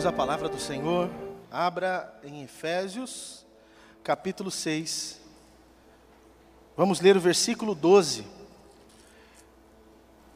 Vamos 0.00 0.14
à 0.14 0.16
palavra 0.16 0.48
do 0.48 0.58
Senhor. 0.58 1.10
Abra 1.50 2.18
em 2.24 2.42
Efésios, 2.42 3.44
capítulo 4.02 4.50
6. 4.50 5.20
Vamos 6.74 7.02
ler 7.02 7.18
o 7.18 7.20
versículo 7.20 7.74
12. 7.74 8.24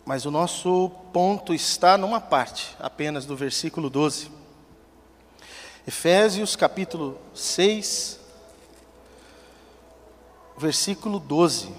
Mas 0.05 0.27
o 0.27 0.31
nosso 0.31 0.91
ponto 1.15 1.55
está 1.55 1.97
numa 1.97 2.21
parte 2.21 2.77
apenas 2.79 3.25
do 3.25 3.35
versículo 3.35 3.89
12. 3.89 4.31
Efésios, 5.89 6.55
capítulo 6.57 7.19
6, 7.35 8.21
versículo 10.59 11.19
12. 11.19 11.73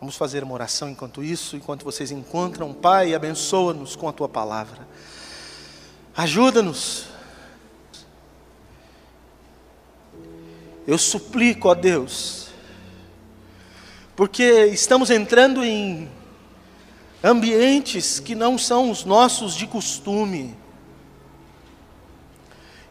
Vamos 0.00 0.16
fazer 0.16 0.42
uma 0.42 0.54
oração 0.54 0.88
enquanto 0.88 1.22
isso, 1.22 1.54
enquanto 1.54 1.84
vocês 1.84 2.10
encontram, 2.10 2.72
Pai, 2.72 3.14
abençoa-nos 3.14 3.94
com 3.94 4.08
a 4.08 4.12
tua 4.14 4.26
palavra. 4.26 4.88
Ajuda-nos. 6.14 7.06
Eu 10.86 10.98
suplico 10.98 11.70
a 11.70 11.74
Deus, 11.74 12.48
porque 14.16 14.66
estamos 14.66 15.10
entrando 15.10 15.64
em 15.64 16.10
ambientes 17.22 18.18
que 18.18 18.34
não 18.34 18.58
são 18.58 18.90
os 18.90 19.04
nossos 19.04 19.54
de 19.54 19.66
costume. 19.66 20.56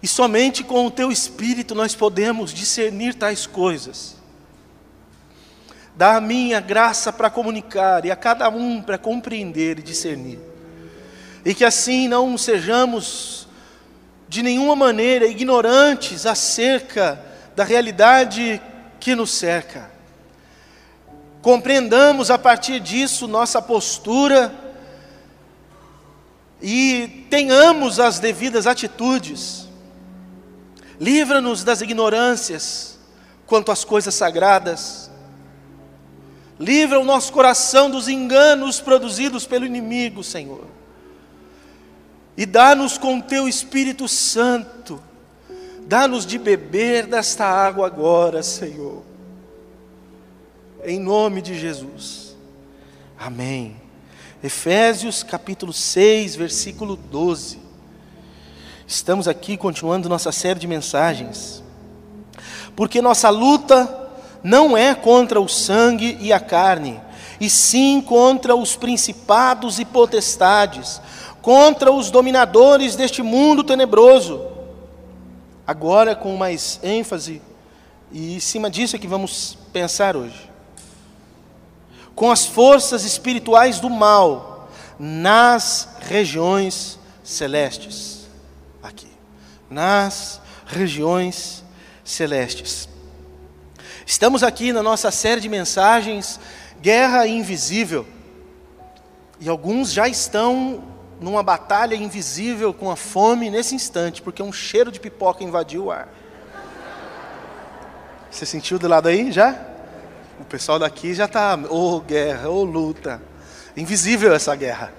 E 0.01 0.07
somente 0.07 0.63
com 0.63 0.87
o 0.87 0.91
teu 0.91 1.11
espírito 1.11 1.75
nós 1.75 1.93
podemos 1.93 2.51
discernir 2.53 3.13
tais 3.13 3.45
coisas. 3.45 4.15
Dá 5.95 6.15
a 6.15 6.21
mim 6.21 6.53
a 6.53 6.59
graça 6.59 7.13
para 7.13 7.29
comunicar 7.29 8.05
e 8.05 8.09
a 8.09 8.15
cada 8.15 8.49
um 8.49 8.81
para 8.81 8.97
compreender 8.97 9.77
e 9.77 9.83
discernir. 9.83 10.50
E 11.43 11.53
que 11.53 11.65
assim 11.65 12.07
não 12.07 12.37
sejamos 12.37 13.47
de 14.31 14.41
nenhuma 14.41 14.75
maneira 14.75 15.25
ignorantes 15.25 16.25
acerca 16.25 17.21
da 17.55 17.63
realidade 17.63 18.61
que 18.99 19.15
nos 19.15 19.31
cerca. 19.31 19.91
Compreendamos 21.41 22.29
a 22.29 22.37
partir 22.37 22.79
disso 22.79 23.27
nossa 23.27 23.61
postura 23.61 24.53
e 26.61 27.25
tenhamos 27.29 27.99
as 27.99 28.19
devidas 28.19 28.67
atitudes. 28.67 29.67
Livra-nos 30.99 31.63
das 31.63 31.81
ignorâncias 31.81 32.99
quanto 33.47 33.71
às 33.71 33.83
coisas 33.83 34.13
sagradas. 34.13 35.09
Livra 36.59 36.99
o 36.99 37.03
nosso 37.03 37.33
coração 37.33 37.89
dos 37.89 38.07
enganos 38.07 38.79
produzidos 38.79 39.47
pelo 39.47 39.65
inimigo, 39.65 40.23
Senhor 40.23 40.80
e 42.37 42.45
dá-nos 42.45 42.97
com 42.97 43.19
teu 43.19 43.47
Espírito 43.47 44.07
Santo, 44.07 45.01
dá-nos 45.85 46.25
de 46.25 46.37
beber 46.37 47.05
desta 47.05 47.45
água 47.45 47.85
agora, 47.85 48.41
Senhor. 48.41 49.03
Em 50.83 50.99
nome 50.99 51.41
de 51.41 51.59
Jesus. 51.59 52.35
Amém. 53.19 53.75
Efésios 54.43 55.21
capítulo 55.21 55.71
6, 55.71 56.35
versículo 56.35 56.95
12. 56.95 57.59
Estamos 58.87 59.27
aqui 59.27 59.55
continuando 59.55 60.09
nossa 60.09 60.31
série 60.31 60.59
de 60.59 60.67
mensagens. 60.67 61.63
Porque 62.75 63.01
nossa 63.01 63.29
luta 63.29 64.09
não 64.43 64.75
é 64.75 64.95
contra 64.95 65.39
o 65.39 65.47
sangue 65.47 66.17
e 66.19 66.33
a 66.33 66.39
carne, 66.39 66.99
e 67.39 67.49
sim 67.49 68.01
contra 68.01 68.55
os 68.55 68.75
principados 68.75 69.79
e 69.79 69.85
potestades 69.85 70.99
contra 71.41 71.91
os 71.91 72.11
dominadores 72.11 72.95
deste 72.95 73.21
mundo 73.21 73.63
tenebroso. 73.63 74.45
Agora, 75.65 76.15
com 76.15 76.35
mais 76.35 76.79
ênfase, 76.83 77.41
e 78.11 78.35
em 78.35 78.39
cima 78.39 78.69
disso 78.69 78.95
é 78.95 78.99
que 78.99 79.07
vamos 79.07 79.57
pensar 79.71 80.15
hoje. 80.15 80.49
Com 82.13 82.29
as 82.29 82.45
forças 82.45 83.03
espirituais 83.05 83.79
do 83.79 83.89
mal 83.89 84.69
nas 84.99 85.87
regiões 86.01 86.99
celestes. 87.23 88.27
Aqui. 88.83 89.07
Nas 89.69 90.41
regiões 90.65 91.63
celestes. 92.03 92.87
Estamos 94.05 94.43
aqui 94.43 94.73
na 94.73 94.83
nossa 94.83 95.09
série 95.09 95.39
de 95.39 95.47
mensagens 95.47 96.39
Guerra 96.81 97.25
Invisível. 97.25 98.05
E 99.39 99.47
alguns 99.47 99.93
já 99.93 100.07
estão 100.07 100.83
numa 101.21 101.43
batalha 101.43 101.93
invisível 101.93 102.73
com 102.73 102.89
a 102.89 102.95
fome 102.95 103.51
nesse 103.51 103.75
instante, 103.75 104.23
porque 104.23 104.41
um 104.41 104.51
cheiro 104.51 104.91
de 104.91 104.99
pipoca 104.99 105.43
invadiu 105.43 105.85
o 105.85 105.91
ar. 105.91 106.09
Você 108.31 108.43
sentiu 108.43 108.79
do 108.79 108.87
lado 108.87 109.07
aí 109.07 109.31
já? 109.31 109.55
O 110.39 110.45
pessoal 110.45 110.79
daqui 110.79 111.13
já 111.13 111.25
está, 111.25 111.55
ô 111.69 111.97
oh, 111.97 111.99
guerra, 112.01 112.49
ô 112.49 112.61
oh, 112.61 112.63
luta. 112.63 113.21
Invisível 113.77 114.33
essa 114.33 114.55
guerra. 114.55 114.91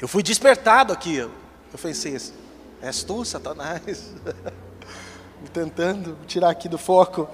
Eu 0.00 0.08
fui 0.08 0.24
despertado 0.24 0.92
aqui. 0.92 1.18
Eu 1.18 1.30
pensei 1.80 2.16
assim, 2.16 2.32
és 2.82 3.04
tu, 3.04 3.24
Satanás? 3.24 4.12
Tentando 5.54 6.18
tirar 6.26 6.50
aqui 6.50 6.68
do 6.68 6.78
foco. 6.78 7.28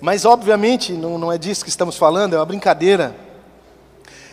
Mas, 0.00 0.24
obviamente, 0.24 0.92
não, 0.92 1.18
não 1.18 1.30
é 1.30 1.36
disso 1.36 1.64
que 1.64 1.70
estamos 1.70 1.98
falando, 1.98 2.34
é 2.34 2.38
uma 2.38 2.46
brincadeira. 2.46 3.14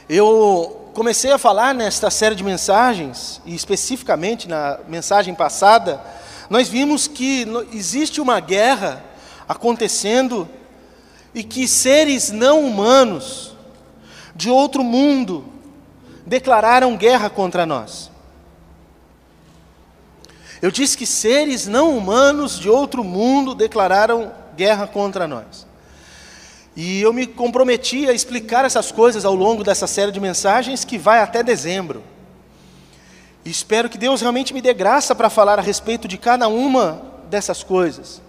Eu 0.08 0.77
comecei 0.98 1.32
a 1.32 1.38
falar 1.38 1.76
nesta 1.76 2.10
série 2.10 2.34
de 2.34 2.44
mensagens, 2.44 3.40
e 3.46 3.54
especificamente 3.54 4.50
na 4.50 4.80
mensagem 4.88 5.36
passada, 5.36 6.02
nós 6.50 6.68
vimos 6.70 7.08
que 7.08 7.46
existe 7.72 8.20
uma 8.20 8.40
guerra 8.40 9.06
acontecendo 9.48 10.50
e 11.36 11.44
que 11.44 11.68
seres 11.68 12.32
não 12.32 12.66
humanos 12.66 13.56
de 14.36 14.50
outro 14.50 14.84
mundo 14.84 15.46
declararam 16.26 16.98
guerra 16.98 17.30
contra 17.30 17.64
nós. 17.64 18.10
Eu 20.64 20.72
disse 20.72 20.98
que 20.98 21.06
seres 21.06 21.68
não 21.68 21.96
humanos 21.96 22.60
de 22.60 22.72
outro 22.72 23.04
mundo 23.04 23.54
declararam 23.54 24.32
guerra 24.56 24.88
contra 24.88 25.28
nós. 25.28 25.67
E 26.80 27.02
eu 27.02 27.12
me 27.12 27.26
comprometi 27.26 28.08
a 28.08 28.14
explicar 28.14 28.64
essas 28.64 28.92
coisas 28.92 29.26
ao 29.26 29.34
longo 29.34 29.64
dessa 29.64 29.88
série 29.88 30.12
de 30.12 30.20
mensagens 30.20 30.86
que 30.86 30.96
vai 30.96 31.22
até 31.22 31.42
dezembro. 31.42 32.04
E 33.44 33.50
espero 33.50 33.90
que 33.90 33.98
Deus 33.98 34.22
realmente 34.22 34.54
me 34.54 34.62
dê 34.62 34.76
graça 34.76 35.16
para 35.16 35.28
falar 35.28 35.58
a 35.58 35.62
respeito 35.64 36.08
de 36.08 36.20
cada 36.20 36.48
uma 36.48 37.02
dessas 37.32 37.64
coisas. 37.64 38.22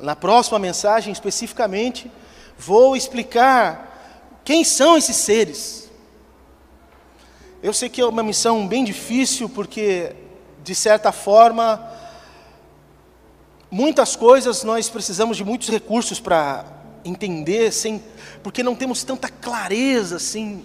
Na 0.00 0.16
próxima 0.16 0.58
mensagem, 0.58 1.12
especificamente, 1.12 2.10
vou 2.58 2.96
explicar 2.96 4.40
quem 4.44 4.64
são 4.64 4.96
esses 4.96 5.14
seres. 5.14 5.88
Eu 7.62 7.72
sei 7.72 7.88
que 7.88 8.00
é 8.00 8.06
uma 8.06 8.22
missão 8.24 8.66
bem 8.66 8.82
difícil, 8.82 9.48
porque, 9.48 10.12
de 10.64 10.74
certa 10.74 11.12
forma, 11.12 11.88
muitas 13.70 14.16
coisas 14.16 14.64
nós 14.64 14.88
precisamos 14.88 15.36
de 15.36 15.44
muitos 15.44 15.68
recursos 15.68 16.18
para 16.18 16.75
entender, 17.08 17.72
sem, 17.72 18.02
porque 18.42 18.62
não 18.62 18.74
temos 18.74 19.02
tanta 19.04 19.28
clareza 19.28 20.16
assim 20.16 20.64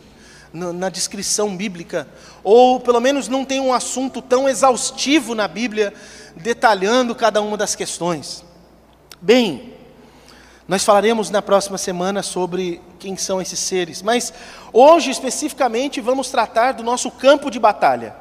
na, 0.53 0.73
na, 0.73 0.89
descrição 0.89 1.55
bíblica, 1.55 2.07
ou 2.43 2.79
pelo 2.79 2.99
menos 2.99 3.27
não 3.27 3.45
tem 3.45 3.59
um 3.59 3.73
assunto 3.73 4.21
tão 4.21 4.49
exaustivo 4.49 5.33
na 5.33 5.47
Bíblia 5.47 5.93
detalhando 6.35 7.15
cada 7.15 7.41
uma 7.41 7.55
das 7.55 7.75
questões. 7.75 8.43
Bem, 9.21 9.73
nós 10.67 10.83
falaremos 10.83 11.29
na 11.29 11.41
próxima 11.41 11.77
semana 11.77 12.23
sobre 12.23 12.81
quem 12.99 13.17
são 13.17 13.41
esses 13.41 13.59
seres, 13.59 14.01
mas 14.01 14.33
hoje 14.71 15.11
especificamente 15.11 15.99
vamos 16.01 16.29
tratar 16.29 16.73
do 16.73 16.83
nosso 16.83 17.11
campo 17.11 17.51
de 17.51 17.59
batalha. 17.59 18.15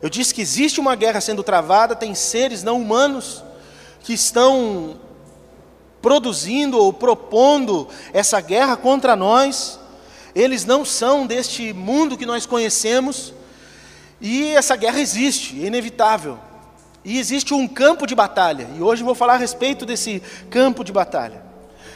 Eu 0.00 0.10
disse 0.10 0.34
que 0.34 0.42
existe 0.42 0.80
uma 0.80 0.94
guerra 0.94 1.20
sendo 1.20 1.42
travada, 1.42 1.96
tem 1.96 2.14
seres 2.14 2.62
não 2.62 2.80
humanos 2.80 3.42
que 4.00 4.12
estão 4.12 4.98
produzindo 6.06 6.78
ou 6.78 6.92
propondo 6.92 7.88
essa 8.12 8.40
guerra 8.40 8.76
contra 8.76 9.16
nós, 9.16 9.76
eles 10.36 10.64
não 10.64 10.84
são 10.84 11.26
deste 11.26 11.72
mundo 11.72 12.16
que 12.16 12.24
nós 12.24 12.46
conhecemos, 12.46 13.34
e 14.20 14.52
essa 14.52 14.76
guerra 14.76 15.00
existe, 15.00 15.60
é 15.60 15.66
inevitável. 15.66 16.38
E 17.04 17.18
existe 17.18 17.52
um 17.52 17.66
campo 17.66 18.06
de 18.06 18.14
batalha, 18.14 18.68
e 18.78 18.80
hoje 18.80 19.02
vou 19.02 19.16
falar 19.16 19.34
a 19.34 19.36
respeito 19.36 19.84
desse 19.84 20.22
campo 20.48 20.84
de 20.84 20.92
batalha. 20.92 21.42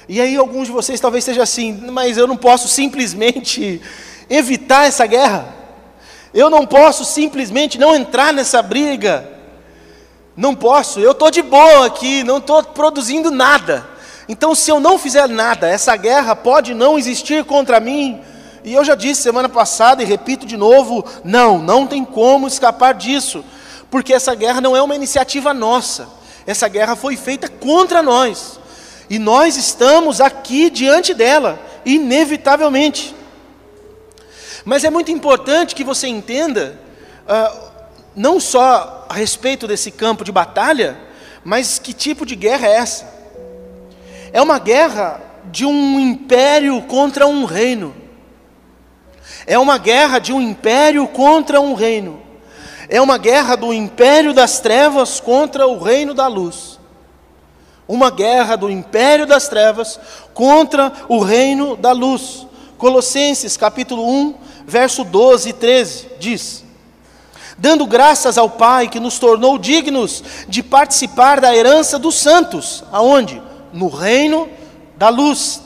E 0.08 0.20
aí 0.20 0.36
alguns 0.36 0.66
de 0.66 0.72
vocês 0.72 0.98
talvez 0.98 1.22
estejam 1.22 1.44
assim, 1.44 1.72
mas 1.92 2.16
eu 2.16 2.26
não 2.26 2.36
posso 2.36 2.66
simplesmente 2.66 3.80
evitar 4.28 4.88
essa 4.88 5.06
guerra. 5.06 5.54
Eu 6.34 6.50
não 6.50 6.66
posso 6.66 7.04
simplesmente 7.04 7.78
não 7.78 7.94
entrar 7.94 8.32
nessa 8.32 8.60
briga. 8.60 9.38
Não 10.36 10.52
posso, 10.52 10.98
eu 10.98 11.12
estou 11.12 11.30
de 11.30 11.42
boa 11.42 11.86
aqui, 11.86 12.24
não 12.24 12.38
estou 12.38 12.60
produzindo 12.64 13.30
nada. 13.30 13.89
Então, 14.30 14.54
se 14.54 14.70
eu 14.70 14.78
não 14.78 14.96
fizer 14.96 15.28
nada, 15.28 15.68
essa 15.68 15.96
guerra 15.96 16.36
pode 16.36 16.72
não 16.72 16.96
existir 16.96 17.44
contra 17.44 17.80
mim, 17.80 18.20
E 18.62 18.74
eu 18.74 18.84
já 18.84 18.94
disse 18.94 19.22
semana 19.22 19.48
passada 19.48 20.04
e 20.04 20.06
repito 20.06 20.46
de 20.46 20.56
novo: 20.56 21.04
não, 21.24 21.58
não 21.58 21.84
tem 21.84 22.04
como 22.04 22.46
escapar 22.46 22.94
disso, 22.94 23.44
porque 23.90 24.14
essa 24.14 24.32
guerra 24.36 24.60
não 24.60 24.76
é 24.76 24.80
uma 24.80 24.94
iniciativa 24.94 25.52
nossa, 25.52 26.08
essa 26.46 26.68
guerra 26.68 26.94
foi 26.94 27.16
feita 27.16 27.48
contra 27.48 28.04
nós, 28.04 28.60
e 29.08 29.18
nós 29.18 29.56
estamos 29.56 30.20
aqui 30.20 30.70
diante 30.70 31.12
dela, 31.12 31.58
inevitavelmente. 31.84 33.12
Mas 34.64 34.84
é 34.84 34.90
muito 34.90 35.10
importante 35.10 35.74
que 35.74 35.82
você 35.82 36.06
entenda, 36.06 36.78
uh, 37.26 37.70
não 38.14 38.38
só 38.38 39.06
a 39.08 39.14
respeito 39.14 39.66
desse 39.66 39.90
campo 39.90 40.22
de 40.22 40.30
batalha, 40.30 40.96
mas 41.42 41.80
que 41.80 41.92
tipo 41.92 42.24
de 42.24 42.36
guerra 42.36 42.68
é 42.68 42.76
essa? 42.76 43.19
É 44.32 44.40
uma 44.40 44.58
guerra 44.58 45.20
de 45.50 45.64
um 45.64 45.98
império 45.98 46.80
contra 46.82 47.26
um 47.26 47.44
reino. 47.44 47.94
É 49.46 49.58
uma 49.58 49.78
guerra 49.78 50.18
de 50.18 50.32
um 50.32 50.40
império 50.40 51.06
contra 51.08 51.60
um 51.60 51.74
reino. 51.74 52.20
É 52.88 53.00
uma 53.00 53.18
guerra 53.18 53.56
do 53.56 53.72
império 53.72 54.32
das 54.32 54.60
trevas 54.60 55.20
contra 55.20 55.66
o 55.66 55.78
reino 55.78 56.14
da 56.14 56.26
luz. 56.26 56.78
Uma 57.88 58.10
guerra 58.10 58.56
do 58.56 58.70
império 58.70 59.26
das 59.26 59.48
trevas 59.48 59.98
contra 60.34 60.92
o 61.08 61.20
reino 61.20 61.76
da 61.76 61.92
luz. 61.92 62.46
Colossenses 62.78 63.56
capítulo 63.56 64.08
1, 64.08 64.34
verso 64.66 65.04
12 65.04 65.48
e 65.48 65.52
13 65.52 66.08
diz: 66.18 66.64
Dando 67.58 67.86
graças 67.86 68.38
ao 68.38 68.48
Pai 68.48 68.88
que 68.88 69.00
nos 69.00 69.18
tornou 69.18 69.58
dignos 69.58 70.22
de 70.48 70.62
participar 70.62 71.40
da 71.40 71.54
herança 71.54 71.98
dos 71.98 72.14
santos, 72.16 72.84
aonde? 72.92 73.49
No 73.72 73.88
reino 73.88 74.48
da 74.96 75.08
luz. 75.08 75.62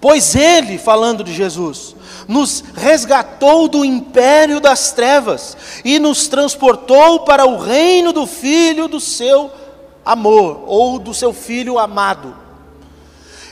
Pois 0.00 0.34
Ele, 0.34 0.78
falando 0.78 1.22
de 1.22 1.32
Jesus, 1.32 1.94
nos 2.26 2.62
resgatou 2.74 3.68
do 3.68 3.84
império 3.84 4.60
das 4.60 4.92
trevas 4.92 5.56
e 5.84 5.98
nos 5.98 6.28
transportou 6.28 7.20
para 7.20 7.46
o 7.46 7.58
reino 7.58 8.12
do 8.12 8.26
Filho 8.26 8.88
do 8.88 8.98
seu 8.98 9.50
amor, 10.04 10.64
ou 10.66 10.98
do 10.98 11.14
seu 11.14 11.32
Filho 11.32 11.78
amado. 11.78 12.36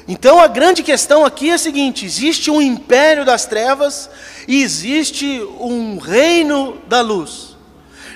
Então 0.09 0.41
a 0.41 0.49
grande 0.49 0.83
questão 0.83 1.25
aqui 1.25 1.51
é 1.51 1.55
a 1.55 1.59
seguinte: 1.59 2.05
existe 2.05 2.51
um 2.51 2.61
império 2.61 3.25
das 3.25 3.47
trevas 3.47 4.11
e 4.49 4.63
existe 4.63 5.41
um 5.61 5.99
reino 5.99 6.79
da 6.89 7.01
luz. 7.01 7.57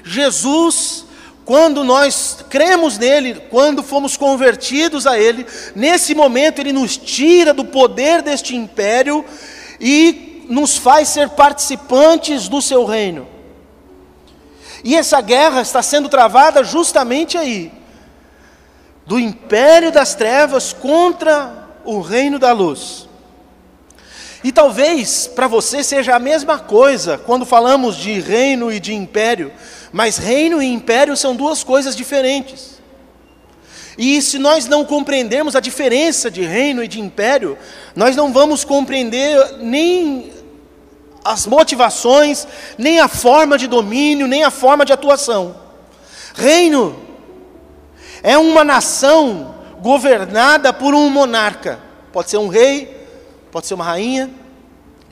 Jesus, 0.02 1.03
quando 1.44 1.84
nós 1.84 2.38
cremos 2.48 2.96
nele, 2.96 3.34
quando 3.50 3.82
fomos 3.82 4.16
convertidos 4.16 5.06
a 5.06 5.18
ele, 5.18 5.46
nesse 5.74 6.14
momento 6.14 6.58
ele 6.58 6.72
nos 6.72 6.96
tira 6.96 7.52
do 7.52 7.64
poder 7.64 8.22
deste 8.22 8.56
império 8.56 9.24
e 9.78 10.46
nos 10.48 10.76
faz 10.76 11.08
ser 11.08 11.30
participantes 11.30 12.48
do 12.48 12.62
seu 12.62 12.84
reino. 12.84 13.28
E 14.82 14.94
essa 14.94 15.20
guerra 15.20 15.60
está 15.60 15.82
sendo 15.82 16.08
travada 16.08 16.64
justamente 16.64 17.36
aí 17.36 17.72
do 19.06 19.18
império 19.18 19.92
das 19.92 20.14
trevas 20.14 20.72
contra 20.72 21.68
o 21.84 22.00
reino 22.00 22.38
da 22.38 22.52
luz. 22.52 23.08
E 24.42 24.52
talvez 24.52 25.26
para 25.26 25.46
você 25.46 25.82
seja 25.82 26.14
a 26.14 26.18
mesma 26.18 26.58
coisa 26.58 27.16
quando 27.16 27.46
falamos 27.46 27.96
de 27.96 28.20
reino 28.20 28.70
e 28.70 28.78
de 28.78 28.94
império, 28.94 29.50
mas 29.94 30.16
reino 30.16 30.60
e 30.60 30.66
império 30.66 31.16
são 31.16 31.36
duas 31.36 31.62
coisas 31.62 31.94
diferentes. 31.94 32.82
E 33.96 34.20
se 34.20 34.40
nós 34.40 34.66
não 34.66 34.84
compreendermos 34.84 35.54
a 35.54 35.60
diferença 35.60 36.28
de 36.28 36.42
reino 36.42 36.82
e 36.82 36.88
de 36.88 37.00
império, 37.00 37.56
nós 37.94 38.16
não 38.16 38.32
vamos 38.32 38.64
compreender 38.64 39.58
nem 39.60 40.32
as 41.24 41.46
motivações, 41.46 42.44
nem 42.76 42.98
a 42.98 43.06
forma 43.06 43.56
de 43.56 43.68
domínio, 43.68 44.26
nem 44.26 44.42
a 44.42 44.50
forma 44.50 44.84
de 44.84 44.92
atuação. 44.92 45.54
Reino 46.34 46.98
é 48.20 48.36
uma 48.36 48.64
nação 48.64 49.54
governada 49.80 50.72
por 50.72 50.92
um 50.92 51.08
monarca. 51.08 51.78
Pode 52.12 52.30
ser 52.30 52.38
um 52.38 52.48
rei, 52.48 53.06
pode 53.52 53.68
ser 53.68 53.74
uma 53.74 53.84
rainha. 53.84 54.28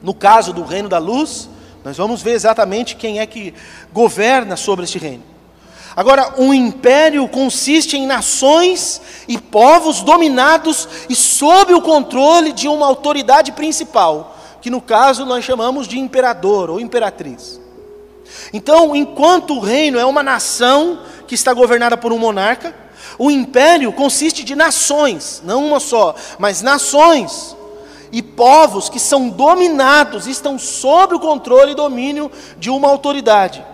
No 0.02 0.12
caso 0.12 0.52
do 0.52 0.64
reino 0.64 0.88
da 0.88 0.98
luz, 0.98 1.48
nós 1.84 1.96
vamos 1.96 2.22
ver 2.22 2.32
exatamente 2.32 2.96
quem 2.96 3.20
é 3.20 3.26
que 3.26 3.52
governa 3.92 4.56
sobre 4.56 4.84
este 4.84 4.98
reino. 4.98 5.24
Agora, 5.94 6.34
um 6.38 6.54
império 6.54 7.28
consiste 7.28 7.96
em 7.96 8.06
nações 8.06 9.00
e 9.28 9.36
povos 9.36 10.00
dominados 10.00 10.88
e 11.08 11.14
sob 11.14 11.74
o 11.74 11.82
controle 11.82 12.52
de 12.52 12.66
uma 12.66 12.86
autoridade 12.86 13.52
principal, 13.52 14.38
que 14.60 14.70
no 14.70 14.80
caso 14.80 15.26
nós 15.26 15.44
chamamos 15.44 15.86
de 15.86 15.98
imperador 15.98 16.70
ou 16.70 16.80
imperatriz. 16.80 17.60
Então, 18.52 18.96
enquanto 18.96 19.54
o 19.54 19.60
reino 19.60 19.98
é 19.98 20.04
uma 20.04 20.22
nação 20.22 21.00
que 21.26 21.34
está 21.34 21.52
governada 21.52 21.96
por 21.96 22.12
um 22.12 22.18
monarca, 22.18 22.74
o 23.18 23.30
império 23.30 23.92
consiste 23.92 24.44
de 24.44 24.54
nações, 24.54 25.42
não 25.44 25.66
uma 25.66 25.80
só, 25.80 26.14
mas 26.38 26.62
nações 26.62 27.54
e 28.12 28.22
povos 28.22 28.90
que 28.90 29.00
são 29.00 29.30
dominados, 29.30 30.26
estão 30.26 30.58
sob 30.58 31.14
o 31.14 31.20
controle 31.20 31.72
e 31.72 31.74
domínio 31.74 32.30
de 32.58 32.68
uma 32.68 32.88
autoridade. 32.88 33.64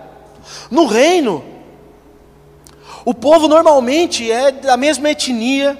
No 0.70 0.87
reino, 0.87 1.44
o 3.05 3.12
povo 3.12 3.49
normalmente 3.49 4.31
é 4.31 4.52
da 4.52 4.76
mesma 4.76 5.11
etnia, 5.11 5.76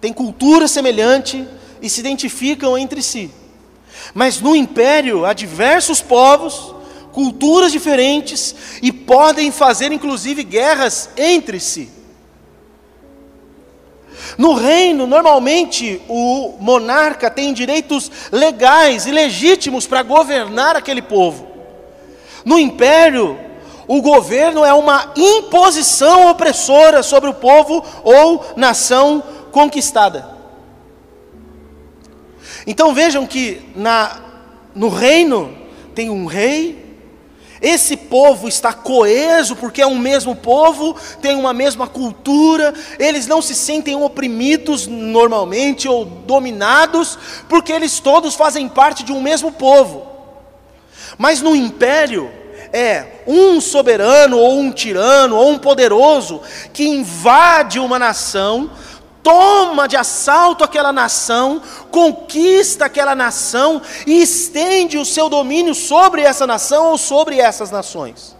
tem 0.00 0.12
cultura 0.12 0.66
semelhante 0.66 1.46
e 1.82 1.90
se 1.90 2.00
identificam 2.00 2.78
entre 2.78 3.02
si. 3.02 3.30
Mas 4.14 4.40
no 4.40 4.56
império 4.56 5.26
há 5.26 5.34
diversos 5.34 6.00
povos, 6.00 6.74
culturas 7.12 7.72
diferentes 7.72 8.54
e 8.80 8.90
podem 8.90 9.50
fazer 9.50 9.92
inclusive 9.92 10.42
guerras 10.42 11.10
entre 11.16 11.60
si. 11.60 11.97
No 14.36 14.54
reino, 14.54 15.06
normalmente, 15.06 16.00
o 16.08 16.54
monarca 16.60 17.30
tem 17.30 17.52
direitos 17.52 18.10
legais 18.30 19.06
e 19.06 19.10
legítimos 19.10 19.86
para 19.86 20.02
governar 20.02 20.76
aquele 20.76 21.02
povo. 21.02 21.46
No 22.44 22.58
império, 22.58 23.38
o 23.86 24.02
governo 24.02 24.64
é 24.64 24.72
uma 24.74 25.12
imposição 25.16 26.30
opressora 26.30 27.02
sobre 27.02 27.30
o 27.30 27.34
povo 27.34 27.82
ou 28.04 28.44
nação 28.56 29.22
conquistada. 29.50 30.36
Então 32.66 32.92
vejam 32.92 33.26
que 33.26 33.62
na, 33.74 34.20
no 34.74 34.90
reino 34.90 35.56
tem 35.94 36.10
um 36.10 36.26
rei, 36.26 36.87
esse 37.60 37.96
povo 37.96 38.48
está 38.48 38.72
coeso 38.72 39.56
porque 39.56 39.82
é 39.82 39.86
um 39.86 39.98
mesmo 39.98 40.34
povo, 40.36 40.94
tem 41.20 41.36
uma 41.36 41.52
mesma 41.52 41.86
cultura, 41.86 42.72
eles 42.98 43.26
não 43.26 43.42
se 43.42 43.54
sentem 43.54 43.96
oprimidos 43.96 44.86
normalmente 44.86 45.88
ou 45.88 46.04
dominados, 46.04 47.18
porque 47.48 47.72
eles 47.72 48.00
todos 48.00 48.34
fazem 48.34 48.68
parte 48.68 49.02
de 49.02 49.12
um 49.12 49.20
mesmo 49.20 49.52
povo. 49.52 50.06
Mas 51.16 51.40
no 51.40 51.56
império, 51.56 52.30
é 52.72 53.22
um 53.26 53.60
soberano 53.60 54.38
ou 54.38 54.58
um 54.58 54.70
tirano 54.70 55.36
ou 55.36 55.50
um 55.50 55.58
poderoso 55.58 56.42
que 56.72 56.86
invade 56.86 57.78
uma 57.78 57.98
nação, 57.98 58.70
toma 59.22 59.86
de 59.86 59.96
assalto 59.96 60.64
aquela 60.64 60.92
nação, 60.92 61.60
conquista 61.90 62.86
aquela 62.86 63.14
nação 63.14 63.82
e 64.06 64.22
estende 64.22 64.98
o 64.98 65.04
seu 65.04 65.28
domínio 65.28 65.74
sobre 65.74 66.22
essa 66.22 66.46
nação 66.46 66.86
ou 66.86 66.98
sobre 66.98 67.38
essas 67.38 67.70
nações. 67.70 68.36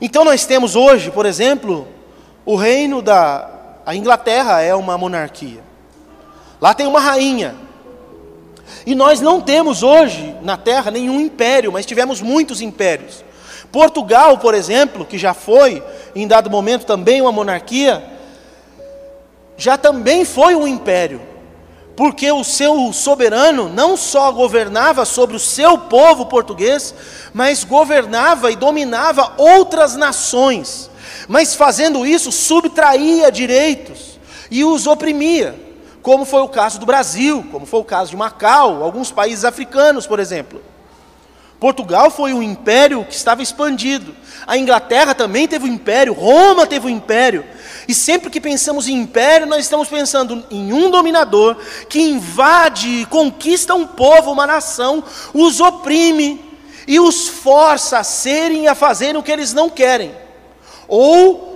Então 0.00 0.24
nós 0.24 0.44
temos 0.44 0.76
hoje, 0.76 1.10
por 1.10 1.26
exemplo, 1.26 1.88
o 2.44 2.54
reino 2.56 3.00
da 3.00 3.50
a 3.86 3.94
Inglaterra 3.94 4.60
é 4.60 4.74
uma 4.74 4.98
monarquia. 4.98 5.62
Lá 6.60 6.74
tem 6.74 6.88
uma 6.88 6.98
rainha. 6.98 7.54
E 8.84 8.96
nós 8.96 9.20
não 9.20 9.40
temos 9.40 9.84
hoje 9.84 10.34
na 10.42 10.56
terra 10.56 10.90
nenhum 10.90 11.20
império, 11.20 11.70
mas 11.70 11.86
tivemos 11.86 12.20
muitos 12.20 12.60
impérios. 12.60 13.24
Portugal, 13.70 14.38
por 14.38 14.54
exemplo, 14.54 15.04
que 15.04 15.16
já 15.16 15.32
foi 15.32 15.82
em 16.16 16.26
dado 16.26 16.50
momento 16.50 16.84
também 16.84 17.20
uma 17.20 17.30
monarquia, 17.30 18.02
já 19.56 19.78
também 19.78 20.24
foi 20.24 20.54
um 20.54 20.66
império, 20.66 21.20
porque 21.96 22.30
o 22.30 22.44
seu 22.44 22.92
soberano 22.92 23.68
não 23.68 23.96
só 23.96 24.30
governava 24.30 25.04
sobre 25.04 25.36
o 25.36 25.40
seu 25.40 25.78
povo 25.78 26.26
português, 26.26 26.94
mas 27.32 27.64
governava 27.64 28.50
e 28.50 28.56
dominava 28.56 29.34
outras 29.38 29.96
nações, 29.96 30.90
mas 31.26 31.54
fazendo 31.54 32.06
isso 32.06 32.30
subtraía 32.30 33.32
direitos 33.32 34.18
e 34.50 34.64
os 34.64 34.86
oprimia, 34.86 35.58
como 36.02 36.24
foi 36.24 36.42
o 36.42 36.48
caso 36.48 36.78
do 36.78 36.86
Brasil, 36.86 37.44
como 37.50 37.66
foi 37.66 37.80
o 37.80 37.84
caso 37.84 38.10
de 38.10 38.16
Macau, 38.16 38.82
alguns 38.82 39.10
países 39.10 39.44
africanos, 39.44 40.06
por 40.06 40.20
exemplo. 40.20 40.62
Portugal 41.58 42.10
foi 42.10 42.32
um 42.32 42.42
império 42.42 43.04
que 43.04 43.14
estava 43.14 43.42
expandido. 43.42 44.14
A 44.46 44.58
Inglaterra 44.58 45.14
também 45.14 45.48
teve 45.48 45.64
um 45.64 45.72
império, 45.72 46.12
Roma 46.12 46.66
teve 46.66 46.86
um 46.86 46.90
império. 46.90 47.44
E 47.88 47.94
sempre 47.94 48.30
que 48.30 48.40
pensamos 48.40 48.88
em 48.88 48.94
império, 48.94 49.46
nós 49.46 49.60
estamos 49.60 49.88
pensando 49.88 50.44
em 50.50 50.72
um 50.72 50.90
dominador 50.90 51.56
que 51.88 52.00
invade 52.00 53.06
conquista 53.10 53.74
um 53.74 53.86
povo, 53.86 54.32
uma 54.32 54.46
nação, 54.46 55.04
os 55.32 55.60
oprime 55.60 56.44
e 56.86 56.98
os 56.98 57.28
força 57.28 57.98
a 57.98 58.04
serem 58.04 58.64
e 58.64 58.68
a 58.68 58.74
fazerem 58.74 59.16
o 59.16 59.22
que 59.22 59.32
eles 59.32 59.52
não 59.52 59.70
querem. 59.70 60.14
Ou 60.88 61.46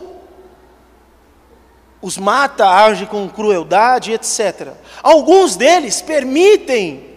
os 2.02 2.16
mata, 2.16 2.66
age 2.66 3.06
com 3.06 3.28
crueldade, 3.28 4.12
etc. 4.12 4.72
Alguns 5.02 5.56
deles 5.56 6.00
permitem 6.00 7.09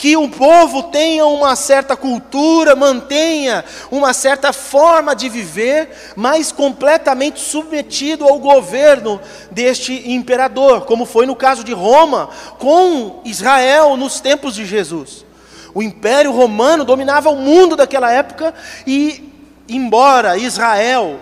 que 0.00 0.16
um 0.16 0.30
povo 0.30 0.84
tenha 0.84 1.26
uma 1.26 1.54
certa 1.54 1.94
cultura, 1.94 2.74
mantenha 2.74 3.62
uma 3.90 4.14
certa 4.14 4.50
forma 4.50 5.14
de 5.14 5.28
viver, 5.28 5.90
mas 6.16 6.50
completamente 6.50 7.38
submetido 7.38 8.24
ao 8.24 8.38
governo 8.38 9.20
deste 9.50 10.10
imperador, 10.10 10.86
como 10.86 11.04
foi 11.04 11.26
no 11.26 11.36
caso 11.36 11.62
de 11.62 11.74
Roma 11.74 12.30
com 12.58 13.20
Israel 13.26 13.94
nos 13.98 14.20
tempos 14.20 14.54
de 14.54 14.64
Jesus. 14.64 15.26
O 15.74 15.82
Império 15.82 16.32
Romano 16.32 16.82
dominava 16.82 17.28
o 17.28 17.36
mundo 17.36 17.76
daquela 17.76 18.10
época 18.10 18.54
e, 18.86 19.30
embora 19.68 20.38
Israel 20.38 21.20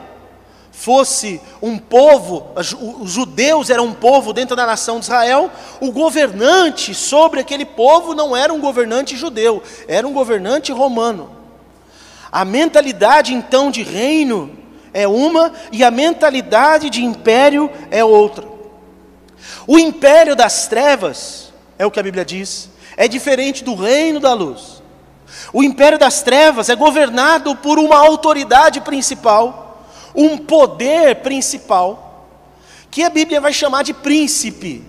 fosse 0.79 1.41
um 1.61 1.77
povo, 1.77 2.53
os 2.55 3.11
judeus 3.11 3.69
eram 3.69 3.87
um 3.87 3.93
povo 3.93 4.33
dentro 4.33 4.55
da 4.55 4.65
nação 4.65 5.01
de 5.01 5.07
Israel, 5.07 5.51
o 5.81 5.91
governante 5.91 6.95
sobre 6.95 7.41
aquele 7.41 7.65
povo 7.65 8.15
não 8.15 8.37
era 8.37 8.55
um 8.55 8.61
governante 8.61 9.17
judeu, 9.17 9.61
era 9.89 10.07
um 10.07 10.13
governante 10.13 10.71
romano. 10.71 11.37
A 12.31 12.45
mentalidade 12.45 13.35
então 13.35 13.73
de 13.73 13.83
reino 13.83 14.57
é 14.95 15.09
uma 15.09 15.53
e 15.73 15.83
a 15.83 15.91
mentalidade 15.91 16.91
de 16.91 17.05
império 17.05 17.69
é 17.91 18.05
outra. 18.05 18.47
O 19.67 19.81
império 19.81 20.37
das 20.37 20.69
trevas, 20.69 21.53
é 21.77 21.85
o 21.85 21.91
que 21.91 21.99
a 21.99 22.05
Bíblia 22.05 22.25
diz, 22.25 22.71
é 22.97 23.09
diferente 23.09 23.65
do 23.65 23.75
reino 23.75 24.21
da 24.21 24.33
luz. 24.33 24.81
O 25.53 25.61
império 25.61 25.99
das 25.99 26.23
trevas 26.23 26.69
é 26.69 26.77
governado 26.77 27.57
por 27.57 27.81
uma 27.81 27.97
autoridade 27.97 28.81
principal 28.81 29.68
um 30.15 30.39
poder 30.39 31.17
principal, 31.17 32.29
que 32.91 33.03
a 33.03 33.11
Bíblia 33.11 33.41
vai 33.41 33.53
chamar 33.53 33.83
de 33.83 33.93
príncipe. 33.93 34.83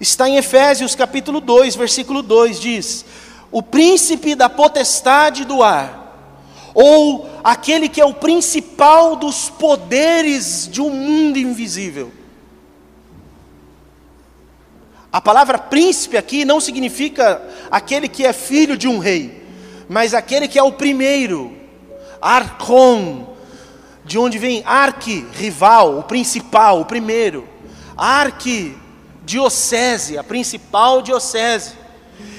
Está 0.00 0.28
em 0.28 0.36
Efésios 0.36 0.94
capítulo 0.94 1.40
2, 1.40 1.76
versículo 1.76 2.22
2, 2.22 2.60
diz: 2.60 3.04
O 3.50 3.62
príncipe 3.62 4.34
da 4.34 4.48
potestade 4.48 5.44
do 5.44 5.62
ar, 5.62 6.72
ou 6.74 7.28
aquele 7.44 7.88
que 7.88 8.00
é 8.00 8.04
o 8.04 8.14
principal 8.14 9.16
dos 9.16 9.48
poderes 9.48 10.68
de 10.70 10.80
um 10.80 10.90
mundo 10.90 11.38
invisível. 11.38 12.12
A 15.12 15.20
palavra 15.20 15.58
príncipe 15.58 16.16
aqui 16.16 16.44
não 16.44 16.58
significa 16.58 17.42
aquele 17.70 18.08
que 18.08 18.24
é 18.24 18.32
filho 18.32 18.78
de 18.78 18.88
um 18.88 18.98
rei, 18.98 19.46
mas 19.86 20.14
aquele 20.14 20.48
que 20.48 20.58
é 20.58 20.62
o 20.62 20.72
primeiro, 20.72 21.54
arcon, 22.20 23.31
de 24.04 24.18
onde 24.18 24.38
vem 24.38 24.62
arque, 24.66 25.26
rival, 25.34 25.98
o 25.98 26.02
principal, 26.02 26.80
o 26.80 26.84
primeiro. 26.84 27.48
Arque, 27.96 28.76
diocese, 29.24 30.18
a 30.18 30.24
principal 30.24 31.02
diocese. 31.02 31.74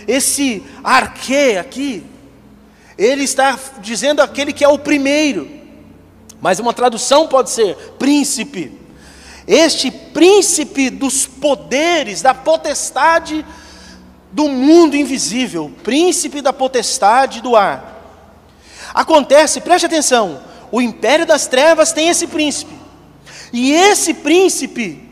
Esse 0.07 0.63
arque 0.83 1.57
aqui, 1.57 2.03
ele 2.97 3.23
está 3.23 3.57
dizendo 3.79 4.21
aquele 4.21 4.53
que 4.53 4.63
é 4.63 4.67
o 4.67 4.77
primeiro. 4.77 5.49
Mas 6.41 6.59
uma 6.59 6.73
tradução 6.73 7.27
pode 7.27 7.49
ser 7.49 7.75
príncipe. 7.97 8.77
Este 9.47 9.89
príncipe 9.89 10.89
dos 10.89 11.25
poderes, 11.25 12.21
da 12.21 12.33
potestade 12.33 13.45
do 14.31 14.49
mundo 14.49 14.95
invisível, 14.95 15.71
príncipe 15.83 16.41
da 16.41 16.51
potestade 16.51 17.41
do 17.41 17.55
ar. 17.55 17.91
Acontece, 18.93 19.61
preste 19.61 19.85
atenção, 19.85 20.41
o 20.73 20.81
império 20.81 21.23
das 21.23 21.45
trevas 21.45 21.93
tem 21.93 22.09
esse 22.09 22.25
príncipe. 22.25 22.73
E 23.53 23.73
esse 23.73 24.11
príncipe 24.11 25.07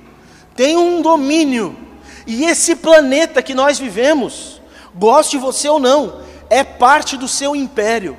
tem 0.56 0.76
um 0.76 1.04
domínio. 1.04 1.78
E 2.26 2.46
esse 2.46 2.76
planeta 2.76 3.44
que 3.44 3.54
nós 3.54 3.78
vivemos, 3.78 4.60
goste 4.96 5.38
você 5.38 5.70
ou 5.70 5.80
não, 5.80 6.24
é 6.50 6.64
parte 6.64 7.16
do 7.16 7.28
seu 7.28 7.56
império. 7.56 8.18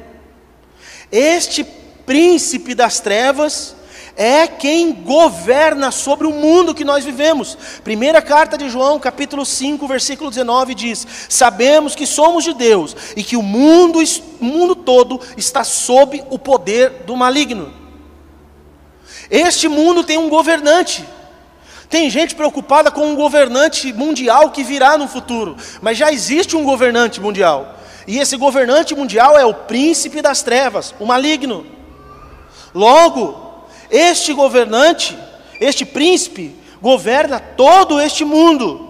Este 1.11 1.65
príncipe 1.65 2.77
das 2.77 3.01
trevas 3.01 3.75
é 4.17 4.47
quem 4.47 4.93
governa 4.93 5.91
sobre 5.91 6.27
o 6.27 6.33
mundo 6.33 6.75
que 6.75 6.85
nós 6.85 7.05
vivemos. 7.05 7.57
Primeira 7.83 8.21
carta 8.21 8.59
de 8.59 8.69
João, 8.69 8.99
capítulo 8.99 9.45
5, 9.45 9.87
versículo 9.87 10.31
19 10.31 10.75
diz: 10.75 11.07
Sabemos 11.29 11.95
que 11.95 12.07
somos 12.07 12.45
de 12.45 12.53
Deus 12.53 12.95
e 13.17 13.23
que 13.23 13.37
o 13.37 13.43
mundo, 13.43 14.01
o 14.41 14.45
mundo 14.45 14.77
todo 14.77 15.21
está 15.37 15.65
sob 15.65 16.23
o 16.31 16.39
poder 16.39 17.05
do 17.07 17.17
maligno. 17.17 17.73
Este 19.31 19.69
mundo 19.69 20.05
tem 20.05 20.19
um 20.19 20.29
governante. 20.29 21.05
Tem 21.89 22.09
gente 22.09 22.35
preocupada 22.35 22.91
com 22.91 23.07
um 23.07 23.15
governante 23.15 23.93
mundial 23.93 24.51
que 24.51 24.65
virá 24.65 24.97
no 24.97 25.07
futuro, 25.07 25.57
mas 25.83 25.99
já 25.99 26.11
existe 26.11 26.57
um 26.57 26.65
governante 26.65 27.21
mundial. 27.21 27.79
E 28.07 28.19
esse 28.19 28.37
governante 28.37 28.95
mundial 28.95 29.39
é 29.39 29.45
o 29.45 29.55
príncipe 29.55 30.23
das 30.23 30.43
trevas, 30.43 30.95
o 30.99 31.07
maligno. 31.07 31.67
Logo, 32.75 33.42
este 33.93 34.33
governante, 34.33 35.17
este 35.61 35.85
príncipe, 35.85 36.57
governa 36.81 37.39
todo 37.39 38.01
este 38.01 38.25
mundo. 38.25 38.89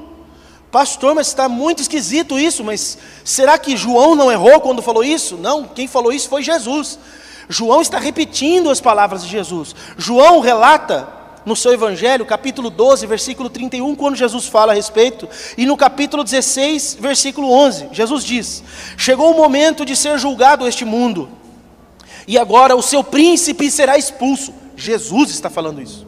Pastor, 0.71 1.15
mas 1.15 1.27
está 1.27 1.49
muito 1.49 1.83
esquisito 1.83 2.39
isso, 2.39 2.65
mas 2.65 2.97
será 3.23 3.59
que 3.59 3.77
João 3.77 4.15
não 4.15 4.33
errou 4.33 4.61
quando 4.61 4.81
falou 4.81 5.05
isso? 5.05 5.37
Não, 5.37 5.65
quem 5.65 5.87
falou 5.87 6.13
isso 6.13 6.31
foi 6.31 6.43
Jesus. 6.43 6.99
João 7.49 7.83
está 7.83 7.99
repetindo 7.99 8.71
as 8.71 8.81
palavras 8.81 9.23
de 9.23 9.29
Jesus. 9.29 9.75
João 9.99 10.41
relata 10.41 11.07
no 11.45 11.57
seu 11.57 11.73
evangelho, 11.73 12.25
capítulo 12.25 12.71
12, 12.71 13.07
versículo 13.07 13.51
31, 13.51 13.95
quando 13.97 14.17
Jesus 14.17 14.47
fala 14.47 14.73
a 14.73 14.75
respeito, 14.75 15.29
e 15.59 15.67
no 15.67 15.77
capítulo 15.77 16.23
16, 16.23 16.99
versículo 17.01 17.51
11, 17.51 17.89
Jesus 17.93 18.25
diz: 18.25 18.63
Chegou 18.97 19.33
o 19.33 19.37
momento 19.37 19.85
de 19.85 19.97
ser 19.97 20.19
julgado 20.19 20.67
este 20.67 20.85
mundo, 20.85 21.29
e 22.27 22.39
agora 22.39 22.77
o 22.77 22.83
seu 22.83 23.03
príncipe 23.03 23.71
será 23.71 23.99
expulso. 23.99 24.62
Jesus 24.77 25.31
está 25.31 25.51
falando 25.51 25.81
isso. 25.81 26.07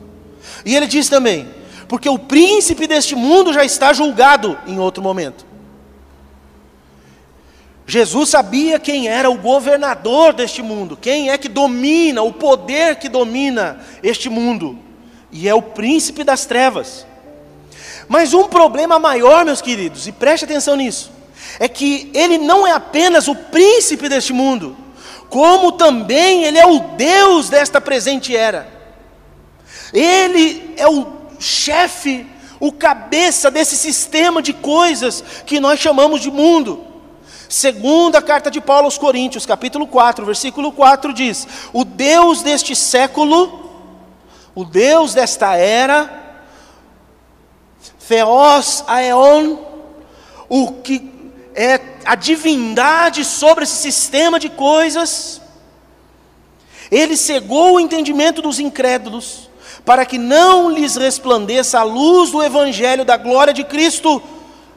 E 0.65 0.75
ele 0.75 0.87
diz 0.87 1.09
também: 1.09 1.49
porque 1.89 2.09
o 2.09 2.19
príncipe 2.19 2.87
deste 2.87 3.15
mundo 3.15 3.53
já 3.53 3.65
está 3.65 3.93
julgado 3.93 4.59
em 4.67 4.79
outro 4.79 5.03
momento. 5.03 5.47
Jesus 7.87 8.31
sabia 8.31 8.79
quem 8.79 9.09
era 9.09 9.31
o 9.31 9.37
governador 9.37 10.33
deste 10.33 10.63
mundo, 10.63 10.97
quem 10.97 11.31
é 11.31 11.37
que 11.37 11.49
domina, 11.49 12.23
o 12.23 12.33
poder 12.33 12.97
que 12.97 13.11
domina 13.11 13.79
este 14.03 14.31
mundo, 14.31 14.79
e 15.31 15.49
é 15.49 15.55
o 15.55 15.61
príncipe 15.61 16.25
das 16.25 16.47
trevas. 16.47 17.07
Mas 18.09 18.33
um 18.33 18.49
problema 18.49 18.99
maior, 18.99 19.45
meus 19.45 19.61
queridos, 19.61 20.07
e 20.07 20.13
preste 20.13 20.45
atenção 20.45 20.77
nisso, 20.77 21.13
é 21.61 21.69
que 21.69 22.11
ele 22.15 22.39
não 22.39 22.67
é 22.67 22.73
apenas 22.73 23.29
o 23.29 23.35
príncipe 23.35 24.09
deste 24.09 24.33
mundo, 24.33 24.77
como 25.35 25.73
também 25.73 26.45
Ele 26.45 26.57
é 26.57 26.65
o 26.65 26.79
Deus 26.79 27.49
desta 27.49 27.81
presente 27.81 28.37
era. 28.37 28.69
Ele 29.93 30.73
é 30.77 30.87
o 30.87 31.09
chefe, 31.41 32.25
o 32.61 32.71
cabeça 32.71 33.51
desse 33.51 33.77
sistema 33.77 34.41
de 34.41 34.53
coisas 34.53 35.25
que 35.45 35.59
nós 35.59 35.81
chamamos 35.81 36.21
de 36.21 36.31
mundo. 36.31 36.85
Segunda 37.49 38.23
carta 38.23 38.49
de 38.49 38.61
Paulo 38.61 38.85
aos 38.85 38.97
Coríntios, 38.97 39.45
capítulo 39.45 39.89
4, 39.89 40.25
versículo 40.25 40.71
4 40.71 41.13
diz: 41.13 41.49
O 41.73 41.85
Deus 41.85 42.41
deste 42.41 42.77
século, 42.77 43.73
o 44.55 44.65
Deus 44.65 45.15
desta 45.15 45.57
era, 45.57 46.39
Theos 48.07 48.85
Aeon, 48.87 49.57
o 50.49 50.75
que 50.75 51.14
é 51.55 51.81
a 52.05 52.15
divindade 52.15 53.25
sobre 53.25 53.65
esse 53.65 53.77
sistema 53.77 54.41
de 54.41 54.49
coisas, 54.49 55.41
ele 56.91 57.17
cegou 57.17 57.75
o 57.75 57.81
entendimento 57.81 58.43
dos 58.43 58.59
incrédulos, 58.59 59.49
para 59.85 60.05
que 60.05 60.19
não 60.19 60.71
lhes 60.71 60.97
resplandeça 60.97 61.79
a 61.79 61.83
luz 61.83 62.31
do 62.31 62.43
Evangelho 62.43 63.05
da 63.05 63.17
glória 63.17 63.53
de 63.53 63.65
Cristo, 63.65 64.23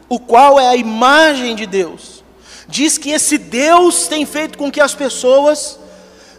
o 0.07 0.19
qual 0.19 0.59
é 0.59 0.67
a 0.67 0.75
imagem 0.75 1.55
de 1.55 1.65
Deus. 1.65 2.23
Diz 2.67 2.97
que 2.97 3.11
esse 3.11 3.37
Deus 3.37 4.07
tem 4.07 4.25
feito 4.25 4.57
com 4.57 4.71
que 4.71 4.81
as 4.81 4.93
pessoas 4.93 5.79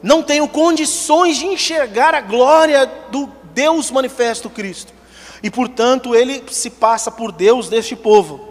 não 0.03 0.23
tenham 0.23 0.47
condições 0.47 1.39
de 1.39 1.47
enxergar 1.47 2.15
a 2.15 2.21
glória 2.21 2.87
do 3.11 3.31
Deus 3.55 3.91
manifesto 3.91 4.49
Cristo. 4.49 4.93
E 5.43 5.51
portanto 5.51 6.15
ele 6.15 6.45
se 6.51 6.71
passa 6.71 7.11
por 7.11 7.33
Deus 7.33 7.69
deste 7.69 7.97
povo. 7.97 8.48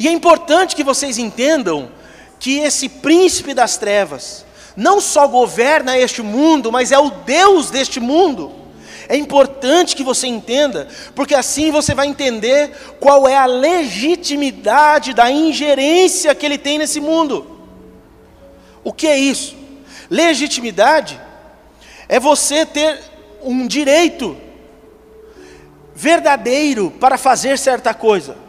E 0.00 0.08
é 0.08 0.10
importante 0.10 0.74
que 0.74 0.82
vocês 0.82 1.18
entendam 1.18 1.90
que 2.38 2.60
esse 2.60 2.88
príncipe 2.88 3.52
das 3.52 3.76
trevas 3.76 4.46
não 4.74 4.98
só 4.98 5.28
governa 5.28 5.98
este 5.98 6.22
mundo, 6.22 6.72
mas 6.72 6.90
é 6.90 6.98
o 6.98 7.10
Deus 7.10 7.70
deste 7.70 8.00
mundo. 8.00 8.50
É 9.06 9.14
importante 9.14 9.94
que 9.94 10.02
você 10.02 10.26
entenda, 10.26 10.88
porque 11.14 11.34
assim 11.34 11.70
você 11.70 11.94
vai 11.94 12.06
entender 12.06 12.70
qual 12.98 13.28
é 13.28 13.36
a 13.36 13.44
legitimidade 13.44 15.12
da 15.12 15.30
ingerência 15.30 16.34
que 16.34 16.46
ele 16.46 16.56
tem 16.56 16.78
nesse 16.78 16.98
mundo. 16.98 17.60
O 18.82 18.94
que 18.94 19.06
é 19.06 19.18
isso? 19.18 19.54
Legitimidade 20.08 21.20
é 22.08 22.18
você 22.18 22.64
ter 22.64 23.00
um 23.42 23.66
direito 23.66 24.34
verdadeiro 25.94 26.90
para 26.98 27.18
fazer 27.18 27.58
certa 27.58 27.92
coisa. 27.92 28.48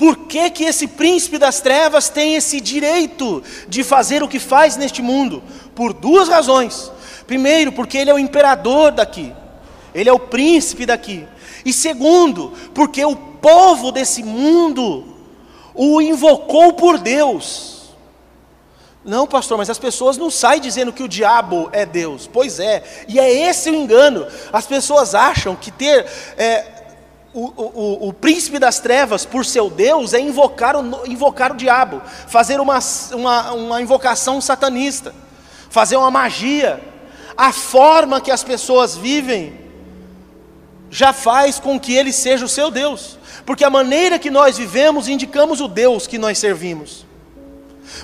Por 0.00 0.16
que, 0.16 0.48
que 0.48 0.64
esse 0.64 0.86
príncipe 0.86 1.36
das 1.36 1.60
trevas 1.60 2.08
tem 2.08 2.34
esse 2.34 2.58
direito 2.58 3.42
de 3.68 3.84
fazer 3.84 4.22
o 4.22 4.28
que 4.28 4.38
faz 4.38 4.74
neste 4.74 5.02
mundo? 5.02 5.42
Por 5.74 5.92
duas 5.92 6.26
razões. 6.26 6.90
Primeiro, 7.26 7.70
porque 7.70 7.98
ele 7.98 8.08
é 8.08 8.14
o 8.14 8.18
imperador 8.18 8.92
daqui, 8.92 9.30
ele 9.94 10.08
é 10.08 10.12
o 10.12 10.18
príncipe 10.18 10.86
daqui. 10.86 11.28
E 11.66 11.70
segundo, 11.70 12.54
porque 12.72 13.04
o 13.04 13.14
povo 13.14 13.92
desse 13.92 14.22
mundo 14.22 15.04
o 15.74 16.00
invocou 16.00 16.72
por 16.72 16.96
Deus. 16.96 17.90
Não, 19.04 19.26
pastor, 19.26 19.58
mas 19.58 19.68
as 19.68 19.78
pessoas 19.78 20.16
não 20.16 20.30
saem 20.30 20.62
dizendo 20.62 20.94
que 20.94 21.02
o 21.02 21.08
diabo 21.08 21.68
é 21.72 21.84
Deus. 21.84 22.26
Pois 22.26 22.58
é, 22.58 23.04
e 23.06 23.20
é 23.20 23.30
esse 23.50 23.70
o 23.70 23.74
engano. 23.74 24.26
As 24.50 24.66
pessoas 24.66 25.14
acham 25.14 25.54
que 25.54 25.70
ter 25.70 26.06
é, 26.38 26.79
o, 27.32 27.44
o, 27.44 28.08
o, 28.08 28.12
príncipe 28.12 28.58
das 28.58 28.80
trevas, 28.80 29.24
por 29.24 29.44
seu 29.44 29.70
Deus, 29.70 30.12
é 30.12 30.20
invocar 30.20 30.76
o, 30.76 31.06
invocar 31.06 31.52
o 31.52 31.56
diabo, 31.56 32.02
fazer 32.26 32.60
uma, 32.60 32.78
uma, 33.12 33.52
uma 33.52 33.82
invocação 33.82 34.40
satanista, 34.40 35.14
fazer 35.68 35.96
uma 35.96 36.10
magia. 36.10 36.80
A 37.36 37.52
forma 37.52 38.20
que 38.20 38.30
as 38.30 38.42
pessoas 38.42 38.96
vivem 38.96 39.58
já 40.90 41.12
faz 41.12 41.60
com 41.60 41.78
que 41.78 41.94
ele 41.94 42.12
seja 42.12 42.44
o 42.44 42.48
seu 42.48 42.70
Deus, 42.70 43.16
porque 43.46 43.64
a 43.64 43.70
maneira 43.70 44.18
que 44.18 44.28
nós 44.28 44.58
vivemos 44.58 45.08
indicamos 45.08 45.60
o 45.60 45.68
Deus 45.68 46.06
que 46.08 46.18
nós 46.18 46.36
servimos. 46.36 47.06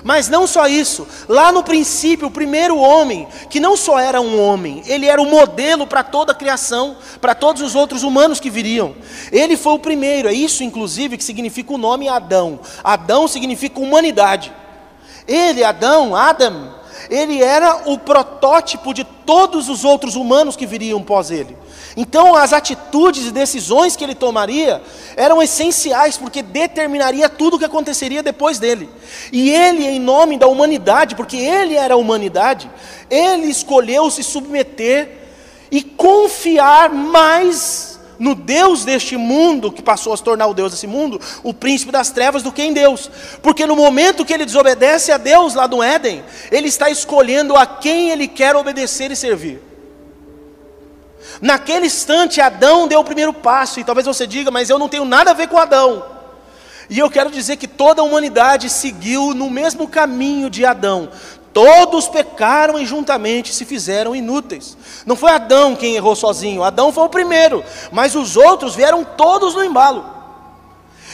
Mas 0.03 0.29
não 0.29 0.45
só 0.45 0.67
isso, 0.67 1.07
lá 1.27 1.51
no 1.51 1.63
princípio, 1.63 2.27
o 2.27 2.31
primeiro 2.31 2.77
homem, 2.77 3.27
que 3.49 3.59
não 3.59 3.75
só 3.75 3.99
era 3.99 4.21
um 4.21 4.39
homem, 4.39 4.83
ele 4.85 5.05
era 5.05 5.21
o 5.21 5.25
modelo 5.25 5.87
para 5.87 6.03
toda 6.03 6.31
a 6.31 6.35
criação, 6.35 6.97
para 7.19 7.33
todos 7.33 7.61
os 7.61 7.75
outros 7.75 8.03
humanos 8.03 8.39
que 8.39 8.49
viriam. 8.49 8.95
Ele 9.31 9.57
foi 9.57 9.73
o 9.73 9.79
primeiro, 9.79 10.27
é 10.27 10.33
isso 10.33 10.63
inclusive 10.63 11.17
que 11.17 11.23
significa 11.23 11.73
o 11.73 11.77
nome 11.77 12.07
Adão. 12.07 12.59
Adão 12.83 13.27
significa 13.27 13.79
humanidade. 13.79 14.53
Ele, 15.27 15.63
Adão, 15.63 16.15
Adam, 16.15 16.73
ele 17.09 17.41
era 17.41 17.89
o 17.89 17.97
protótipo 17.97 18.93
de 18.93 19.03
todos 19.03 19.69
os 19.69 19.83
outros 19.83 20.15
humanos 20.15 20.55
que 20.55 20.65
viriam 20.65 21.01
pós 21.01 21.31
ele. 21.31 21.55
Então, 21.95 22.35
as 22.35 22.53
atitudes 22.53 23.25
e 23.25 23.31
decisões 23.31 23.95
que 23.95 24.03
ele 24.03 24.13
tomaria 24.13 24.81
eram 25.15 25.41
essenciais, 25.41 26.15
porque 26.15 26.43
determinaria 26.43 27.27
tudo 27.27 27.55
o 27.55 27.59
que 27.59 27.65
aconteceria 27.65 28.21
depois 28.21 28.59
dele. 28.59 28.89
E 29.31 29.49
ele, 29.49 29.85
em 29.85 29.99
nome 29.99 30.37
da 30.37 30.47
humanidade, 30.47 31.15
porque 31.15 31.37
ele 31.37 31.75
era 31.75 31.95
a 31.95 31.97
humanidade, 31.97 32.69
ele 33.09 33.47
escolheu 33.47 34.11
se 34.11 34.23
submeter 34.23 35.09
e 35.71 35.81
confiar 35.81 36.89
mais 36.89 37.96
no 38.19 38.33
Deus 38.35 38.83
deste 38.83 39.17
mundo, 39.17 39.71
que 39.71 39.81
passou 39.81 40.13
a 40.13 40.17
se 40.17 40.23
tornar 40.23 40.47
o 40.47 40.53
Deus 40.53 40.71
desse 40.71 40.87
mundo, 40.87 41.19
o 41.43 41.53
príncipe 41.53 41.91
das 41.91 42.09
trevas, 42.09 42.43
do 42.43 42.51
que 42.51 42.61
em 42.61 42.73
Deus. 42.73 43.09
Porque 43.41 43.65
no 43.65 43.75
momento 43.75 44.25
que 44.25 44.33
ele 44.33 44.45
desobedece 44.45 45.11
a 45.11 45.17
Deus 45.17 45.53
lá 45.53 45.67
no 45.67 45.83
Éden, 45.83 46.23
ele 46.51 46.67
está 46.67 46.89
escolhendo 46.89 47.55
a 47.55 47.65
quem 47.65 48.09
ele 48.09 48.27
quer 48.27 48.55
obedecer 48.55 49.11
e 49.11 49.15
servir. 49.15 49.61
Naquele 51.41 51.85
instante, 51.85 52.41
Adão 52.41 52.87
deu 52.87 52.99
o 52.99 53.05
primeiro 53.05 53.33
passo, 53.33 53.79
e 53.79 53.83
talvez 53.83 54.07
você 54.07 54.25
diga, 54.25 54.49
mas 54.49 54.69
eu 54.69 54.79
não 54.79 54.89
tenho 54.89 55.05
nada 55.05 55.31
a 55.31 55.33
ver 55.33 55.47
com 55.47 55.57
Adão. 55.57 56.17
E 56.89 56.99
eu 56.99 57.09
quero 57.09 57.29
dizer 57.29 57.57
que 57.57 57.67
toda 57.67 58.01
a 58.01 58.05
humanidade 58.05 58.69
seguiu 58.69 59.33
no 59.33 59.49
mesmo 59.49 59.87
caminho 59.87 60.49
de 60.49 60.65
Adão. 60.65 61.09
Todos 61.57 62.07
pecaram 62.07 62.77
e 62.77 62.85
juntamente 62.85 63.51
se 63.51 63.65
fizeram 63.65 64.15
inúteis. 64.15 64.77
Não 65.07 65.15
foi 65.15 65.31
Adão 65.31 65.75
quem 65.75 65.95
errou 65.95 66.15
sozinho, 66.15 66.61
Adão 66.61 66.93
foi 66.93 67.05
o 67.05 67.09
primeiro, 67.09 67.63
mas 67.91 68.13
os 68.13 68.37
outros 68.37 68.75
vieram 68.75 69.03
todos 69.03 69.55
no 69.55 69.63
embalo. 69.63 70.05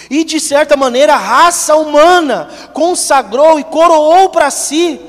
E 0.09 0.25
de 0.25 0.41
certa 0.41 0.75
maneira 0.75 1.13
a 1.13 1.17
raça 1.17 1.77
humana 1.77 2.49
consagrou 2.73 3.57
e 3.57 3.63
coroou 3.63 4.27
para 4.31 4.51
si 4.51 4.99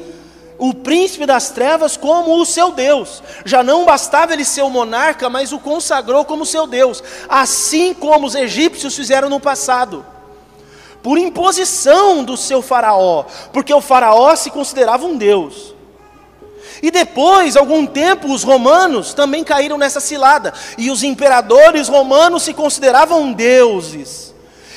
o 0.56 0.72
príncipe 0.72 1.26
das 1.26 1.50
trevas 1.50 1.96
como 1.96 2.40
o 2.40 2.46
seu 2.46 2.70
Deus. 2.70 3.20
Já 3.44 3.60
não 3.60 3.84
bastava 3.84 4.34
ele 4.34 4.44
ser 4.44 4.62
o 4.62 4.70
monarca, 4.70 5.28
mas 5.28 5.50
o 5.50 5.58
consagrou 5.58 6.24
como 6.24 6.46
seu 6.46 6.64
Deus, 6.64 7.02
assim 7.28 7.92
como 7.92 8.24
os 8.24 8.36
egípcios 8.36 8.94
fizeram 8.94 9.28
no 9.28 9.40
passado. 9.40 10.06
Por 11.04 11.18
imposição 11.18 12.24
do 12.24 12.34
seu 12.34 12.62
faraó, 12.62 13.26
porque 13.52 13.74
o 13.74 13.80
faraó 13.82 14.34
se 14.34 14.50
considerava 14.50 15.04
um 15.04 15.18
deus. 15.18 15.74
E 16.82 16.90
depois, 16.90 17.56
algum 17.56 17.86
tempo, 17.86 18.32
os 18.32 18.42
romanos 18.42 19.14
também 19.14 19.44
caíram 19.44 19.78
nessa 19.78 20.00
cilada, 20.00 20.52
e 20.78 20.90
os 20.90 21.02
imperadores 21.02 21.88
romanos 21.88 22.42
se 22.42 22.54
consideravam 22.54 23.34
deuses. 23.34 24.33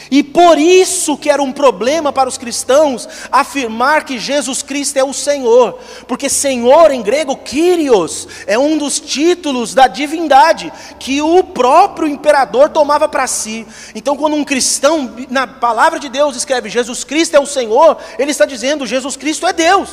E 0.10 0.24
por 0.24 0.58
isso 0.58 1.18
que 1.18 1.30
era 1.30 1.42
um 1.42 1.52
problema 1.52 2.14
para 2.14 2.30
os 2.30 2.38
cristãos 2.38 3.08
afirmar 3.32 4.06
que 4.06 4.18
Jesus 4.18 4.62
Cristo 4.62 4.98
é 4.98 5.04
o 5.04 5.14
Senhor, 5.14 5.80
porque 6.08 6.30
Senhor 6.30 6.92
em 6.92 7.02
grego, 7.02 7.36
Kyrios, 7.36 8.28
é 8.46 8.58
um 8.58 8.78
dos 8.78 9.00
títulos 9.00 9.74
da 9.74 9.88
divindade 9.88 10.72
que 11.00 11.22
o 11.22 11.44
próprio 11.44 12.08
imperador 12.08 12.70
tomava 12.70 13.08
para 13.08 13.28
si. 13.28 13.68
Então, 13.94 14.16
quando 14.16 14.36
um 14.36 14.46
cristão, 14.46 15.14
na 15.30 15.46
palavra 15.46 16.00
de 16.00 16.10
Deus, 16.10 16.36
escreve 16.36 16.70
Jesus 16.70 17.04
Cristo 17.04 17.36
é 17.36 17.40
o 17.40 17.46
Senhor, 17.46 17.98
ele 18.18 18.32
está 18.32 18.46
dizendo 18.46 18.86
Jesus 18.86 19.18
Cristo 19.18 19.46
é 19.46 19.54
Deus. 19.54 19.90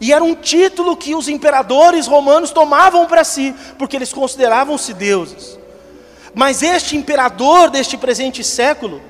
E 0.00 0.12
era 0.12 0.22
um 0.22 0.34
título 0.34 0.96
que 0.96 1.14
os 1.14 1.28
imperadores 1.28 2.06
romanos 2.06 2.50
tomavam 2.50 3.06
para 3.06 3.24
si, 3.24 3.54
porque 3.78 3.96
eles 3.96 4.12
consideravam-se 4.12 4.92
deuses. 4.92 5.58
Mas 6.34 6.62
este 6.62 6.96
imperador 6.96 7.70
deste 7.70 7.96
presente 7.96 8.42
século, 8.42 9.00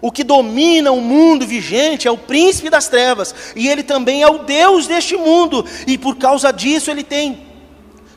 o 0.00 0.10
que 0.10 0.24
domina 0.24 0.92
o 0.92 1.00
mundo 1.00 1.46
vigente 1.46 2.06
é 2.06 2.10
o 2.10 2.18
príncipe 2.18 2.70
das 2.70 2.88
trevas, 2.88 3.34
e 3.54 3.68
ele 3.68 3.82
também 3.82 4.22
é 4.22 4.28
o 4.28 4.38
Deus 4.38 4.86
deste 4.86 5.16
mundo, 5.16 5.64
e 5.86 5.96
por 5.98 6.16
causa 6.16 6.52
disso 6.52 6.90
ele 6.90 7.02
tem 7.02 7.46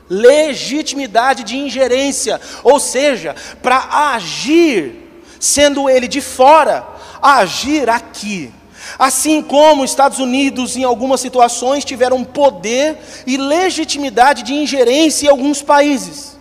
legitimidade 0.08 1.42
de 1.42 1.56
ingerência, 1.56 2.40
ou 2.62 2.78
seja, 2.78 3.34
para 3.62 4.12
agir, 4.14 4.94
sendo 5.40 5.88
ele 5.88 6.06
de 6.06 6.20
fora, 6.20 6.86
agir 7.20 7.88
aqui. 7.88 8.52
Assim 8.98 9.40
como 9.42 9.82
os 9.82 9.90
Estados 9.90 10.18
Unidos, 10.18 10.76
em 10.76 10.84
algumas 10.84 11.20
situações, 11.20 11.84
tiveram 11.84 12.24
poder 12.24 12.98
e 13.26 13.36
legitimidade 13.36 14.42
de 14.42 14.52
ingerência 14.52 15.26
em 15.26 15.30
alguns 15.30 15.62
países. 15.62 16.36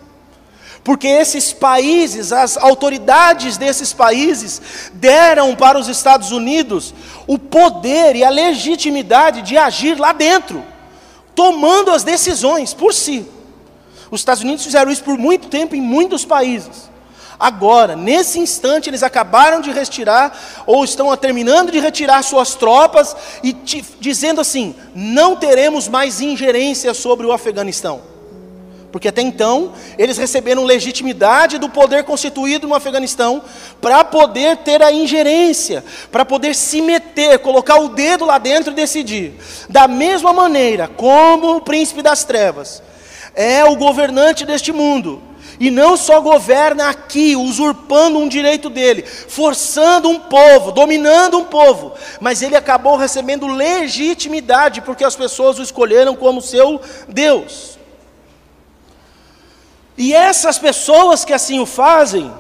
Porque 0.84 1.08
esses 1.08 1.54
países, 1.54 2.32
as 2.32 2.58
autoridades 2.58 3.56
desses 3.56 3.94
países, 3.94 4.90
deram 4.94 5.56
para 5.56 5.78
os 5.78 5.88
Estados 5.88 6.32
Unidos 6.32 6.94
o 7.28 7.38
poder 7.38 8.16
e 8.16 8.24
a 8.24 8.30
legitimidade 8.30 9.44
de 9.44 9.58
agir 9.58 10.00
lá 10.00 10.12
dentro, 10.12 10.64
tomando 11.36 11.92
as 11.92 12.04
decisões 12.04 12.74
por 12.74 12.94
si. 12.94 13.28
Os 14.10 14.22
Estados 14.22 14.44
Unidos 14.44 14.66
fizeram 14.66 14.92
isso 14.92 15.04
por 15.04 15.18
muito 15.18 15.48
tempo 15.48 15.76
em 15.76 15.82
muitos 15.82 16.26
países. 16.26 16.90
Agora, 17.40 17.96
nesse 17.96 18.40
instante, 18.40 18.90
eles 18.90 19.02
acabaram 19.02 19.62
de 19.62 19.72
retirar, 19.72 20.64
ou 20.66 20.84
estão 20.84 21.16
terminando 21.16 21.72
de 21.72 21.80
retirar 21.80 22.24
suas 22.24 22.54
tropas, 22.54 23.16
e 23.44 23.54
dizendo 24.00 24.42
assim: 24.42 24.76
não 24.94 25.36
teremos 25.36 25.88
mais 25.88 26.22
ingerência 26.22 26.94
sobre 26.94 27.26
o 27.26 27.32
Afeganistão. 27.32 28.11
Porque 28.92 29.08
até 29.08 29.22
então, 29.22 29.72
eles 29.98 30.18
receberam 30.18 30.66
legitimidade 30.66 31.58
do 31.58 31.70
poder 31.70 32.04
constituído 32.04 32.68
no 32.68 32.76
Afeganistão 32.76 33.42
para 33.80 34.04
poder 34.04 34.58
ter 34.58 34.82
a 34.84 34.92
ingerência, 34.92 35.84
para 36.12 36.26
poder 36.26 36.54
se 36.54 36.82
meter, 36.82 37.40
colocar 37.40 37.80
o 37.80 37.90
dedo 37.90 38.26
lá 38.26 38.38
dentro 38.38 38.74
e 38.74 38.76
decidir. 38.76 39.34
Da 39.70 39.88
mesma 39.88 40.34
maneira 40.34 40.88
como 40.90 41.56
o 41.56 41.62
príncipe 41.62 42.02
das 42.02 42.26
trevas 42.26 42.84
é 43.34 43.64
o 43.64 43.78
governante 43.78 44.46
deste 44.46 44.74
mundo, 44.74 45.22
e 45.58 45.70
não 45.70 45.96
só 45.96 46.20
governa 46.20 46.90
aqui, 46.90 47.36
usurpando 47.36 48.18
um 48.18 48.28
direito 48.28 48.70
dele, 48.70 49.04
forçando 49.04 50.10
um 50.10 50.20
povo, 50.20 50.72
dominando 50.72 51.38
um 51.38 51.46
povo, 51.46 51.94
mas 52.20 52.42
ele 52.42 52.56
acabou 52.56 52.98
recebendo 52.98 53.48
legitimidade 53.48 54.82
porque 54.82 55.04
as 55.04 55.16
pessoas 55.16 55.60
o 55.60 55.62
escolheram 55.62 56.16
como 56.16 56.42
seu 56.42 56.82
Deus. 57.08 57.80
E 60.02 60.16
essas 60.16 60.58
pessoas 60.58 61.24
que 61.24 61.32
assim 61.32 61.60
o 61.60 61.66
fazem, 61.68 62.34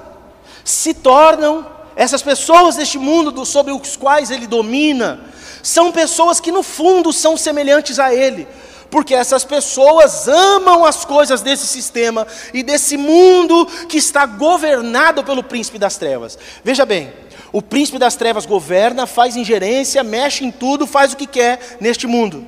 se 0.65 0.95
tornam, 0.95 1.63
essas 1.95 2.23
pessoas 2.23 2.75
deste 2.75 2.97
mundo 2.97 3.45
sobre 3.45 3.71
os 3.71 3.95
quais 3.95 4.31
ele 4.31 4.47
domina, 4.47 5.19
são 5.61 5.91
pessoas 5.91 6.39
que 6.39 6.51
no 6.51 6.63
fundo 6.63 7.13
são 7.13 7.37
semelhantes 7.37 7.99
a 7.99 8.11
ele, 8.11 8.47
Porque 8.89 9.13
essas 9.13 9.45
pessoas 9.45 10.27
amam 10.27 10.83
as 10.83 11.05
coisas 11.05 11.43
desse 11.43 11.67
sistema 11.67 12.25
e 12.51 12.63
desse 12.63 12.97
mundo 12.97 13.67
que 13.87 13.97
está 13.97 14.25
governado 14.25 15.23
pelo 15.23 15.43
príncipe 15.43 15.77
das 15.77 15.97
trevas. 15.97 16.39
Veja 16.63 16.83
bem, 16.83 17.13
o 17.53 17.61
príncipe 17.61 17.99
das 17.99 18.15
trevas 18.15 18.47
governa, 18.47 19.05
faz 19.05 19.35
ingerência, 19.35 20.03
mexe 20.03 20.43
em 20.43 20.51
tudo, 20.51 20.87
faz 20.87 21.13
o 21.13 21.15
que 21.15 21.27
quer 21.27 21.77
neste 21.79 22.07
mundo. 22.07 22.43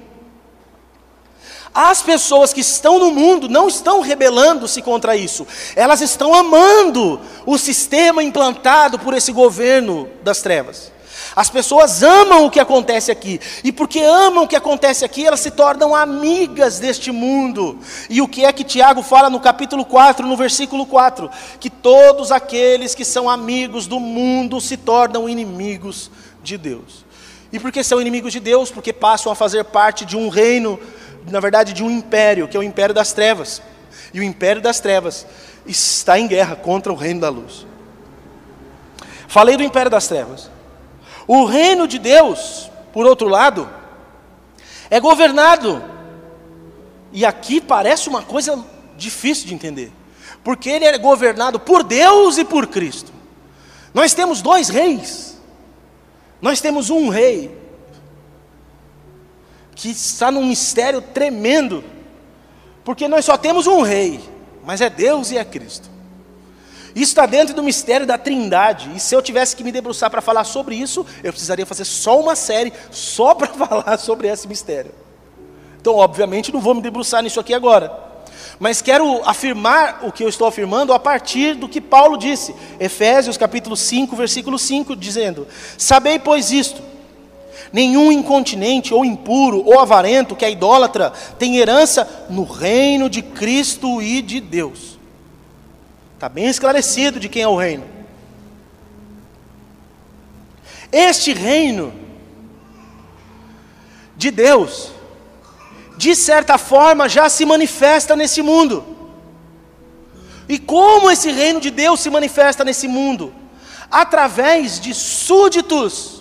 As 1.73 2.01
pessoas 2.01 2.53
que 2.53 2.61
estão 2.61 2.99
no 2.99 3.11
mundo 3.11 3.49
não 3.49 3.67
estão 3.67 4.01
rebelando-se 4.01 4.81
contra 4.81 5.15
isso, 5.15 5.47
elas 5.75 6.01
estão 6.01 6.33
amando 6.33 7.19
o 7.45 7.57
sistema 7.57 8.21
implantado 8.21 8.99
por 8.99 9.13
esse 9.13 9.31
governo 9.31 10.07
das 10.23 10.41
trevas. 10.41 10.93
As 11.35 11.49
pessoas 11.49 12.03
amam 12.03 12.45
o 12.45 12.51
que 12.51 12.59
acontece 12.59 13.11
aqui, 13.11 13.39
e 13.63 13.71
porque 13.71 13.99
amam 13.99 14.43
o 14.43 14.47
que 14.47 14.55
acontece 14.55 15.03
aqui, 15.03 15.25
elas 15.25 15.39
se 15.39 15.49
tornam 15.49 15.95
amigas 15.95 16.77
deste 16.77 17.11
mundo. 17.11 17.79
E 18.07 18.21
o 18.21 18.27
que 18.27 18.45
é 18.45 18.53
que 18.53 18.63
Tiago 18.63 19.01
fala 19.01 19.31
no 19.31 19.39
capítulo 19.39 19.83
4, 19.83 20.27
no 20.27 20.37
versículo 20.37 20.85
4? 20.85 21.29
Que 21.59 21.71
todos 21.71 22.31
aqueles 22.31 22.93
que 22.93 23.03
são 23.03 23.27
amigos 23.27 23.87
do 23.87 23.99
mundo 23.99 24.61
se 24.61 24.77
tornam 24.77 25.27
inimigos 25.27 26.11
de 26.43 26.55
Deus. 26.55 27.03
E 27.51 27.59
por 27.59 27.71
que 27.71 27.83
são 27.83 28.01
inimigos 28.01 28.33
de 28.33 28.39
Deus? 28.39 28.69
Porque 28.69 28.93
passam 28.93 29.31
a 29.31 29.35
fazer 29.35 29.63
parte 29.63 30.05
de 30.05 30.17
um 30.17 30.29
reino 30.29 30.79
na 31.29 31.39
verdade, 31.39 31.73
de 31.73 31.83
um 31.83 31.89
império, 31.89 32.47
que 32.47 32.57
é 32.57 32.59
o 32.59 32.63
império 32.63 32.93
das 32.93 33.13
trevas. 33.13 33.61
E 34.13 34.19
o 34.19 34.23
império 34.23 34.61
das 34.61 34.79
trevas 34.79 35.25
está 35.65 36.19
em 36.19 36.27
guerra 36.27 36.55
contra 36.55 36.91
o 36.91 36.95
reino 36.95 37.21
da 37.21 37.29
luz. 37.29 37.65
Falei 39.27 39.57
do 39.57 39.63
império 39.63 39.89
das 39.89 40.07
trevas. 40.07 40.49
O 41.27 41.45
reino 41.45 41.87
de 41.87 41.97
Deus, 41.97 42.69
por 42.91 43.05
outro 43.05 43.27
lado, 43.27 43.69
é 44.89 44.99
governado. 44.99 45.83
E 47.11 47.25
aqui 47.25 47.61
parece 47.61 48.09
uma 48.09 48.21
coisa 48.21 48.63
difícil 48.97 49.47
de 49.47 49.53
entender. 49.53 49.91
Porque 50.43 50.69
ele 50.69 50.85
é 50.85 50.97
governado 50.97 51.59
por 51.59 51.83
Deus 51.83 52.37
e 52.37 52.43
por 52.43 52.67
Cristo. 52.67 53.11
Nós 53.93 54.13
temos 54.13 54.41
dois 54.41 54.69
reis. 54.69 55.39
Nós 56.41 56.59
temos 56.59 56.89
um 56.89 57.09
rei 57.09 57.62
que 59.75 59.89
está 59.89 60.31
num 60.31 60.45
mistério 60.45 61.01
tremendo, 61.01 61.83
porque 62.83 63.07
nós 63.07 63.25
só 63.25 63.37
temos 63.37 63.67
um 63.67 63.81
rei, 63.81 64.19
mas 64.63 64.81
é 64.81 64.89
Deus 64.89 65.31
e 65.31 65.37
é 65.37 65.43
Cristo. 65.43 65.93
Isso 66.95 67.11
está 67.11 67.25
dentro 67.25 67.55
do 67.55 67.63
mistério 67.63 68.05
da 68.05 68.17
Trindade. 68.17 68.91
E 68.95 68.99
se 68.99 69.15
eu 69.15 69.21
tivesse 69.21 69.55
que 69.55 69.63
me 69.63 69.71
debruçar 69.71 70.11
para 70.11 70.21
falar 70.21 70.43
sobre 70.43 70.75
isso, 70.75 71.05
eu 71.23 71.31
precisaria 71.31 71.65
fazer 71.65 71.85
só 71.85 72.19
uma 72.19 72.35
série 72.35 72.71
só 72.91 73.33
para 73.35 73.47
falar 73.47 73.97
sobre 73.97 74.27
esse 74.27 74.47
mistério. 74.47 74.91
Então, 75.81 75.95
obviamente, 75.95 76.53
não 76.53 76.61
vou 76.61 76.75
me 76.75 76.81
debruçar 76.81 77.23
nisso 77.23 77.39
aqui 77.39 77.53
agora. 77.53 77.91
Mas 78.59 78.81
quero 78.81 79.21
afirmar 79.27 80.01
o 80.03 80.11
que 80.11 80.23
eu 80.23 80.29
estou 80.29 80.47
afirmando 80.47 80.93
a 80.93 80.99
partir 80.99 81.55
do 81.55 81.67
que 81.67 81.81
Paulo 81.81 82.17
disse, 82.17 82.55
Efésios 82.79 83.37
capítulo 83.37 83.75
5, 83.75 84.15
versículo 84.15 84.59
5, 84.59 84.95
dizendo: 84.95 85.47
Sabei, 85.77 86.19
pois, 86.19 86.51
isto, 86.51 86.81
Nenhum 87.73 88.11
incontinente 88.11 88.93
ou 88.93 89.03
impuro 89.03 89.63
ou 89.65 89.79
avarento 89.79 90.35
que 90.35 90.45
é 90.45 90.51
idólatra 90.51 91.11
tem 91.39 91.57
herança 91.57 92.27
no 92.29 92.43
reino 92.43 93.09
de 93.09 93.23
Cristo 93.23 93.99
e 93.99 94.21
de 94.21 94.39
Deus. 94.39 94.99
Está 96.13 96.29
bem 96.29 96.45
esclarecido 96.45 97.19
de 97.19 97.27
quem 97.27 97.41
é 97.41 97.47
o 97.47 97.57
reino. 97.57 97.83
Este 100.91 101.33
reino 101.33 101.91
de 104.15 104.29
Deus, 104.29 104.91
de 105.97 106.15
certa 106.15 106.59
forma, 106.59 107.09
já 107.09 107.27
se 107.27 107.43
manifesta 107.43 108.15
nesse 108.15 108.43
mundo. 108.43 108.85
E 110.47 110.59
como 110.59 111.09
esse 111.09 111.31
reino 111.31 111.59
de 111.59 111.71
Deus 111.71 112.01
se 112.01 112.11
manifesta 112.11 112.63
nesse 112.63 112.87
mundo? 112.87 113.33
Através 113.89 114.79
de 114.79 114.93
súditos 114.93 116.12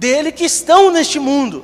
dele 0.00 0.32
que 0.32 0.44
estão 0.44 0.90
neste 0.90 1.20
mundo. 1.20 1.62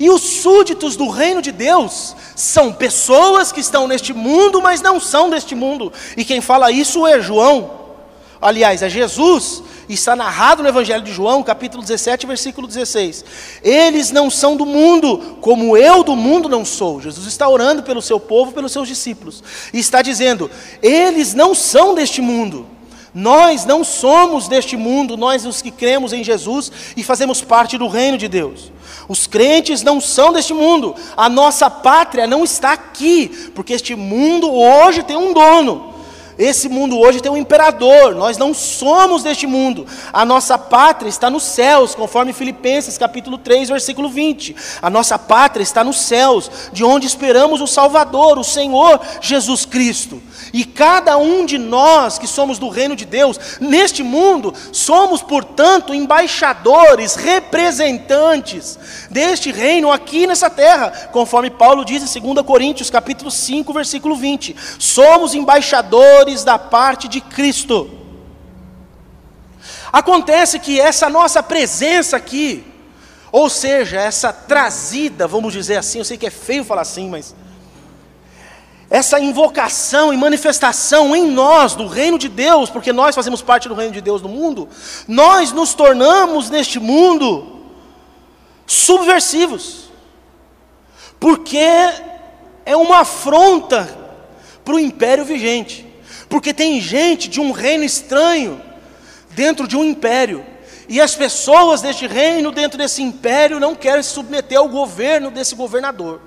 E 0.00 0.10
os 0.10 0.22
súditos 0.22 0.96
do 0.96 1.08
reino 1.08 1.42
de 1.42 1.52
Deus 1.52 2.16
são 2.34 2.72
pessoas 2.72 3.52
que 3.52 3.60
estão 3.60 3.86
neste 3.86 4.12
mundo, 4.12 4.60
mas 4.60 4.80
não 4.80 4.98
são 4.98 5.28
deste 5.28 5.54
mundo. 5.54 5.92
E 6.16 6.24
quem 6.24 6.40
fala 6.40 6.72
isso 6.72 7.06
é 7.06 7.20
João. 7.20 7.84
Aliás, 8.40 8.82
é 8.82 8.88
Jesus, 8.88 9.62
está 9.88 10.14
narrado 10.14 10.62
no 10.62 10.68
Evangelho 10.68 11.02
de 11.02 11.12
João, 11.12 11.42
capítulo 11.42 11.82
17, 11.82 12.26
versículo 12.26 12.66
16. 12.66 13.24
Eles 13.62 14.10
não 14.10 14.30
são 14.30 14.56
do 14.56 14.66
mundo, 14.66 15.38
como 15.40 15.76
eu 15.76 16.02
do 16.02 16.16
mundo 16.16 16.48
não 16.48 16.64
sou. 16.64 17.00
Jesus 17.00 17.26
está 17.26 17.48
orando 17.48 17.82
pelo 17.82 18.02
seu 18.02 18.20
povo, 18.20 18.52
pelos 18.52 18.72
seus 18.72 18.88
discípulos. 18.88 19.42
E 19.72 19.78
está 19.78 20.02
dizendo: 20.02 20.50
eles 20.82 21.32
não 21.32 21.54
são 21.54 21.94
deste 21.94 22.20
mundo, 22.20 22.66
nós 23.18 23.64
não 23.64 23.82
somos 23.82 24.46
deste 24.46 24.76
mundo, 24.76 25.16
nós 25.16 25.46
os 25.46 25.62
que 25.62 25.70
cremos 25.70 26.12
em 26.12 26.22
Jesus 26.22 26.70
e 26.94 27.02
fazemos 27.02 27.40
parte 27.40 27.78
do 27.78 27.88
reino 27.88 28.18
de 28.18 28.28
Deus. 28.28 28.70
Os 29.08 29.26
crentes 29.26 29.82
não 29.82 30.02
são 30.02 30.34
deste 30.34 30.52
mundo, 30.52 30.94
a 31.16 31.26
nossa 31.26 31.70
pátria 31.70 32.26
não 32.26 32.44
está 32.44 32.72
aqui, 32.72 33.50
porque 33.54 33.72
este 33.72 33.94
mundo 33.94 34.52
hoje 34.52 35.02
tem 35.02 35.16
um 35.16 35.32
dono. 35.32 35.94
Esse 36.38 36.68
mundo 36.68 36.98
hoje 36.98 37.22
tem 37.22 37.32
um 37.32 37.36
imperador, 37.36 38.14
nós 38.14 38.36
não 38.36 38.52
somos 38.52 39.22
deste 39.22 39.46
mundo. 39.46 39.86
A 40.12 40.22
nossa 40.22 40.58
pátria 40.58 41.08
está 41.08 41.30
nos 41.30 41.42
céus, 41.42 41.94
conforme 41.94 42.34
Filipenses 42.34 42.98
capítulo 42.98 43.38
3, 43.38 43.70
versículo 43.70 44.10
20. 44.10 44.54
A 44.82 44.90
nossa 44.90 45.18
pátria 45.18 45.62
está 45.62 45.82
nos 45.82 45.98
céus, 45.98 46.50
de 46.74 46.84
onde 46.84 47.06
esperamos 47.06 47.62
o 47.62 47.66
Salvador, 47.66 48.38
o 48.38 48.44
Senhor 48.44 49.00
Jesus 49.22 49.64
Cristo. 49.64 50.22
E 50.52 50.62
cada 50.64 51.16
um 51.16 51.46
de 51.46 51.56
nós 51.56 52.18
que 52.18 52.26
somos 52.26 52.58
do 52.58 52.68
reino 52.68 52.94
de 52.94 53.06
Deus, 53.06 53.38
neste 53.58 54.02
mundo, 54.02 54.52
somos, 54.72 55.22
portanto, 55.22 55.94
embaixadores, 55.94 57.14
representantes 57.14 58.78
deste 59.10 59.50
reino 59.50 59.90
aqui 59.90 60.26
nessa 60.26 60.50
terra, 60.50 61.08
conforme 61.12 61.48
Paulo 61.48 61.82
diz 61.82 62.14
em 62.14 62.20
2 62.20 62.44
Coríntios, 62.44 62.90
capítulo 62.90 63.30
5, 63.30 63.72
versículo 63.72 64.16
20. 64.16 64.54
Somos 64.78 65.34
embaixadores 65.34 66.25
da 66.44 66.58
parte 66.58 67.08
de 67.08 67.20
Cristo. 67.20 67.90
Acontece 69.92 70.58
que 70.58 70.80
essa 70.80 71.08
nossa 71.08 71.42
presença 71.42 72.16
aqui, 72.16 72.64
ou 73.32 73.48
seja, 73.48 74.00
essa 74.00 74.32
trazida, 74.32 75.26
vamos 75.26 75.52
dizer 75.52 75.76
assim, 75.76 75.98
eu 75.98 76.04
sei 76.04 76.18
que 76.18 76.26
é 76.26 76.30
feio 76.30 76.64
falar 76.64 76.82
assim, 76.82 77.08
mas 77.08 77.34
essa 78.88 79.18
invocação 79.18 80.12
e 80.12 80.16
manifestação 80.16 81.14
em 81.14 81.26
nós 81.30 81.74
do 81.74 81.86
reino 81.86 82.18
de 82.18 82.28
Deus, 82.28 82.70
porque 82.70 82.92
nós 82.92 83.14
fazemos 83.14 83.42
parte 83.42 83.68
do 83.68 83.74
reino 83.74 83.92
de 83.92 84.00
Deus 84.00 84.22
no 84.22 84.28
mundo, 84.28 84.68
nós 85.08 85.52
nos 85.52 85.74
tornamos 85.74 86.50
neste 86.50 86.78
mundo 86.78 87.62
subversivos, 88.66 89.90
porque 91.18 91.58
é 92.64 92.76
uma 92.76 92.98
afronta 92.98 93.88
para 94.64 94.74
o 94.74 94.80
império 94.80 95.24
vigente, 95.24 95.85
porque 96.28 96.52
tem 96.52 96.80
gente 96.80 97.28
de 97.28 97.40
um 97.40 97.52
reino 97.52 97.84
estranho 97.84 98.60
dentro 99.30 99.68
de 99.68 99.76
um 99.76 99.84
império. 99.84 100.44
E 100.88 101.00
as 101.00 101.14
pessoas 101.14 101.82
deste 101.82 102.06
reino, 102.06 102.52
dentro 102.52 102.78
desse 102.78 103.02
império, 103.02 103.58
não 103.58 103.74
querem 103.74 104.02
se 104.02 104.10
submeter 104.10 104.58
ao 104.58 104.68
governo 104.68 105.30
desse 105.30 105.54
governador. 105.54 106.20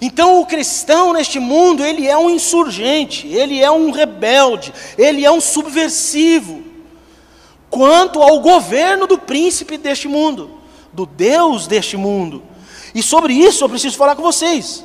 Então 0.00 0.40
o 0.40 0.46
cristão 0.46 1.12
neste 1.12 1.38
mundo, 1.38 1.84
ele 1.84 2.06
é 2.06 2.16
um 2.16 2.28
insurgente, 2.28 3.26
ele 3.28 3.62
é 3.62 3.70
um 3.70 3.90
rebelde, 3.90 4.72
ele 4.98 5.24
é 5.24 5.30
um 5.30 5.40
subversivo 5.40 6.62
quanto 7.70 8.22
ao 8.22 8.40
governo 8.40 9.06
do 9.06 9.18
príncipe 9.18 9.76
deste 9.76 10.06
mundo, 10.06 10.60
do 10.92 11.06
Deus 11.06 11.66
deste 11.66 11.96
mundo. 11.96 12.42
E 12.94 13.02
sobre 13.02 13.32
isso 13.32 13.64
eu 13.64 13.68
preciso 13.68 13.96
falar 13.96 14.14
com 14.14 14.22
vocês. 14.22 14.84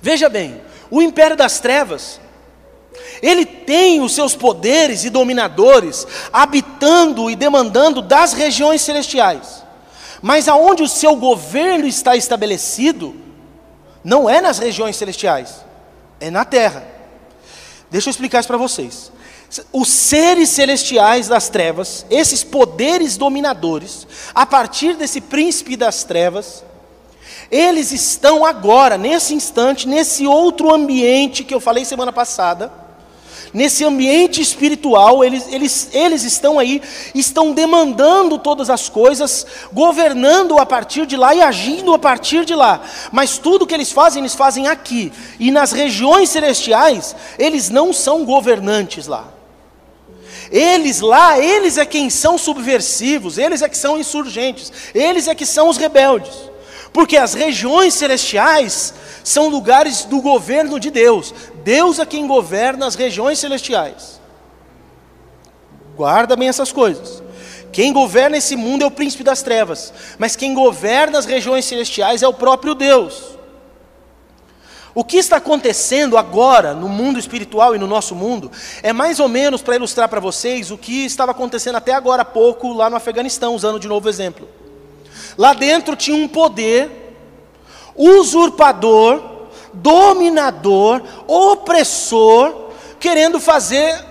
Veja 0.00 0.28
bem, 0.28 0.60
o 0.90 1.02
império 1.02 1.36
das 1.36 1.58
trevas, 1.58 2.20
ele 3.22 3.44
tem 3.44 4.00
os 4.00 4.14
seus 4.14 4.34
poderes 4.34 5.04
e 5.04 5.10
dominadores 5.10 6.06
habitando 6.32 7.30
e 7.30 7.36
demandando 7.36 8.00
das 8.00 8.32
regiões 8.32 8.82
celestiais. 8.82 9.62
Mas 10.20 10.48
aonde 10.48 10.82
o 10.82 10.88
seu 10.88 11.16
governo 11.16 11.86
está 11.86 12.16
estabelecido, 12.16 13.14
não 14.02 14.28
é 14.28 14.40
nas 14.40 14.58
regiões 14.58 14.96
celestiais, 14.96 15.64
é 16.20 16.30
na 16.30 16.44
terra. 16.44 16.86
Deixa 17.90 18.08
eu 18.08 18.10
explicar 18.10 18.40
isso 18.40 18.48
para 18.48 18.56
vocês. 18.56 19.12
Os 19.72 19.88
seres 19.88 20.50
celestiais 20.50 21.28
das 21.28 21.48
trevas, 21.48 22.04
esses 22.10 22.44
poderes 22.44 23.16
dominadores, 23.16 24.06
a 24.34 24.44
partir 24.44 24.94
desse 24.94 25.20
príncipe 25.20 25.76
das 25.76 26.04
trevas, 26.04 26.62
eles 27.50 27.92
estão 27.92 28.44
agora, 28.44 28.98
nesse 28.98 29.34
instante, 29.34 29.88
nesse 29.88 30.26
outro 30.26 30.72
ambiente 30.74 31.44
que 31.44 31.54
eu 31.54 31.60
falei 31.60 31.84
semana 31.84 32.12
passada, 32.12 32.70
nesse 33.52 33.84
ambiente 33.84 34.40
espiritual, 34.40 35.24
eles, 35.24 35.46
eles, 35.52 35.88
eles 35.92 36.22
estão 36.24 36.58
aí, 36.58 36.82
estão 37.14 37.52
demandando 37.52 38.38
todas 38.38 38.70
as 38.70 38.88
coisas, 38.88 39.46
governando 39.72 40.58
a 40.58 40.66
partir 40.66 41.06
de 41.06 41.16
lá 41.16 41.34
e 41.34 41.42
agindo 41.42 41.92
a 41.94 41.98
partir 41.98 42.44
de 42.44 42.54
lá. 42.54 42.80
Mas 43.12 43.38
tudo 43.38 43.66
que 43.66 43.74
eles 43.74 43.92
fazem, 43.92 44.20
eles 44.20 44.34
fazem 44.34 44.66
aqui. 44.66 45.12
E 45.38 45.50
nas 45.50 45.72
regiões 45.72 46.30
celestiais, 46.30 47.14
eles 47.38 47.70
não 47.70 47.92
são 47.92 48.24
governantes 48.24 49.06
lá. 49.06 49.38
Eles 50.50 51.00
lá, 51.00 51.38
eles 51.38 51.76
é 51.76 51.84
quem 51.84 52.08
são 52.08 52.38
subversivos, 52.38 53.36
eles 53.36 53.60
é 53.60 53.68
que 53.68 53.76
são 53.76 53.98
insurgentes, 53.98 54.72
eles 54.94 55.28
é 55.28 55.34
que 55.34 55.44
são 55.44 55.68
os 55.68 55.76
rebeldes. 55.76 56.47
Porque 56.98 57.16
as 57.16 57.32
regiões 57.32 57.94
celestiais 57.94 58.92
são 59.22 59.48
lugares 59.48 60.04
do 60.04 60.20
governo 60.20 60.80
de 60.80 60.90
Deus. 60.90 61.32
Deus 61.62 62.00
é 62.00 62.04
quem 62.04 62.26
governa 62.26 62.88
as 62.88 62.96
regiões 62.96 63.38
celestiais. 63.38 64.20
Guarda 65.96 66.34
bem 66.34 66.48
essas 66.48 66.72
coisas. 66.72 67.22
Quem 67.70 67.92
governa 67.92 68.38
esse 68.38 68.56
mundo 68.56 68.82
é 68.82 68.86
o 68.88 68.90
príncipe 68.90 69.22
das 69.22 69.42
trevas, 69.42 69.92
mas 70.18 70.34
quem 70.34 70.52
governa 70.52 71.20
as 71.20 71.24
regiões 71.24 71.66
celestiais 71.66 72.20
é 72.24 72.26
o 72.26 72.34
próprio 72.34 72.74
Deus. 72.74 73.38
O 74.92 75.04
que 75.04 75.18
está 75.18 75.36
acontecendo 75.36 76.18
agora 76.18 76.74
no 76.74 76.88
mundo 76.88 77.20
espiritual 77.20 77.76
e 77.76 77.78
no 77.78 77.86
nosso 77.86 78.12
mundo 78.12 78.50
é 78.82 78.92
mais 78.92 79.20
ou 79.20 79.28
menos 79.28 79.62
para 79.62 79.76
ilustrar 79.76 80.08
para 80.08 80.18
vocês 80.18 80.72
o 80.72 80.76
que 80.76 81.04
estava 81.04 81.30
acontecendo 81.30 81.76
até 81.76 81.92
agora 81.94 82.22
há 82.22 82.24
pouco 82.24 82.72
lá 82.72 82.90
no 82.90 82.96
Afeganistão, 82.96 83.54
usando 83.54 83.78
de 83.78 83.86
novo 83.86 84.08
exemplo. 84.08 84.57
Lá 85.36 85.52
dentro 85.52 85.96
tinha 85.96 86.16
um 86.16 86.28
poder 86.28 87.14
usurpador, 87.96 89.48
dominador, 89.72 91.02
opressor, 91.26 92.70
querendo 93.00 93.40
fazer 93.40 94.04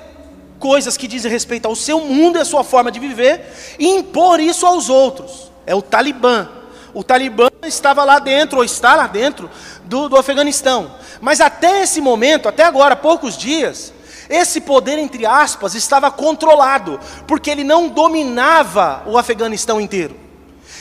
coisas 0.59 0.97
que 0.97 1.07
dizem 1.07 1.31
respeito 1.31 1.67
ao 1.67 1.75
seu 1.75 2.01
mundo 2.01 2.37
e 2.37 2.41
à 2.41 2.45
sua 2.45 2.63
forma 2.63 2.91
de 2.91 2.99
viver 2.99 3.45
e 3.79 3.87
impor 3.87 4.39
isso 4.39 4.65
aos 4.65 4.89
outros. 4.89 5.51
É 5.65 5.75
o 5.75 5.81
Talibã. 5.81 6.49
O 6.93 7.03
Talibã 7.03 7.47
estava 7.63 8.03
lá 8.03 8.17
dentro, 8.17 8.57
ou 8.57 8.63
está 8.63 8.95
lá 8.95 9.07
dentro, 9.07 9.49
do, 9.85 10.09
do 10.09 10.17
Afeganistão. 10.17 10.95
Mas 11.21 11.39
até 11.39 11.83
esse 11.83 12.01
momento, 12.01 12.49
até 12.49 12.63
agora, 12.63 12.95
poucos 12.95 13.37
dias, 13.37 13.93
esse 14.29 14.61
poder, 14.61 14.97
entre 14.97 15.25
aspas, 15.25 15.75
estava 15.75 16.09
controlado, 16.09 16.99
porque 17.27 17.49
ele 17.49 17.63
não 17.63 17.87
dominava 17.87 19.03
o 19.05 19.17
Afeganistão 19.17 19.79
inteiro. 19.79 20.26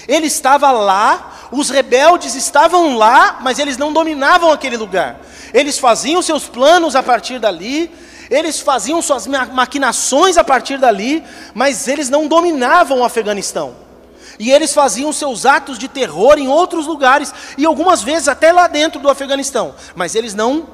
Ele 0.08 0.26
estava 0.26 0.70
lá, 0.70 1.48
os 1.50 1.70
rebeldes 1.70 2.34
estavam 2.34 2.96
lá, 2.96 3.38
mas 3.40 3.58
eles 3.58 3.76
não 3.76 3.92
dominavam 3.92 4.50
aquele 4.50 4.76
lugar. 4.76 5.20
Eles 5.52 5.78
faziam 5.78 6.22
seus 6.22 6.44
planos 6.44 6.94
a 6.94 7.02
partir 7.02 7.38
dali, 7.38 7.90
eles 8.30 8.60
faziam 8.60 9.00
suas 9.00 9.26
maquinações 9.26 10.36
a 10.36 10.44
partir 10.44 10.78
dali, 10.78 11.22
mas 11.54 11.86
eles 11.88 12.08
não 12.08 12.26
dominavam 12.26 13.00
o 13.00 13.04
Afeganistão. 13.04 13.74
E 14.38 14.50
eles 14.50 14.74
faziam 14.74 15.12
seus 15.12 15.46
atos 15.46 15.78
de 15.78 15.88
terror 15.88 16.38
em 16.38 16.48
outros 16.48 16.86
lugares, 16.86 17.32
e 17.56 17.64
algumas 17.64 18.02
vezes 18.02 18.28
até 18.28 18.52
lá 18.52 18.66
dentro 18.66 19.00
do 19.00 19.08
Afeganistão, 19.08 19.74
mas 19.94 20.14
eles 20.14 20.34
não 20.34 20.68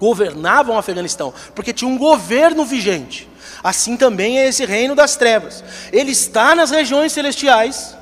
governavam 0.00 0.76
o 0.76 0.78
Afeganistão, 0.78 1.34
porque 1.54 1.72
tinha 1.72 1.90
um 1.90 1.98
governo 1.98 2.64
vigente. 2.64 3.28
Assim 3.62 3.96
também 3.96 4.38
é 4.38 4.46
esse 4.46 4.64
reino 4.64 4.94
das 4.94 5.16
trevas. 5.16 5.64
Ele 5.92 6.12
está 6.12 6.54
nas 6.54 6.70
regiões 6.70 7.12
celestiais, 7.12 7.97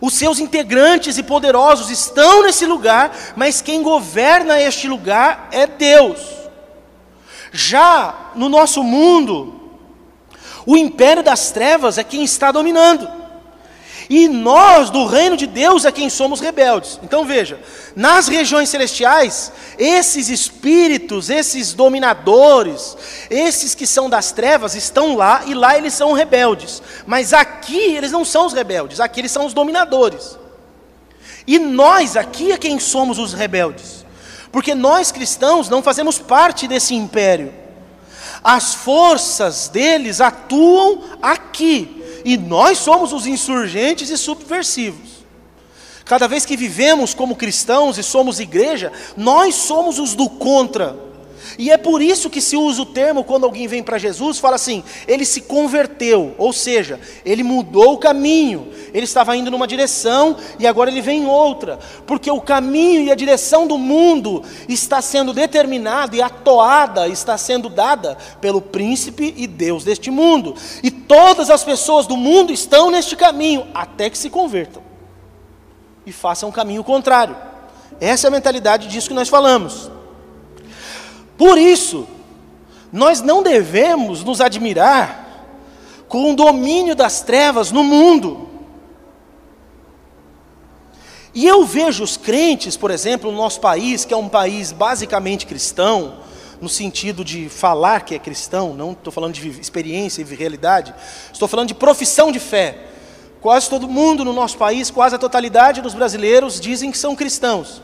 os 0.00 0.14
seus 0.14 0.38
integrantes 0.38 1.18
e 1.18 1.22
poderosos 1.22 1.90
estão 1.90 2.42
nesse 2.42 2.64
lugar, 2.66 3.16
mas 3.36 3.60
quem 3.60 3.82
governa 3.82 4.60
este 4.60 4.86
lugar 4.88 5.48
é 5.50 5.66
Deus. 5.66 6.20
Já 7.52 8.32
no 8.34 8.48
nosso 8.48 8.82
mundo, 8.82 9.58
o 10.66 10.76
império 10.76 11.22
das 11.22 11.50
trevas 11.50 11.98
é 11.98 12.04
quem 12.04 12.22
está 12.22 12.52
dominando. 12.52 13.08
E 14.10 14.26
nós, 14.26 14.88
do 14.88 15.04
reino 15.04 15.36
de 15.36 15.46
Deus, 15.46 15.84
é 15.84 15.92
quem 15.92 16.08
somos 16.08 16.40
rebeldes. 16.40 16.98
Então 17.02 17.26
veja, 17.26 17.60
nas 17.94 18.26
regiões 18.26 18.70
celestiais, 18.70 19.52
esses 19.78 20.30
espíritos, 20.30 21.28
esses 21.28 21.74
dominadores, 21.74 22.96
esses 23.28 23.74
que 23.74 23.86
são 23.86 24.08
das 24.08 24.32
trevas, 24.32 24.74
estão 24.74 25.14
lá 25.14 25.42
e 25.46 25.52
lá 25.52 25.76
eles 25.76 25.92
são 25.92 26.12
rebeldes. 26.12 26.82
Mas 27.06 27.34
aqui 27.34 27.96
eles 27.96 28.10
não 28.10 28.24
são 28.24 28.46
os 28.46 28.54
rebeldes, 28.54 28.98
aqui 28.98 29.20
eles 29.20 29.32
são 29.32 29.44
os 29.44 29.52
dominadores. 29.52 30.38
E 31.46 31.58
nós 31.58 32.16
aqui 32.16 32.52
é 32.52 32.56
quem 32.56 32.78
somos 32.78 33.18
os 33.18 33.34
rebeldes. 33.34 34.06
Porque 34.50 34.74
nós 34.74 35.12
cristãos 35.12 35.68
não 35.68 35.82
fazemos 35.82 36.18
parte 36.18 36.66
desse 36.66 36.94
império. 36.94 37.52
As 38.42 38.74
forças 38.74 39.68
deles 39.68 40.20
atuam 40.20 41.02
aqui, 41.20 42.02
e 42.28 42.36
nós 42.36 42.76
somos 42.76 43.14
os 43.14 43.26
insurgentes 43.26 44.10
e 44.10 44.18
subversivos. 44.18 45.24
Cada 46.04 46.28
vez 46.28 46.44
que 46.44 46.58
vivemos 46.58 47.14
como 47.14 47.34
cristãos 47.34 47.96
e 47.96 48.02
somos 48.02 48.38
igreja, 48.38 48.92
nós 49.16 49.54
somos 49.54 49.98
os 49.98 50.14
do 50.14 50.28
contra. 50.28 51.07
E 51.58 51.70
é 51.70 51.76
por 51.76 52.02
isso 52.02 52.30
que 52.30 52.40
se 52.40 52.56
usa 52.56 52.82
o 52.82 52.86
termo 52.86 53.24
quando 53.24 53.44
alguém 53.44 53.66
vem 53.66 53.82
para 53.82 53.98
Jesus, 53.98 54.38
fala 54.38 54.56
assim: 54.56 54.82
ele 55.06 55.24
se 55.24 55.42
converteu, 55.42 56.34
ou 56.38 56.52
seja, 56.52 57.00
ele 57.24 57.42
mudou 57.42 57.94
o 57.94 57.98
caminho. 57.98 58.68
Ele 58.92 59.04
estava 59.04 59.36
indo 59.36 59.50
numa 59.50 59.66
direção 59.66 60.36
e 60.58 60.66
agora 60.66 60.90
ele 60.90 61.02
vem 61.02 61.22
em 61.22 61.26
outra, 61.26 61.78
porque 62.06 62.30
o 62.30 62.40
caminho 62.40 63.02
e 63.02 63.10
a 63.10 63.14
direção 63.14 63.66
do 63.66 63.76
mundo 63.76 64.42
está 64.68 65.02
sendo 65.02 65.32
determinada 65.32 66.16
e 66.16 66.22
a 66.22 66.30
toada 66.30 67.06
está 67.08 67.36
sendo 67.36 67.68
dada 67.68 68.16
pelo 68.40 68.60
príncipe 68.60 69.34
e 69.36 69.46
Deus 69.46 69.84
deste 69.84 70.10
mundo. 70.10 70.54
E 70.82 70.90
todas 70.90 71.50
as 71.50 71.62
pessoas 71.64 72.06
do 72.06 72.16
mundo 72.16 72.52
estão 72.52 72.90
neste 72.90 73.14
caminho 73.14 73.66
até 73.74 74.08
que 74.08 74.16
se 74.16 74.30
convertam 74.30 74.82
e 76.08 76.12
façam 76.12 76.48
um 76.48 76.52
caminho 76.52 76.82
contrário. 76.82 77.36
Essa 78.00 78.26
é 78.26 78.28
a 78.28 78.30
mentalidade 78.30 78.88
disso 78.88 79.08
que 79.08 79.14
nós 79.14 79.28
falamos. 79.28 79.90
Por 81.38 81.56
isso, 81.56 82.08
nós 82.92 83.22
não 83.22 83.44
devemos 83.44 84.24
nos 84.24 84.40
admirar 84.40 85.46
com 86.08 86.32
o 86.32 86.36
domínio 86.36 86.96
das 86.96 87.22
trevas 87.22 87.70
no 87.70 87.84
mundo. 87.84 88.48
E 91.32 91.46
eu 91.46 91.64
vejo 91.64 92.02
os 92.02 92.16
crentes, 92.16 92.76
por 92.76 92.90
exemplo, 92.90 93.30
no 93.30 93.36
nosso 93.36 93.60
país, 93.60 94.04
que 94.04 94.12
é 94.12 94.16
um 94.16 94.28
país 94.28 94.72
basicamente 94.72 95.46
cristão, 95.46 96.16
no 96.60 96.68
sentido 96.68 97.24
de 97.24 97.48
falar 97.48 98.00
que 98.00 98.16
é 98.16 98.18
cristão, 98.18 98.74
não 98.74 98.90
estou 98.90 99.12
falando 99.12 99.34
de 99.34 99.48
experiência 99.60 100.22
e 100.22 100.24
realidade, 100.34 100.92
estou 101.32 101.46
falando 101.46 101.68
de 101.68 101.74
profissão 101.74 102.32
de 102.32 102.40
fé. 102.40 102.86
Quase 103.40 103.70
todo 103.70 103.86
mundo 103.86 104.24
no 104.24 104.32
nosso 104.32 104.58
país, 104.58 104.90
quase 104.90 105.14
a 105.14 105.18
totalidade 105.18 105.80
dos 105.80 105.94
brasileiros 105.94 106.60
dizem 106.60 106.90
que 106.90 106.98
são 106.98 107.14
cristãos. 107.14 107.80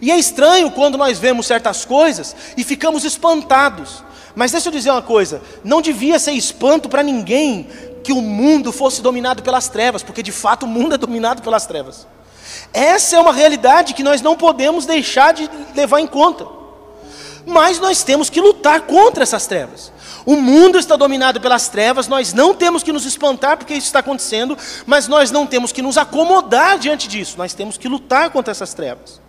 E 0.00 0.10
é 0.10 0.18
estranho 0.18 0.70
quando 0.70 0.96
nós 0.96 1.18
vemos 1.18 1.46
certas 1.46 1.84
coisas 1.84 2.34
e 2.56 2.64
ficamos 2.64 3.04
espantados. 3.04 4.02
Mas 4.34 4.52
deixa 4.52 4.68
eu 4.68 4.72
dizer 4.72 4.90
uma 4.90 5.02
coisa: 5.02 5.42
não 5.62 5.82
devia 5.82 6.18
ser 6.18 6.32
espanto 6.32 6.88
para 6.88 7.02
ninguém 7.02 7.68
que 8.02 8.12
o 8.12 8.22
mundo 8.22 8.72
fosse 8.72 9.02
dominado 9.02 9.42
pelas 9.42 9.68
trevas, 9.68 10.02
porque 10.02 10.22
de 10.22 10.32
fato 10.32 10.64
o 10.64 10.68
mundo 10.68 10.94
é 10.94 10.98
dominado 10.98 11.42
pelas 11.42 11.66
trevas. 11.66 12.06
Essa 12.72 13.16
é 13.16 13.20
uma 13.20 13.32
realidade 13.32 13.94
que 13.94 14.02
nós 14.02 14.22
não 14.22 14.36
podemos 14.36 14.86
deixar 14.86 15.34
de 15.34 15.48
levar 15.74 16.00
em 16.00 16.06
conta. 16.06 16.46
Mas 17.46 17.78
nós 17.78 18.02
temos 18.02 18.30
que 18.30 18.40
lutar 18.40 18.82
contra 18.82 19.22
essas 19.22 19.46
trevas. 19.46 19.92
O 20.26 20.36
mundo 20.36 20.78
está 20.78 20.96
dominado 20.96 21.40
pelas 21.40 21.68
trevas, 21.68 22.06
nós 22.06 22.32
não 22.32 22.54
temos 22.54 22.82
que 22.82 22.92
nos 22.92 23.06
espantar 23.06 23.56
porque 23.56 23.74
isso 23.74 23.86
está 23.86 24.00
acontecendo, 24.00 24.56
mas 24.86 25.08
nós 25.08 25.30
não 25.30 25.46
temos 25.46 25.72
que 25.72 25.80
nos 25.80 25.96
acomodar 25.96 26.78
diante 26.78 27.08
disso, 27.08 27.36
nós 27.38 27.54
temos 27.54 27.78
que 27.78 27.88
lutar 27.88 28.30
contra 28.30 28.50
essas 28.50 28.74
trevas. 28.74 29.20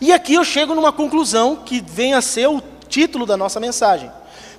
E 0.00 0.12
aqui 0.12 0.34
eu 0.34 0.44
chego 0.44 0.74
numa 0.74 0.92
conclusão 0.92 1.56
que 1.56 1.80
vem 1.86 2.14
a 2.14 2.20
ser 2.22 2.48
o 2.48 2.62
título 2.88 3.26
da 3.26 3.36
nossa 3.36 3.60
mensagem: 3.60 4.10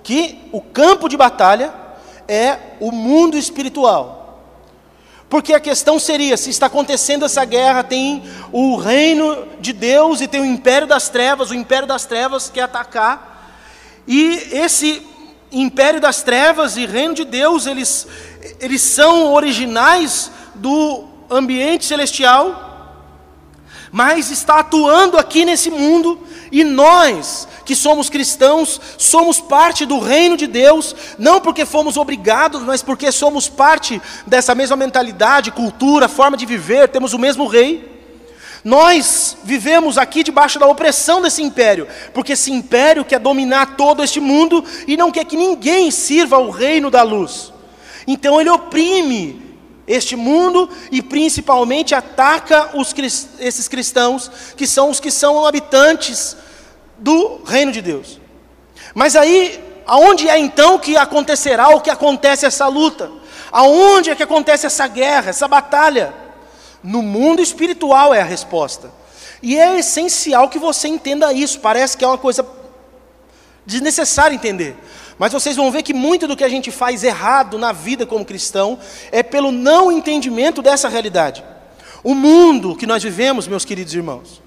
que 0.02 0.40
o 0.52 0.62
campo 0.62 1.08
de 1.08 1.18
batalha 1.18 1.74
é 2.28 2.58
o 2.80 2.92
mundo 2.92 3.38
espiritual. 3.38 4.24
Porque 5.30 5.54
a 5.54 5.60
questão 5.60 5.98
seria: 5.98 6.38
se 6.38 6.50
está 6.50 6.68
acontecendo 6.68 7.26
essa 7.26 7.44
guerra, 7.44 7.84
tem 7.84 8.24
o 8.52 8.76
reino 8.76 9.48
de 9.60 9.74
Deus 9.74 10.22
e 10.22 10.28
tem 10.28 10.42
o 10.42 10.46
império 10.46 10.88
das 10.88 11.10
trevas, 11.10 11.50
o 11.50 11.56
império 11.56 11.88
das 11.88 12.06
trevas 12.06 12.50
quer 12.50 12.62
atacar, 12.62 13.52
e 14.08 14.50
esse 14.52 15.06
império 15.52 16.02
das 16.02 16.24
trevas 16.24 16.78
e 16.78 16.86
reino 16.86 17.14
de 17.14 17.26
Deus, 17.26 17.66
eles, 17.66 18.08
eles 18.60 18.82
são 18.82 19.34
originais 19.34 20.32
do 20.56 21.06
ambiente 21.30 21.86
celestial, 21.86 22.63
mas 23.94 24.32
está 24.32 24.56
atuando 24.56 25.20
aqui 25.20 25.46
nesse 25.46 25.70
mundo, 25.70 26.18
e 26.52 26.64
nós, 26.64 27.48
que 27.64 27.76
somos 27.76 28.10
cristãos, 28.10 28.82
somos 28.98 29.40
parte 29.40 29.86
do 29.86 30.00
reino 30.00 30.36
de 30.36 30.48
Deus, 30.48 30.96
não 31.20 31.40
porque 31.40 31.64
fomos 31.64 31.96
obrigados, 31.96 32.64
mas 32.64 32.82
porque 32.82 33.12
somos 33.12 33.48
parte 33.48 34.02
dessa 34.26 34.56
mesma 34.56 34.76
mentalidade, 34.76 35.52
cultura, 35.52 36.08
forma 36.08 36.36
de 36.36 36.44
viver, 36.44 36.90
temos 36.90 37.14
o 37.14 37.20
mesmo 37.20 37.46
rei. 37.46 37.88
Nós 38.64 39.38
vivemos 39.44 40.00
aqui 40.00 40.24
debaixo 40.24 40.58
da 40.58 40.66
opressão 40.66 41.22
desse 41.22 41.44
império, 41.44 41.88
porque 42.16 42.32
esse 42.32 42.52
império 42.52 43.06
quer 43.06 43.20
dominar 43.20 43.78
todo 43.78 44.02
este 44.04 44.20
mundo 44.20 44.66
e 44.88 44.98
não 44.98 45.12
quer 45.12 45.26
que 45.26 45.38
ninguém 45.38 45.92
sirva 45.92 46.38
ao 46.38 46.50
reino 46.50 46.90
da 46.90 47.04
luz. 47.04 47.54
Então 48.08 48.42
ele 48.42 48.50
oprime 48.50 49.53
este 49.88 50.16
mundo 50.16 50.70
e 50.92 51.02
principalmente 51.02 51.94
ataca 51.94 52.72
os, 52.76 52.94
esses 53.40 53.68
cristãos, 53.68 54.32
que 54.56 54.66
são 54.66 54.90
os 54.90 55.00
que 55.00 55.12
são 55.12 55.46
habitantes 55.46 56.38
do 56.98 57.42
reino 57.46 57.72
de 57.72 57.82
Deus. 57.82 58.20
Mas 58.94 59.16
aí, 59.16 59.62
aonde 59.86 60.30
é 60.30 60.38
então 60.38 60.80
que 60.80 60.96
acontecerá 60.96 61.70
o 61.70 61.82
que 61.82 61.90
acontece 61.90 62.46
essa 62.46 62.68
luta? 62.68 63.12
Aonde 63.52 64.10
é 64.10 64.16
que 64.16 64.24
acontece 64.24 64.66
essa 64.66 64.88
guerra, 64.88 65.30
essa 65.30 65.48
batalha? 65.48 66.14
No 66.82 67.02
mundo 67.02 67.42
espiritual 67.42 68.14
é 68.14 68.22
a 68.22 68.26
resposta. 68.26 68.92
E 69.42 69.60
é 69.60 69.78
essencial 69.78 70.50
que 70.50 70.58
você 70.58 70.88
entenda 70.88 71.34
isso. 71.34 71.60
Parece 71.60 71.98
que 71.98 72.04
é 72.04 72.08
uma 72.08 72.18
coisa 72.18 72.46
desnecessária 73.66 74.36
entender. 74.36 74.76
Mas 75.18 75.32
vocês 75.32 75.56
vão 75.56 75.72
ver 75.72 75.84
que 75.84 75.94
muito 75.94 76.28
do 76.28 76.36
que 76.36 76.44
a 76.44 76.50
gente 76.50 76.72
faz 76.72 77.04
errado 77.04 77.58
na 77.58 77.72
vida 77.72 78.06
como 78.06 78.26
cristão 78.26 78.80
é 79.12 79.22
pelo 79.22 79.52
não 79.52 79.92
entendimento 79.92 80.62
dessa 80.62 80.90
realidade. 80.90 81.44
O 82.04 82.14
mundo 82.14 82.76
que 82.76 82.88
nós 82.88 83.02
vivemos, 83.02 83.48
meus 83.48 83.64
queridos 83.64 83.94
irmãos, 83.94 84.42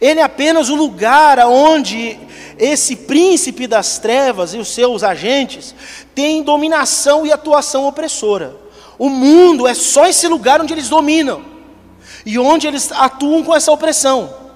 ele 0.00 0.20
é 0.20 0.22
apenas 0.22 0.68
o 0.68 0.74
lugar 0.74 1.38
onde 1.46 2.18
esse 2.58 2.96
príncipe 2.96 3.66
das 3.66 3.98
trevas 3.98 4.52
e 4.52 4.58
os 4.58 4.68
seus 4.68 5.02
agentes 5.02 5.74
têm 6.14 6.42
dominação 6.42 7.24
e 7.24 7.32
atuação 7.32 7.86
opressora. 7.86 8.56
O 8.98 9.08
mundo 9.08 9.66
é 9.68 9.74
só 9.74 10.06
esse 10.06 10.26
lugar 10.26 10.60
onde 10.60 10.74
eles 10.74 10.88
dominam 10.88 11.44
e 12.26 12.38
onde 12.38 12.66
eles 12.66 12.90
atuam 12.90 13.44
com 13.44 13.54
essa 13.54 13.70
opressão. 13.70 14.47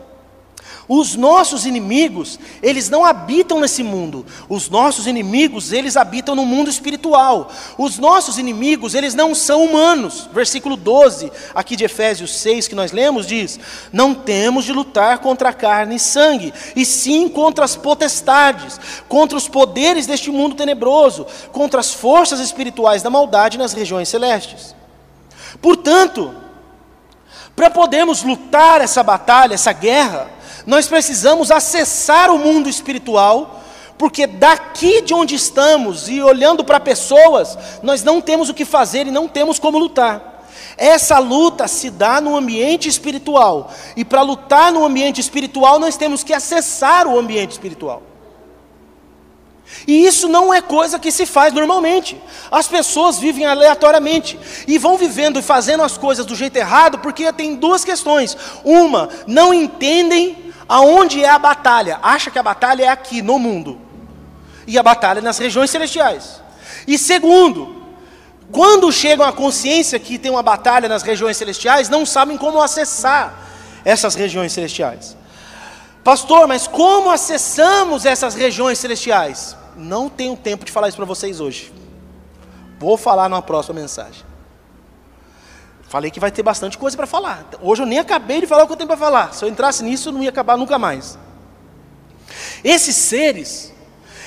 Os 0.89 1.15
nossos 1.15 1.65
inimigos, 1.65 2.39
eles 2.61 2.91
não 2.91 3.05
habitam 3.05 3.61
nesse 3.61 3.83
mundo. 3.83 4.27
Os 4.49 4.69
nossos 4.69 5.07
inimigos, 5.07 5.73
eles 5.73 5.97
habitam 5.97 6.35
no 6.35 6.45
mundo 6.45 6.69
espiritual. 6.69 7.51
Os 7.79 7.99
nossos 7.99 8.37
inimigos, 8.37 8.95
eles 8.95 9.15
não 9.15 9.35
são 9.35 9.65
humanos. 9.65 10.29
Versículo 10.33 10.77
12, 10.77 11.31
aqui 11.55 11.77
de 11.77 11.85
Efésios 11.85 12.35
6, 12.37 12.67
que 12.67 12.75
nós 12.75 12.91
lemos, 12.91 13.27
diz: 13.27 13.61
Não 13.93 14.13
temos 14.13 14.65
de 14.65 14.73
lutar 14.73 15.19
contra 15.19 15.51
a 15.51 15.55
carne 15.55 15.97
e 15.97 16.01
sangue, 16.01 16.53
e 16.75 16.85
sim 16.85 17.29
contra 17.29 17.65
as 17.65 17.77
potestades, 17.77 18.81
contra 19.09 19.39
os 19.39 19.47
poderes 19.47 20.07
deste 20.07 20.31
mundo 20.31 20.57
tenebroso, 20.57 21.27
contra 21.53 21.79
as 21.79 21.95
forças 21.95 22.41
espirituais 22.41 23.03
da 23.03 23.11
maldade 23.11 23.57
nas 23.57 23.73
regiões 23.73 24.09
celestes. 24.09 24.75
Portanto, 25.61 26.35
para 27.55 27.71
podermos 27.71 28.23
lutar 28.23 28.81
essa 28.81 29.03
batalha, 29.03 29.55
essa 29.55 29.73
guerra, 29.73 30.42
nós 30.67 30.87
precisamos 30.87 31.51
acessar 31.51 32.31
o 32.31 32.39
mundo 32.39 32.69
espiritual, 32.69 33.63
porque 33.99 34.27
daqui 34.27 35.03
de 35.03 35.15
onde 35.15 35.35
estamos 35.35 36.09
e 36.09 36.21
olhando 36.21 36.65
para 36.65 36.81
pessoas, 36.81 37.57
nós 37.83 38.03
não 38.03 38.21
temos 38.21 38.49
o 38.49 38.55
que 38.55 38.65
fazer 38.65 39.07
e 39.07 39.11
não 39.13 39.29
temos 39.29 39.59
como 39.59 39.79
lutar. 39.79 40.45
Essa 40.77 41.19
luta 41.19 41.69
se 41.69 41.91
dá 41.91 42.21
no 42.21 42.37
ambiente 42.37 42.89
espiritual, 42.89 43.71
e 43.97 44.05
para 44.05 44.23
lutar 44.23 44.73
no 44.73 44.85
ambiente 44.85 45.21
espiritual, 45.21 45.79
nós 45.79 45.97
temos 45.97 46.25
que 46.25 46.33
acessar 46.33 47.07
o 47.07 47.19
ambiente 47.19 47.53
espiritual. 47.53 48.03
E 49.87 50.07
isso 50.07 50.29
não 50.29 50.53
é 50.53 50.61
coisa 50.61 50.99
que 50.99 51.11
se 51.11 51.27
faz 51.27 51.53
normalmente. 51.53 52.21
As 52.51 52.69
pessoas 52.69 53.19
vivem 53.19 53.47
aleatoriamente 53.47 54.39
e 54.67 54.79
vão 54.79 54.97
vivendo 54.97 55.39
e 55.39 55.43
fazendo 55.43 55.83
as 55.83 55.97
coisas 55.97 56.27
do 56.27 56.35
jeito 56.35 56.57
errado 56.57 56.99
porque 56.99 57.33
tem 57.33 57.55
duas 57.55 57.85
questões. 57.85 58.37
Uma, 58.65 59.09
não 59.27 59.53
entendem 59.53 60.52
Aonde 60.73 61.23
é 61.23 61.29
a 61.29 61.39
batalha? 61.39 61.99
Acha 62.03 62.31
que 62.31 62.39
a 62.39 62.43
batalha 62.43 62.85
é 62.85 62.89
aqui, 62.89 63.21
no 63.21 63.39
mundo. 63.39 63.79
E 64.67 64.79
a 64.79 64.83
batalha 64.83 65.19
é 65.19 65.23
nas 65.23 65.37
regiões 65.37 65.71
celestiais. 65.71 66.41
E 66.89 66.97
segundo, 66.97 67.85
quando 68.51 68.91
chegam 68.91 69.27
à 69.27 69.35
consciência 69.35 69.99
que 69.99 70.17
tem 70.17 70.31
uma 70.31 70.43
batalha 70.43 70.89
nas 70.89 71.03
regiões 71.03 71.37
celestiais, 71.37 71.91
não 71.91 72.07
sabem 72.07 72.39
como 72.39 72.59
acessar 72.59 73.35
essas 73.85 74.15
regiões 74.15 74.51
celestiais. 74.55 75.15
Pastor, 76.03 76.49
mas 76.49 76.67
como 76.67 77.11
acessamos 77.11 78.07
essas 78.07 78.35
regiões 78.35 78.79
celestiais? 78.79 79.55
Não 79.77 80.09
tenho 80.09 80.35
tempo 80.39 80.65
de 80.65 80.73
falar 80.73 80.89
isso 80.89 80.97
para 80.97 81.05
vocês 81.05 81.39
hoje. 81.39 81.71
Vou 82.79 82.97
falar 82.97 83.29
numa 83.29 83.43
próxima 83.43 83.79
mensagem. 83.79 84.32
Falei 85.93 86.11
que 86.11 86.19
vai 86.19 86.31
ter 86.31 86.43
bastante 86.43 86.79
coisa 86.79 86.97
para 86.97 87.07
falar. 87.07 87.45
Hoje 87.61 87.83
eu 87.83 87.87
nem 87.87 87.99
acabei 87.99 88.41
de 88.41 88.47
falar 88.47 88.63
o 88.63 88.67
que 88.67 88.73
eu 88.73 88.79
tenho 88.79 88.89
para 88.89 88.97
falar. 88.97 89.35
Se 89.35 89.45
eu 89.45 89.49
entrasse 89.51 89.85
nisso, 89.85 90.11
não 90.11 90.23
ia 90.23 90.31
acabar 90.31 90.57
nunca 90.57 90.79
mais. 90.79 91.19
Esses 92.65 92.97
seres, 92.97 93.75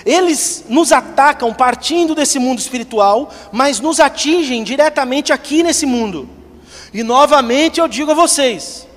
eles 0.05 0.65
nos 0.69 0.91
atacam 0.91 1.51
partindo 1.51 2.13
desse 2.13 2.37
mundo 2.37 2.59
espiritual, 2.59 3.31
mas 3.51 3.79
nos 3.79 3.99
atingem 3.99 4.63
diretamente 4.63 5.33
aqui 5.33 5.63
nesse 5.63 5.87
mundo. 5.87 6.29
E 6.93 7.01
novamente 7.01 7.79
eu 7.79 7.87
digo 7.87 8.11
a 8.11 8.13
vocês: 8.13 8.87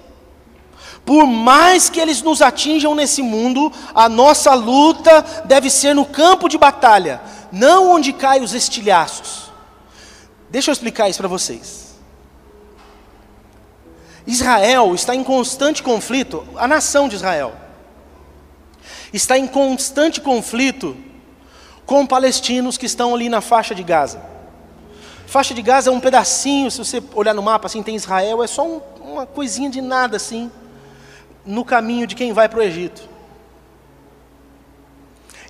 por 1.06 1.26
mais 1.26 1.88
que 1.88 1.98
eles 1.98 2.20
nos 2.20 2.42
atinjam 2.42 2.94
nesse 2.94 3.22
mundo, 3.22 3.72
a 3.94 4.10
nossa 4.10 4.52
luta 4.52 5.24
deve 5.46 5.70
ser 5.70 5.94
no 5.94 6.04
campo 6.04 6.50
de 6.50 6.58
batalha, 6.58 7.22
não 7.50 7.92
onde 7.92 8.12
caem 8.12 8.42
os 8.42 8.52
estilhaços. 8.52 9.50
Deixa 10.50 10.70
eu 10.70 10.72
explicar 10.74 11.08
isso 11.08 11.20
para 11.20 11.28
vocês. 11.28 11.87
Israel 14.28 14.94
está 14.94 15.14
em 15.14 15.24
constante 15.24 15.82
conflito, 15.82 16.46
a 16.54 16.68
nação 16.68 17.08
de 17.08 17.16
Israel 17.16 17.54
está 19.10 19.38
em 19.38 19.46
constante 19.46 20.20
conflito 20.20 20.94
com 21.86 22.06
palestinos 22.06 22.76
que 22.76 22.84
estão 22.84 23.14
ali 23.14 23.30
na 23.30 23.40
faixa 23.40 23.74
de 23.74 23.82
Gaza. 23.82 24.22
Faixa 25.26 25.54
de 25.54 25.62
Gaza 25.62 25.88
é 25.88 25.92
um 25.92 25.98
pedacinho, 25.98 26.70
se 26.70 26.76
você 26.76 27.02
olhar 27.14 27.32
no 27.32 27.42
mapa 27.42 27.68
assim, 27.68 27.82
tem 27.82 27.96
Israel, 27.96 28.42
é 28.42 28.46
só 28.46 28.66
um, 28.66 28.82
uma 29.00 29.24
coisinha 29.24 29.70
de 29.70 29.80
nada 29.80 30.18
assim, 30.18 30.50
no 31.46 31.64
caminho 31.64 32.06
de 32.06 32.14
quem 32.14 32.30
vai 32.34 32.50
para 32.50 32.58
o 32.58 32.62
Egito. 32.62 33.08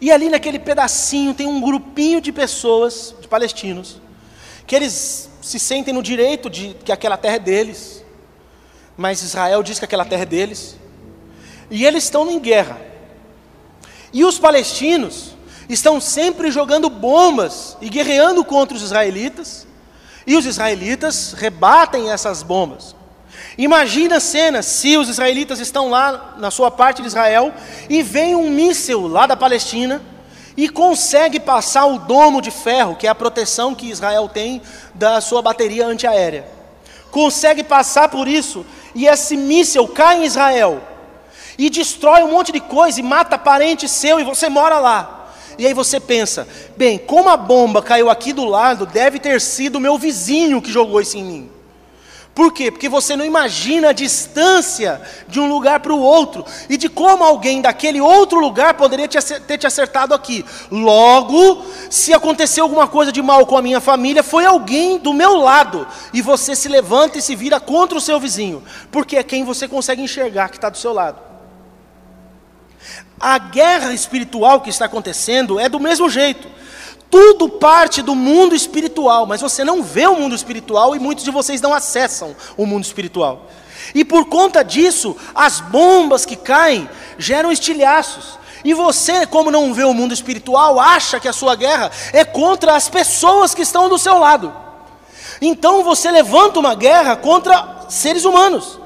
E 0.00 0.12
ali 0.12 0.28
naquele 0.28 0.60
pedacinho 0.60 1.34
tem 1.34 1.48
um 1.48 1.60
grupinho 1.60 2.20
de 2.20 2.30
pessoas, 2.30 3.12
de 3.20 3.26
palestinos, 3.26 4.00
que 4.68 4.76
eles 4.76 5.28
se 5.42 5.58
sentem 5.58 5.92
no 5.92 6.02
direito 6.02 6.48
de 6.48 6.76
que 6.84 6.92
aquela 6.92 7.16
terra 7.16 7.34
é 7.34 7.40
deles 7.40 7.97
mas 8.98 9.22
Israel 9.22 9.62
diz 9.62 9.78
que 9.78 9.84
aquela 9.84 10.04
terra 10.04 10.24
é 10.24 10.26
deles. 10.26 10.76
E 11.70 11.86
eles 11.86 12.02
estão 12.02 12.28
em 12.28 12.40
guerra. 12.40 12.76
E 14.12 14.24
os 14.24 14.40
palestinos 14.40 15.36
estão 15.68 16.00
sempre 16.00 16.50
jogando 16.50 16.90
bombas 16.90 17.76
e 17.80 17.88
guerreando 17.88 18.44
contra 18.44 18.76
os 18.76 18.82
israelitas. 18.82 19.68
E 20.26 20.36
os 20.36 20.44
israelitas 20.44 21.32
rebatem 21.32 22.10
essas 22.10 22.42
bombas. 22.42 22.96
Imagina 23.56 24.16
a 24.16 24.20
cena 24.20 24.62
se 24.62 24.96
os 24.96 25.08
israelitas 25.08 25.60
estão 25.60 25.90
lá 25.90 26.34
na 26.36 26.50
sua 26.50 26.68
parte 26.68 27.00
de 27.00 27.06
Israel 27.06 27.54
e 27.88 28.02
vem 28.02 28.34
um 28.34 28.50
míssil 28.50 29.06
lá 29.06 29.28
da 29.28 29.36
Palestina 29.36 30.02
e 30.56 30.68
consegue 30.68 31.38
passar 31.38 31.86
o 31.86 32.00
domo 32.00 32.42
de 32.42 32.50
ferro, 32.50 32.96
que 32.96 33.06
é 33.06 33.10
a 33.10 33.14
proteção 33.14 33.76
que 33.76 33.90
Israel 33.90 34.28
tem 34.28 34.60
da 34.92 35.20
sua 35.20 35.40
bateria 35.40 35.86
antiaérea. 35.86 36.48
Consegue 37.12 37.62
passar 37.62 38.08
por 38.08 38.26
isso 38.26 38.66
e 38.94 39.06
esse 39.06 39.36
míssil 39.36 39.86
cai 39.88 40.18
em 40.18 40.24
Israel 40.24 40.82
e 41.58 41.68
destrói 41.68 42.22
um 42.22 42.30
monte 42.30 42.52
de 42.52 42.60
coisa 42.60 43.00
e 43.00 43.02
mata 43.02 43.36
parente 43.36 43.88
seu 43.88 44.20
e 44.20 44.24
você 44.24 44.48
mora 44.48 44.78
lá. 44.78 45.30
E 45.58 45.66
aí 45.66 45.74
você 45.74 45.98
pensa, 45.98 46.46
bem, 46.76 46.98
como 46.98 47.28
a 47.28 47.36
bomba 47.36 47.82
caiu 47.82 48.08
aqui 48.08 48.32
do 48.32 48.44
lado, 48.44 48.86
deve 48.86 49.18
ter 49.18 49.40
sido 49.40 49.76
o 49.76 49.80
meu 49.80 49.98
vizinho 49.98 50.62
que 50.62 50.70
jogou 50.70 51.00
isso 51.00 51.16
em 51.16 51.24
mim. 51.24 51.50
Por 52.34 52.52
quê? 52.52 52.70
Porque 52.70 52.88
você 52.88 53.16
não 53.16 53.24
imagina 53.24 53.88
a 53.88 53.92
distância 53.92 55.02
de 55.26 55.40
um 55.40 55.48
lugar 55.48 55.80
para 55.80 55.92
o 55.92 56.00
outro 56.00 56.44
e 56.68 56.76
de 56.76 56.88
como 56.88 57.24
alguém 57.24 57.60
daquele 57.60 58.00
outro 58.00 58.38
lugar 58.38 58.74
poderia 58.74 59.08
ter 59.08 59.58
te 59.58 59.66
acertado 59.66 60.14
aqui. 60.14 60.44
Logo, 60.70 61.64
se 61.90 62.14
aconteceu 62.14 62.62
alguma 62.62 62.86
coisa 62.86 63.10
de 63.10 63.20
mal 63.20 63.44
com 63.44 63.56
a 63.56 63.62
minha 63.62 63.80
família, 63.80 64.22
foi 64.22 64.44
alguém 64.44 64.98
do 64.98 65.12
meu 65.12 65.36
lado 65.36 65.84
e 66.12 66.22
você 66.22 66.54
se 66.54 66.68
levanta 66.68 67.18
e 67.18 67.22
se 67.22 67.34
vira 67.34 67.58
contra 67.58 67.98
o 67.98 68.00
seu 68.00 68.20
vizinho, 68.20 68.62
porque 68.92 69.16
é 69.16 69.24
quem 69.24 69.44
você 69.44 69.66
consegue 69.66 70.00
enxergar 70.00 70.48
que 70.48 70.58
está 70.58 70.68
do 70.68 70.78
seu 70.78 70.92
lado. 70.92 71.18
A 73.18 73.36
guerra 73.38 73.92
espiritual 73.92 74.60
que 74.60 74.70
está 74.70 74.84
acontecendo 74.84 75.58
é 75.58 75.68
do 75.68 75.80
mesmo 75.80 76.08
jeito. 76.08 76.48
Tudo 77.10 77.48
parte 77.48 78.02
do 78.02 78.14
mundo 78.14 78.54
espiritual, 78.54 79.26
mas 79.26 79.40
você 79.40 79.64
não 79.64 79.82
vê 79.82 80.06
o 80.06 80.16
mundo 80.16 80.34
espiritual 80.34 80.94
e 80.94 80.98
muitos 80.98 81.24
de 81.24 81.30
vocês 81.30 81.60
não 81.60 81.72
acessam 81.72 82.36
o 82.56 82.66
mundo 82.66 82.84
espiritual. 82.84 83.46
E 83.94 84.04
por 84.04 84.26
conta 84.26 84.62
disso, 84.62 85.16
as 85.34 85.60
bombas 85.60 86.26
que 86.26 86.36
caem 86.36 86.88
geram 87.18 87.50
estilhaços. 87.50 88.38
E 88.64 88.74
você, 88.74 89.24
como 89.24 89.50
não 89.50 89.72
vê 89.72 89.84
o 89.84 89.94
mundo 89.94 90.12
espiritual, 90.12 90.78
acha 90.78 91.18
que 91.18 91.28
a 91.28 91.32
sua 91.32 91.54
guerra 91.54 91.90
é 92.12 92.24
contra 92.24 92.74
as 92.74 92.88
pessoas 92.88 93.54
que 93.54 93.62
estão 93.62 93.88
do 93.88 93.98
seu 93.98 94.18
lado. 94.18 94.52
Então 95.40 95.82
você 95.82 96.10
levanta 96.10 96.58
uma 96.58 96.74
guerra 96.74 97.16
contra 97.16 97.86
seres 97.88 98.24
humanos. 98.24 98.78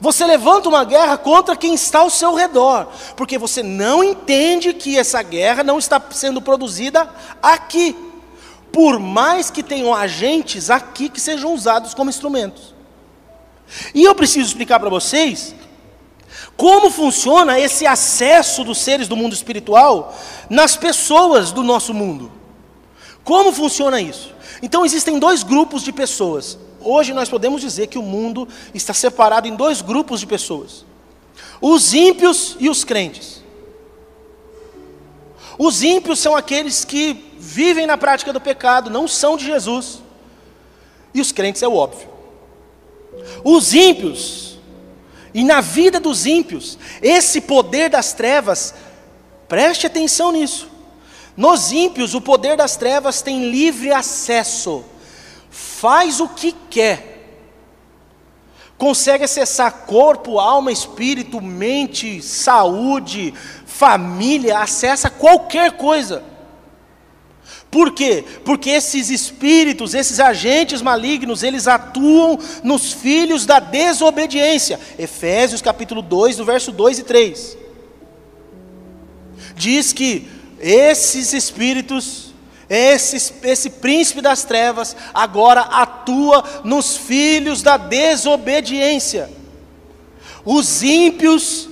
Você 0.00 0.24
levanta 0.24 0.68
uma 0.68 0.84
guerra 0.84 1.18
contra 1.18 1.56
quem 1.56 1.74
está 1.74 2.00
ao 2.00 2.10
seu 2.10 2.34
redor, 2.34 2.88
porque 3.16 3.36
você 3.36 3.62
não 3.62 4.04
entende 4.04 4.72
que 4.72 4.96
essa 4.96 5.20
guerra 5.22 5.64
não 5.64 5.78
está 5.78 6.00
sendo 6.10 6.40
produzida 6.40 7.08
aqui, 7.42 7.96
por 8.72 9.00
mais 9.00 9.50
que 9.50 9.62
tenham 9.62 9.92
agentes 9.92 10.70
aqui 10.70 11.08
que 11.08 11.20
sejam 11.20 11.52
usados 11.52 11.94
como 11.94 12.10
instrumentos. 12.10 12.74
E 13.92 14.04
eu 14.04 14.14
preciso 14.14 14.46
explicar 14.46 14.78
para 14.78 14.88
vocês 14.88 15.54
como 16.56 16.90
funciona 16.90 17.58
esse 17.58 17.86
acesso 17.86 18.64
dos 18.64 18.78
seres 18.78 19.08
do 19.08 19.16
mundo 19.16 19.32
espiritual 19.32 20.14
nas 20.48 20.76
pessoas 20.76 21.50
do 21.50 21.62
nosso 21.62 21.92
mundo. 21.92 22.30
Como 23.24 23.52
funciona 23.52 24.00
isso? 24.00 24.34
Então 24.62 24.84
existem 24.84 25.18
dois 25.18 25.42
grupos 25.42 25.82
de 25.82 25.92
pessoas. 25.92 26.58
Hoje 26.90 27.12
nós 27.12 27.28
podemos 27.28 27.60
dizer 27.60 27.88
que 27.88 27.98
o 27.98 28.02
mundo 28.02 28.48
está 28.72 28.94
separado 28.94 29.46
em 29.46 29.54
dois 29.54 29.82
grupos 29.82 30.20
de 30.20 30.26
pessoas: 30.26 30.86
os 31.60 31.92
ímpios 31.92 32.56
e 32.58 32.70
os 32.70 32.82
crentes. 32.82 33.42
Os 35.58 35.82
ímpios 35.82 36.18
são 36.18 36.34
aqueles 36.34 36.86
que 36.86 37.34
vivem 37.38 37.86
na 37.86 37.98
prática 37.98 38.32
do 38.32 38.40
pecado, 38.40 38.88
não 38.88 39.06
são 39.06 39.36
de 39.36 39.44
Jesus. 39.44 39.98
E 41.12 41.20
os 41.20 41.30
crentes 41.30 41.62
é 41.62 41.68
o 41.68 41.74
óbvio. 41.74 42.08
Os 43.44 43.74
ímpios, 43.74 44.58
e 45.34 45.44
na 45.44 45.60
vida 45.60 46.00
dos 46.00 46.24
ímpios, 46.24 46.78
esse 47.02 47.42
poder 47.42 47.90
das 47.90 48.14
trevas, 48.14 48.72
preste 49.46 49.86
atenção 49.86 50.32
nisso. 50.32 50.68
Nos 51.36 51.70
ímpios, 51.70 52.14
o 52.14 52.20
poder 52.20 52.56
das 52.56 52.76
trevas 52.76 53.20
tem 53.20 53.50
livre 53.50 53.92
acesso, 53.92 54.84
faz 55.58 56.20
o 56.20 56.28
que 56.28 56.52
quer, 56.70 57.18
consegue 58.78 59.24
acessar 59.24 59.84
corpo, 59.86 60.38
alma, 60.38 60.70
espírito, 60.70 61.40
mente, 61.40 62.22
saúde, 62.22 63.34
família, 63.66 64.60
acessa 64.60 65.10
qualquer 65.10 65.72
coisa. 65.72 66.22
Por 67.70 67.92
quê? 67.92 68.24
Porque 68.44 68.70
esses 68.70 69.10
espíritos, 69.10 69.94
esses 69.94 70.20
agentes 70.20 70.80
malignos, 70.80 71.42
eles 71.42 71.66
atuam 71.66 72.38
nos 72.62 72.92
filhos 72.92 73.44
da 73.44 73.58
desobediência. 73.58 74.78
Efésios 74.96 75.60
capítulo 75.60 76.00
2, 76.00 76.36
do 76.36 76.44
verso 76.44 76.70
2 76.70 77.00
e 77.00 77.02
3. 77.02 77.58
Diz 79.56 79.92
que 79.92 80.28
esses 80.60 81.32
espíritos, 81.32 82.27
esse, 82.68 83.34
esse 83.42 83.70
príncipe 83.70 84.20
das 84.20 84.44
trevas, 84.44 84.94
agora 85.14 85.62
atua 85.62 86.44
nos 86.64 86.96
filhos 86.96 87.62
da 87.62 87.76
desobediência. 87.76 89.30
Os 90.44 90.82
ímpios 90.82 91.68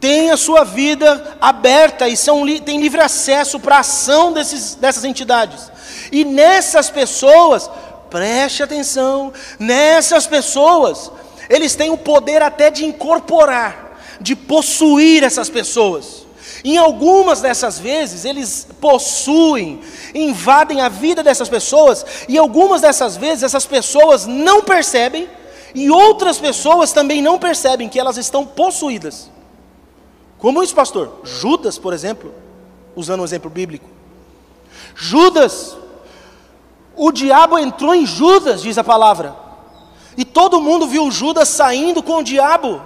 têm 0.00 0.30
a 0.30 0.36
sua 0.36 0.64
vida 0.64 1.36
aberta 1.40 2.08
e 2.08 2.16
são, 2.16 2.44
têm 2.60 2.80
livre 2.80 3.00
acesso 3.00 3.58
para 3.58 3.76
a 3.76 3.80
ação 3.80 4.32
desses, 4.32 4.74
dessas 4.74 5.04
entidades. 5.04 5.70
E 6.12 6.24
nessas 6.24 6.90
pessoas, 6.90 7.68
preste 8.10 8.62
atenção, 8.62 9.32
nessas 9.58 10.26
pessoas, 10.26 11.10
eles 11.48 11.74
têm 11.74 11.90
o 11.90 11.98
poder 11.98 12.42
até 12.42 12.70
de 12.70 12.84
incorporar, 12.84 13.98
de 14.20 14.36
possuir 14.36 15.22
essas 15.22 15.48
pessoas. 15.48 16.25
Em 16.64 16.78
algumas 16.78 17.40
dessas 17.40 17.78
vezes, 17.78 18.24
eles 18.24 18.66
possuem, 18.80 19.80
invadem 20.14 20.80
a 20.80 20.88
vida 20.88 21.22
dessas 21.22 21.48
pessoas, 21.48 22.04
e 22.28 22.38
algumas 22.38 22.80
dessas 22.80 23.16
vezes, 23.16 23.42
essas 23.42 23.66
pessoas 23.66 24.26
não 24.26 24.62
percebem, 24.62 25.28
e 25.74 25.90
outras 25.90 26.38
pessoas 26.38 26.92
também 26.92 27.20
não 27.20 27.38
percebem 27.38 27.88
que 27.88 28.00
elas 28.00 28.16
estão 28.16 28.46
possuídas. 28.46 29.30
Como 30.38 30.62
isso, 30.62 30.74
pastor? 30.74 31.20
Judas, 31.24 31.78
por 31.78 31.92
exemplo, 31.92 32.32
usando 32.94 33.20
um 33.20 33.24
exemplo 33.24 33.50
bíblico. 33.50 33.86
Judas, 34.94 35.76
o 36.94 37.12
diabo 37.12 37.58
entrou 37.58 37.94
em 37.94 38.06
Judas, 38.06 38.62
diz 38.62 38.78
a 38.78 38.84
palavra. 38.84 39.36
E 40.16 40.24
todo 40.24 40.60
mundo 40.60 40.86
viu 40.86 41.10
Judas 41.10 41.48
saindo 41.50 42.02
com 42.02 42.16
o 42.16 42.22
diabo. 42.22 42.80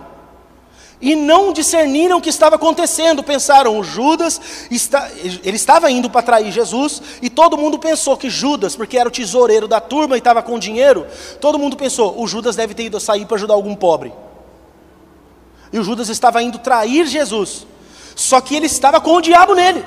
E 1.00 1.16
não 1.16 1.52
discerniram 1.52 2.18
o 2.18 2.20
que 2.20 2.28
estava 2.28 2.56
acontecendo. 2.56 3.22
Pensaram, 3.22 3.78
o 3.78 3.82
Judas, 3.82 4.40
está, 4.70 5.08
ele 5.42 5.56
estava 5.56 5.90
indo 5.90 6.10
para 6.10 6.20
trair 6.20 6.52
Jesus. 6.52 7.00
E 7.22 7.30
todo 7.30 7.56
mundo 7.56 7.78
pensou 7.78 8.16
que 8.16 8.28
Judas, 8.28 8.76
porque 8.76 8.98
era 8.98 9.08
o 9.08 9.12
tesoureiro 9.12 9.66
da 9.66 9.80
turma 9.80 10.16
e 10.16 10.18
estava 10.18 10.42
com 10.42 10.58
dinheiro. 10.58 11.06
Todo 11.40 11.58
mundo 11.58 11.76
pensou, 11.76 12.20
o 12.20 12.26
Judas 12.26 12.54
deve 12.54 12.74
ter 12.74 12.84
ido 12.84 13.00
sair 13.00 13.24
para 13.24 13.36
ajudar 13.36 13.54
algum 13.54 13.74
pobre. 13.74 14.12
E 15.72 15.78
o 15.78 15.84
Judas 15.84 16.08
estava 16.08 16.42
indo 16.42 16.58
trair 16.58 17.06
Jesus. 17.06 17.66
Só 18.14 18.40
que 18.40 18.54
ele 18.54 18.66
estava 18.66 19.00
com 19.00 19.14
o 19.14 19.20
diabo 19.22 19.54
nele. 19.54 19.84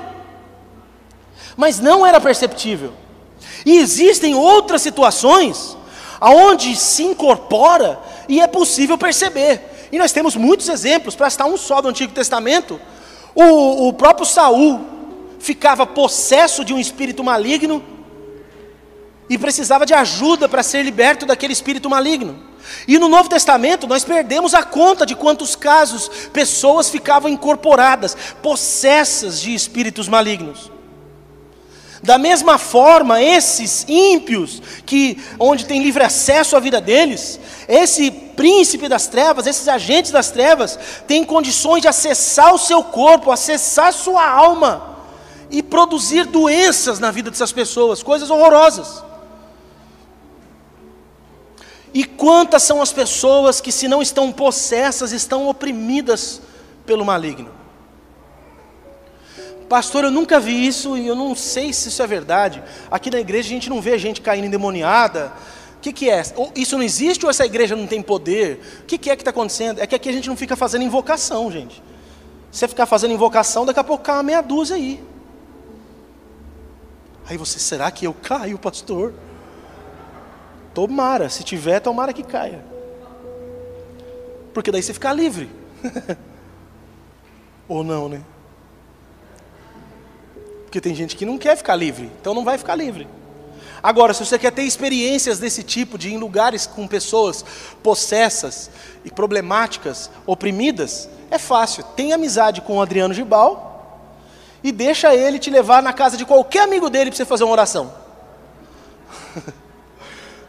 Mas 1.56 1.80
não 1.80 2.06
era 2.06 2.20
perceptível. 2.20 2.94
E 3.66 3.78
existem 3.78 4.34
outras 4.34 4.82
situações 4.82 5.78
aonde 6.20 6.76
se 6.76 7.04
incorpora 7.04 8.00
e 8.28 8.42
é 8.42 8.48
possível 8.48 8.98
perceber. 8.98 9.73
E 9.94 10.00
nós 10.00 10.12
temos 10.12 10.36
muitos 10.36 10.70
exemplos, 10.70 11.14
para 11.16 11.28
estar 11.28 11.46
um 11.46 11.56
só 11.56 11.80
do 11.80 11.88
Antigo 11.88 12.12
Testamento. 12.12 12.82
O, 13.36 13.90
o 13.90 13.94
próprio 13.94 14.26
Saul 14.26 14.84
ficava 15.38 15.86
possesso 15.86 16.66
de 16.66 16.74
um 16.74 16.80
espírito 16.80 17.24
maligno 17.24 17.84
e 19.30 19.38
precisava 19.38 19.86
de 19.86 19.94
ajuda 19.94 20.50
para 20.50 20.64
ser 20.64 20.82
liberto 20.82 21.28
daquele 21.28 21.54
espírito 21.54 21.92
maligno. 21.92 22.44
E 22.88 22.98
no 22.98 23.08
Novo 23.08 23.30
Testamento 23.30 23.86
nós 23.86 24.04
perdemos 24.04 24.56
a 24.56 24.64
conta 24.64 25.06
de 25.06 25.14
quantos 25.16 25.56
casos 25.56 26.10
pessoas 26.34 26.90
ficavam 26.90 27.30
incorporadas, 27.30 28.18
possessas 28.42 29.40
de 29.40 29.54
espíritos 29.54 30.08
malignos. 30.08 30.72
Da 32.04 32.18
mesma 32.18 32.58
forma, 32.58 33.22
esses 33.22 33.86
ímpios, 33.88 34.62
que 34.86 35.18
onde 35.40 35.66
tem 35.66 35.82
livre 35.82 36.04
acesso 36.04 36.58
à 36.58 36.60
vida 36.60 36.82
deles, 36.82 37.40
esse 37.66 38.12
príncipe 38.12 38.90
das 38.90 39.08
trevas, 39.08 39.48
esses 39.48 39.70
agentes 39.70 40.12
das 40.12 40.30
trevas, 40.30 40.78
têm 41.08 41.24
condições 41.24 41.82
de 41.82 41.88
acessar 41.88 42.54
o 42.54 42.58
seu 42.58 42.84
corpo, 42.84 43.32
acessar 43.32 43.88
a 43.88 43.94
sua 43.94 44.30
alma 44.30 44.98
e 45.50 45.64
produzir 45.64 46.26
doenças 46.26 47.00
na 47.00 47.10
vida 47.10 47.32
dessas 47.32 47.54
pessoas, 47.54 48.04
coisas 48.04 48.30
horrorosas. 48.30 49.02
E 51.94 52.04
quantas 52.04 52.64
são 52.64 52.82
as 52.82 52.92
pessoas 52.92 53.62
que, 53.62 53.72
se 53.72 53.88
não 53.88 54.02
estão 54.02 54.30
possessas, 54.30 55.14
estão 55.14 55.48
oprimidas 55.48 56.42
pelo 56.86 57.06
maligno? 57.06 57.63
Pastor, 59.74 60.04
eu 60.04 60.12
nunca 60.12 60.40
vi 60.40 60.68
isso 60.68 60.96
e 60.96 61.08
eu 61.08 61.16
não 61.16 61.34
sei 61.34 61.74
se 61.74 61.90
isso 61.90 62.04
é 62.04 62.06
verdade. 62.06 62.62
Aqui 62.92 63.10
na 63.10 63.20
igreja 63.20 63.48
a 63.48 63.54
gente 63.54 63.72
não 63.72 63.82
vê 63.82 63.98
gente 63.98 64.22
caindo 64.22 64.46
endemoniada. 64.46 65.34
O 65.78 65.80
que, 65.80 65.92
que 65.92 66.12
é? 66.12 66.22
Isso 66.56 66.78
não 66.78 66.84
existe 66.84 67.26
ou 67.26 67.30
essa 67.32 67.44
igreja 67.44 67.76
não 67.76 67.88
tem 67.88 68.00
poder? 68.00 68.62
O 68.82 68.86
que, 68.86 69.00
que 69.00 69.10
é 69.10 69.16
que 69.16 69.24
está 69.24 69.32
acontecendo? 69.32 69.82
É 69.82 69.88
que 69.88 69.96
aqui 69.96 70.10
a 70.10 70.12
gente 70.12 70.30
não 70.30 70.38
fica 70.38 70.56
fazendo 70.56 70.84
invocação, 70.84 71.52
gente. 71.52 71.82
Se 72.52 72.60
você 72.60 72.68
ficar 72.68 72.86
fazendo 72.86 73.16
invocação, 73.16 73.66
daqui 73.66 73.80
a 73.80 73.84
pouco 73.84 74.04
cai 74.04 74.18
uma 74.18 74.22
meia 74.22 74.42
dúzia 74.42 74.76
aí. 74.76 75.04
Aí 77.26 77.36
você, 77.36 77.58
será 77.58 77.90
que 77.90 78.06
eu 78.06 78.14
caio, 78.14 78.60
pastor? 78.60 79.12
Tomara, 80.72 81.30
se 81.30 81.44
tiver, 81.44 81.80
tomara 81.80 82.14
que 82.14 82.22
caia. 82.22 82.64
Porque 84.54 84.72
daí 84.72 84.84
você 84.84 84.94
fica 84.94 85.12
livre. 85.12 85.50
Ou 87.68 87.84
não, 87.84 88.08
né? 88.08 88.22
Porque 90.74 90.82
tem 90.82 90.96
gente 90.96 91.16
que 91.16 91.24
não 91.24 91.38
quer 91.38 91.56
ficar 91.56 91.76
livre, 91.76 92.12
então 92.20 92.34
não 92.34 92.44
vai 92.44 92.58
ficar 92.58 92.74
livre. 92.74 93.08
Agora, 93.84 94.12
se 94.12 94.26
você 94.26 94.40
quer 94.40 94.52
ter 94.52 94.64
experiências 94.64 95.38
desse 95.38 95.62
tipo, 95.62 96.00
de 96.00 96.10
ir 96.10 96.14
em 96.14 96.18
lugares 96.18 96.66
com 96.66 96.88
pessoas 96.88 97.46
possessas 97.84 98.72
e 99.06 99.12
problemáticas, 99.12 100.10
oprimidas, 100.26 101.08
é 101.30 101.38
fácil. 101.38 101.84
Tem 101.96 102.12
amizade 102.12 102.60
com 102.60 102.78
o 102.78 102.82
Adriano 102.82 103.14
Gibal 103.14 104.02
e 104.64 104.72
deixa 104.72 105.14
ele 105.14 105.38
te 105.38 105.52
levar 105.52 105.84
na 105.84 105.94
casa 105.94 106.18
de 106.18 106.26
qualquer 106.26 106.64
amigo 106.64 106.90
dele 106.90 107.12
para 107.12 107.18
você 107.18 107.26
fazer 107.26 107.44
uma 107.44 107.54
oração. 107.54 107.94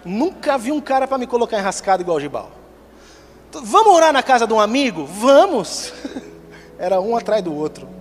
Nunca 0.03 0.57
vi 0.57 0.73
um 0.73 0.81
cara 0.81 1.07
para 1.07 1.19
me 1.19 1.27
colocar 1.27 1.59
enrascado 1.59 2.03
igual 2.03 2.17
o 2.17 2.21
Gibal. 2.21 2.51
Vamos 3.53 3.93
orar 3.95 4.11
na 4.11 4.23
casa 4.23 4.47
de 4.47 4.55
um 4.55 4.59
amigo? 4.59 5.05
Vamos! 5.05 5.93
Era 6.79 6.99
um 6.99 7.15
atrás 7.15 7.45
do 7.45 7.55
outro. 7.55 7.94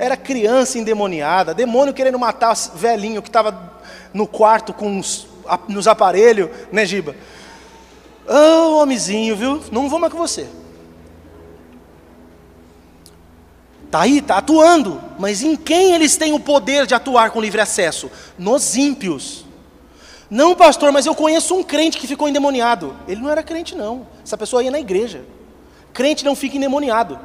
Era 0.00 0.16
criança 0.16 0.78
endemoniada, 0.78 1.52
demônio 1.52 1.92
querendo 1.92 2.18
matar 2.18 2.56
velhinho 2.74 3.20
que 3.20 3.28
estava 3.28 3.74
no 4.14 4.26
quarto 4.26 4.72
com 4.72 4.98
os, 4.98 5.26
nos 5.68 5.86
aparelhos, 5.86 6.48
né, 6.72 6.86
Giba? 6.86 7.14
Ô, 8.26 8.32
oh, 8.32 8.82
homenzinho, 8.82 9.36
viu? 9.36 9.62
Não 9.70 9.90
vou 9.90 9.98
mais 9.98 10.10
com 10.10 10.18
você. 10.18 10.48
Está 13.84 14.00
aí, 14.00 14.20
está 14.20 14.38
atuando. 14.38 15.02
Mas 15.18 15.42
em 15.42 15.54
quem 15.54 15.92
eles 15.92 16.16
têm 16.16 16.32
o 16.32 16.40
poder 16.40 16.86
de 16.86 16.94
atuar 16.94 17.30
com 17.30 17.38
livre 17.38 17.60
acesso? 17.60 18.10
Nos 18.38 18.78
ímpios. 18.78 19.44
Não, 20.30 20.54
pastor, 20.54 20.90
mas 20.92 21.04
eu 21.04 21.14
conheço 21.14 21.54
um 21.54 21.62
crente 21.62 21.98
que 21.98 22.06
ficou 22.06 22.26
endemoniado. 22.26 22.96
Ele 23.06 23.20
não 23.20 23.28
era 23.28 23.42
crente, 23.42 23.74
não. 23.74 24.06
Essa 24.24 24.38
pessoa 24.38 24.62
ia 24.62 24.70
na 24.70 24.80
igreja. 24.80 25.26
crente 25.92 26.24
não 26.24 26.34
fica 26.34 26.56
endemoniado. 26.56 27.20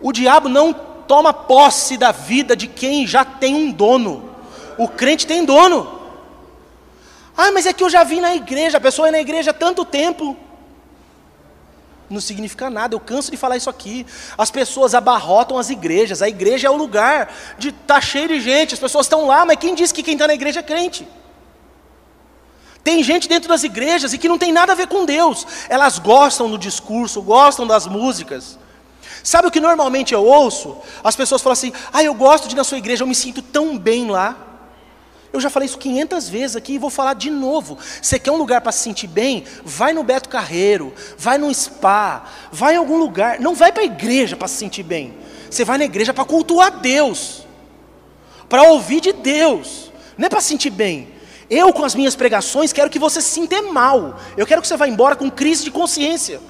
O 0.00 0.12
diabo 0.12 0.48
não 0.48 0.72
toma 0.72 1.32
posse 1.32 1.96
da 1.96 2.12
vida 2.12 2.54
de 2.54 2.66
quem 2.66 3.06
já 3.06 3.24
tem 3.24 3.54
um 3.54 3.70
dono. 3.70 4.30
O 4.78 4.88
crente 4.88 5.26
tem 5.26 5.44
dono. 5.44 6.00
Ah, 7.36 7.50
mas 7.52 7.66
é 7.66 7.72
que 7.72 7.82
eu 7.82 7.90
já 7.90 8.04
vim 8.04 8.20
na 8.20 8.34
igreja, 8.34 8.78
a 8.78 8.80
pessoa 8.80 9.08
é 9.08 9.10
na 9.10 9.20
igreja 9.20 9.50
há 9.50 9.54
tanto 9.54 9.84
tempo. 9.84 10.36
Não 12.08 12.20
significa 12.20 12.68
nada, 12.68 12.94
eu 12.94 13.00
canso 13.00 13.30
de 13.30 13.36
falar 13.36 13.56
isso 13.56 13.70
aqui. 13.70 14.04
As 14.36 14.50
pessoas 14.50 14.94
abarrotam 14.94 15.56
as 15.56 15.70
igrejas, 15.70 16.22
a 16.22 16.28
igreja 16.28 16.66
é 16.66 16.70
o 16.70 16.76
lugar 16.76 17.32
de 17.56 17.68
estar 17.68 17.94
tá 17.94 18.00
cheio 18.00 18.28
de 18.28 18.40
gente, 18.40 18.74
as 18.74 18.80
pessoas 18.80 19.06
estão 19.06 19.26
lá, 19.26 19.44
mas 19.44 19.56
quem 19.58 19.74
disse 19.74 19.94
que 19.94 20.02
quem 20.02 20.14
está 20.14 20.26
na 20.26 20.34
igreja 20.34 20.60
é 20.60 20.62
crente? 20.62 21.06
Tem 22.82 23.02
gente 23.02 23.28
dentro 23.28 23.48
das 23.48 23.62
igrejas 23.62 24.12
e 24.12 24.18
que 24.18 24.28
não 24.28 24.38
tem 24.38 24.52
nada 24.52 24.72
a 24.72 24.74
ver 24.74 24.88
com 24.88 25.04
Deus. 25.04 25.46
Elas 25.68 25.98
gostam 25.98 26.50
do 26.50 26.58
discurso, 26.58 27.22
gostam 27.22 27.66
das 27.66 27.86
músicas. 27.86 28.58
Sabe 29.22 29.48
o 29.48 29.50
que 29.50 29.60
normalmente 29.60 30.14
eu 30.14 30.24
ouço? 30.24 30.76
As 31.02 31.16
pessoas 31.16 31.42
falam 31.42 31.52
assim: 31.52 31.72
ah, 31.92 32.02
eu 32.02 32.14
gosto 32.14 32.48
de 32.48 32.54
ir 32.54 32.56
na 32.56 32.64
sua 32.64 32.78
igreja, 32.78 33.02
eu 33.02 33.08
me 33.08 33.14
sinto 33.14 33.42
tão 33.42 33.78
bem 33.78 34.10
lá. 34.10 34.46
Eu 35.32 35.40
já 35.40 35.48
falei 35.48 35.66
isso 35.66 35.78
500 35.78 36.28
vezes 36.28 36.56
aqui 36.56 36.74
e 36.74 36.78
vou 36.78 36.90
falar 36.90 37.14
de 37.14 37.30
novo. 37.30 37.78
Você 38.02 38.18
quer 38.18 38.32
um 38.32 38.36
lugar 38.36 38.60
para 38.60 38.72
se 38.72 38.80
sentir 38.80 39.06
bem? 39.06 39.44
Vai 39.64 39.92
no 39.92 40.02
Beto 40.02 40.28
Carreiro, 40.28 40.92
vai 41.16 41.38
no 41.38 41.52
spa, 41.54 42.24
vai 42.50 42.74
em 42.74 42.78
algum 42.78 42.98
lugar. 42.98 43.38
Não 43.38 43.54
vai 43.54 43.70
para 43.70 43.82
a 43.82 43.86
igreja 43.86 44.36
para 44.36 44.48
se 44.48 44.56
sentir 44.56 44.82
bem. 44.82 45.14
Você 45.48 45.64
vai 45.64 45.78
na 45.78 45.84
igreja 45.84 46.12
para 46.12 46.24
cultuar 46.24 46.80
Deus, 46.80 47.46
para 48.48 48.64
ouvir 48.64 49.00
de 49.00 49.12
Deus, 49.12 49.90
não 50.16 50.26
é 50.26 50.28
para 50.28 50.40
se 50.40 50.48
sentir 50.48 50.70
bem. 50.70 51.08
Eu, 51.48 51.72
com 51.72 51.84
as 51.84 51.94
minhas 51.96 52.14
pregações, 52.14 52.72
quero 52.72 52.90
que 52.90 52.98
você 52.98 53.20
se 53.20 53.30
sinta 53.30 53.60
mal. 53.62 54.20
Eu 54.36 54.46
quero 54.46 54.62
que 54.62 54.68
você 54.68 54.76
vá 54.76 54.86
embora 54.86 55.16
com 55.16 55.28
crise 55.28 55.64
de 55.64 55.70
consciência. 55.70 56.40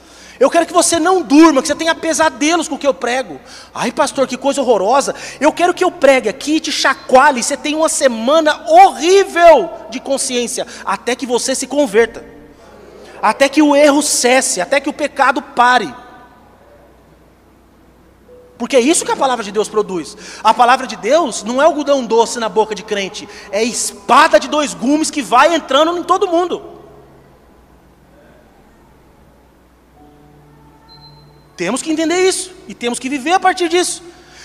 Eu 0.41 0.49
quero 0.49 0.64
que 0.64 0.72
você 0.72 0.99
não 0.99 1.20
durma, 1.20 1.61
que 1.61 1.68
você 1.68 1.74
tenha 1.74 1.95
pesadelos 1.95 2.66
com 2.66 2.76
o 2.76 2.78
que 2.78 2.86
eu 2.86 2.95
prego. 2.95 3.38
Ai, 3.74 3.93
pastor, 3.93 4.26
que 4.26 4.38
coisa 4.38 4.62
horrorosa. 4.62 5.14
Eu 5.38 5.53
quero 5.53 5.74
que 5.74 5.84
eu 5.84 5.91
pregue 5.91 6.30
aqui, 6.30 6.59
te 6.59 6.72
chacoalhe, 6.72 7.43
você 7.43 7.59
tenha 7.59 7.76
uma 7.76 7.91
semana 7.91 8.64
horrível 8.66 9.70
de 9.91 10.01
consciência, 10.01 10.66
até 10.82 11.14
que 11.14 11.26
você 11.26 11.55
se 11.55 11.66
converta, 11.66 12.24
até 13.20 13.51
que 13.51 13.61
o 13.61 13.76
erro 13.76 14.01
cesse, 14.01 14.62
até 14.62 14.80
que 14.80 14.88
o 14.88 14.95
pecado 14.95 15.43
pare. 15.43 15.95
Porque 18.57 18.76
é 18.76 18.80
isso 18.80 19.05
que 19.05 19.12
a 19.12 19.16
palavra 19.16 19.45
de 19.45 19.53
Deus 19.53 19.68
produz. 19.68 20.16
A 20.43 20.55
palavra 20.55 20.86
de 20.86 20.97
Deus 20.97 21.43
não 21.43 21.61
é 21.61 21.66
algodão 21.66 22.03
doce 22.07 22.38
na 22.38 22.49
boca 22.49 22.74
de 22.74 22.82
crente, 22.82 23.28
é 23.53 23.62
espada 23.62 24.41
de 24.41 24.49
dois 24.49 24.72
gumes 24.72 25.11
que 25.11 25.20
vai 25.20 25.55
entrando 25.55 25.99
em 25.99 26.03
todo 26.03 26.26
mundo. 26.26 26.80
Temos 31.61 31.83
que 31.83 31.93
entender 31.93 32.27
isso 32.27 32.53
e 32.67 32.73
temos 32.73 32.99
que 32.99 33.07
viver 33.07 33.33
a 33.33 33.39
partir 33.39 33.69
disso. 33.69 34.03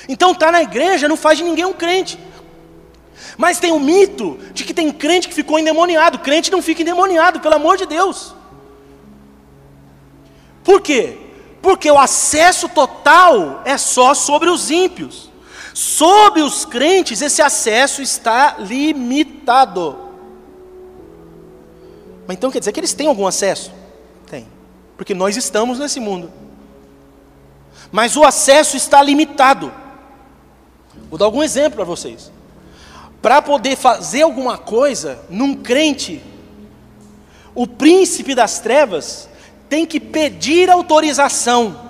Então, 0.10 0.34
estar 0.34 0.48
tá 0.48 0.52
na 0.52 0.62
igreja 0.62 1.08
não 1.08 1.16
faz 1.16 1.38
de 1.38 1.46
ninguém 1.46 1.64
um 1.64 1.72
crente. 1.72 2.20
Mas 3.38 3.58
tem 3.58 3.72
o 3.72 3.80
mito 3.80 4.38
de 4.54 4.66
que 4.66 4.74
tem 4.74 4.92
crente 4.92 5.30
que 5.30 5.34
ficou 5.34 5.58
endemoniado. 5.58 6.20
Crente 6.20 6.52
não 6.52 6.62
fica 6.62 6.82
endemoniado, 6.82 7.40
pelo 7.40 7.56
amor 7.56 7.78
de 7.78 7.86
Deus. 7.86 8.36
Por 10.62 10.82
quê? 10.82 11.18
Porque 11.62 11.90
o 11.90 11.98
acesso 11.98 12.68
total 12.68 13.62
é 13.64 13.78
só 13.78 14.14
sobre 14.14 14.50
os 14.50 14.70
ímpios. 14.70 15.32
Sobre 15.74 16.42
os 16.42 16.66
crentes, 16.66 17.22
esse 17.22 17.42
acesso 17.42 18.02
está 18.02 18.58
limitado. 18.60 19.98
Mas 22.28 22.36
então 22.36 22.52
quer 22.52 22.60
dizer 22.60 22.74
que 22.74 22.80
eles 22.82 22.94
têm 22.94 23.08
algum 23.08 23.26
acesso? 23.26 23.72
Tem. 24.30 24.46
Porque 24.98 25.14
nós 25.14 25.38
estamos 25.38 25.80
nesse 25.80 26.02
mundo 26.02 26.44
mas 27.92 28.16
o 28.16 28.24
acesso 28.24 28.76
está 28.76 29.02
limitado. 29.02 29.72
Vou 31.10 31.18
dar 31.18 31.26
algum 31.26 31.44
exemplo 31.44 31.78
para 31.78 31.86
vocês. 31.86 32.32
Para 33.22 33.42
poder 33.42 33.76
fazer 33.76 34.22
alguma 34.22 34.58
coisa 34.58 35.20
num 35.30 35.56
crente, 35.56 36.22
o 37.54 37.66
príncipe 37.66 38.36
das 38.36 38.60
trevas 38.60 39.30
tem 39.70 39.86
que 39.86 40.00
pedir 40.00 40.70
autorização. 40.70 41.84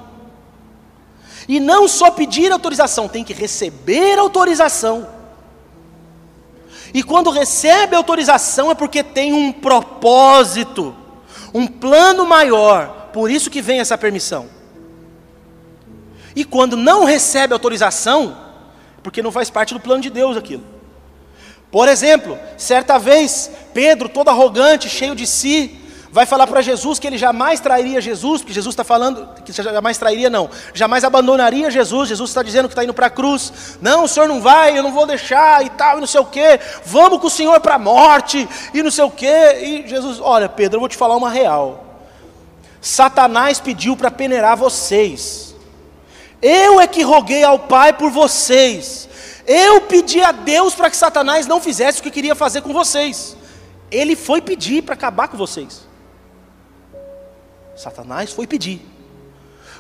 E 1.48 1.60
não 1.60 1.88
só 1.88 2.10
pedir 2.10 2.52
autorização, 2.52 3.08
tem 3.08 3.24
que 3.24 3.34
receber 3.34 4.18
autorização. 4.18 5.08
E 6.94 7.04
quando 7.04 7.30
recebe 7.30 7.96
autorização 7.96 8.72
é 8.72 8.76
porque 8.76 9.04
tem 9.04 9.34
um 9.34 9.52
propósito, 9.52 10.96
um 11.54 11.68
plano 11.68 12.26
maior. 12.26 13.10
Por 13.12 13.30
isso 13.30 13.50
que 13.50 13.62
vem 13.62 13.80
essa 13.80 13.98
permissão. 13.98 14.55
E 16.36 16.44
quando 16.44 16.76
não 16.76 17.06
recebe 17.06 17.54
autorização, 17.54 18.36
porque 19.02 19.22
não 19.22 19.32
faz 19.32 19.50
parte 19.50 19.74
do 19.74 19.80
plano 19.80 20.02
de 20.02 20.10
Deus 20.10 20.36
aquilo. 20.36 20.64
Por 21.72 21.88
exemplo, 21.88 22.38
certa 22.58 22.98
vez, 22.98 23.52
Pedro, 23.74 24.10
todo 24.10 24.30
arrogante, 24.30 24.90
cheio 24.90 25.16
de 25.16 25.28
si, 25.28 25.80
vai 26.16 26.26
falar 26.26 26.48
para 26.48 26.62
Jesus 26.62 26.98
que 26.98 27.06
ele 27.06 27.18
jamais 27.18 27.60
trairia 27.60 28.00
Jesus, 28.00 28.42
porque 28.42 28.54
Jesus 28.54 28.72
está 28.72 28.86
falando 28.86 29.28
que 29.44 29.52
jamais 29.52 29.98
trairia, 29.98 30.30
não, 30.30 30.50
jamais 30.74 31.04
abandonaria 31.04 31.70
Jesus. 31.70 32.08
Jesus 32.08 32.30
está 32.30 32.42
dizendo 32.42 32.70
que 32.70 32.72
está 32.72 32.86
indo 32.86 32.94
para 32.94 33.08
a 33.08 33.10
cruz. 33.10 33.78
Não, 33.82 34.06
o 34.06 34.08
senhor 34.08 34.26
não 34.26 34.40
vai, 34.40 34.78
eu 34.78 34.82
não 34.82 34.94
vou 34.94 35.06
deixar 35.06 35.66
e 35.66 35.70
tal, 35.72 35.98
e 35.98 36.00
não 36.00 36.08
sei 36.08 36.22
o 36.22 36.26
quê. 36.26 36.58
Vamos 36.86 37.20
com 37.20 37.28
o 37.28 37.30
senhor 37.30 37.60
para 37.60 37.76
a 37.76 37.78
morte 37.78 38.48
e 38.74 38.82
não 38.82 38.90
sei 38.90 39.04
o 39.04 39.12
quê. 39.12 39.58
E 39.62 39.90
Jesus, 39.90 40.22
olha, 40.22 40.48
Pedro, 40.48 40.78
eu 40.78 40.80
vou 40.80 40.88
te 40.88 40.96
falar 40.96 41.18
uma 41.18 41.30
real. 41.30 41.84
Satanás 42.80 43.60
pediu 43.60 43.98
para 43.98 44.10
peneirar 44.10 44.56
vocês. 44.56 45.45
Eu 46.48 46.80
é 46.80 46.86
que 46.86 47.02
roguei 47.02 47.44
ao 47.44 47.58
Pai 47.58 47.92
por 47.92 48.12
vocês. 48.12 49.10
Eu 49.48 49.82
pedi 49.82 50.22
a 50.22 50.32
Deus 50.32 50.76
para 50.76 50.92
que 50.92 50.96
Satanás 50.96 51.48
não 51.48 51.60
fizesse 51.60 52.00
o 52.00 52.04
que 52.04 52.12
queria 52.12 52.36
fazer 52.36 52.62
com 52.62 52.72
vocês. 52.72 53.36
Ele 53.90 54.16
foi 54.16 54.42
pedir 54.42 54.84
para 54.84 54.94
acabar 54.94 55.28
com 55.28 55.36
vocês. 55.36 55.88
Satanás 57.76 58.32
foi 58.32 58.46
pedir. 58.46 58.80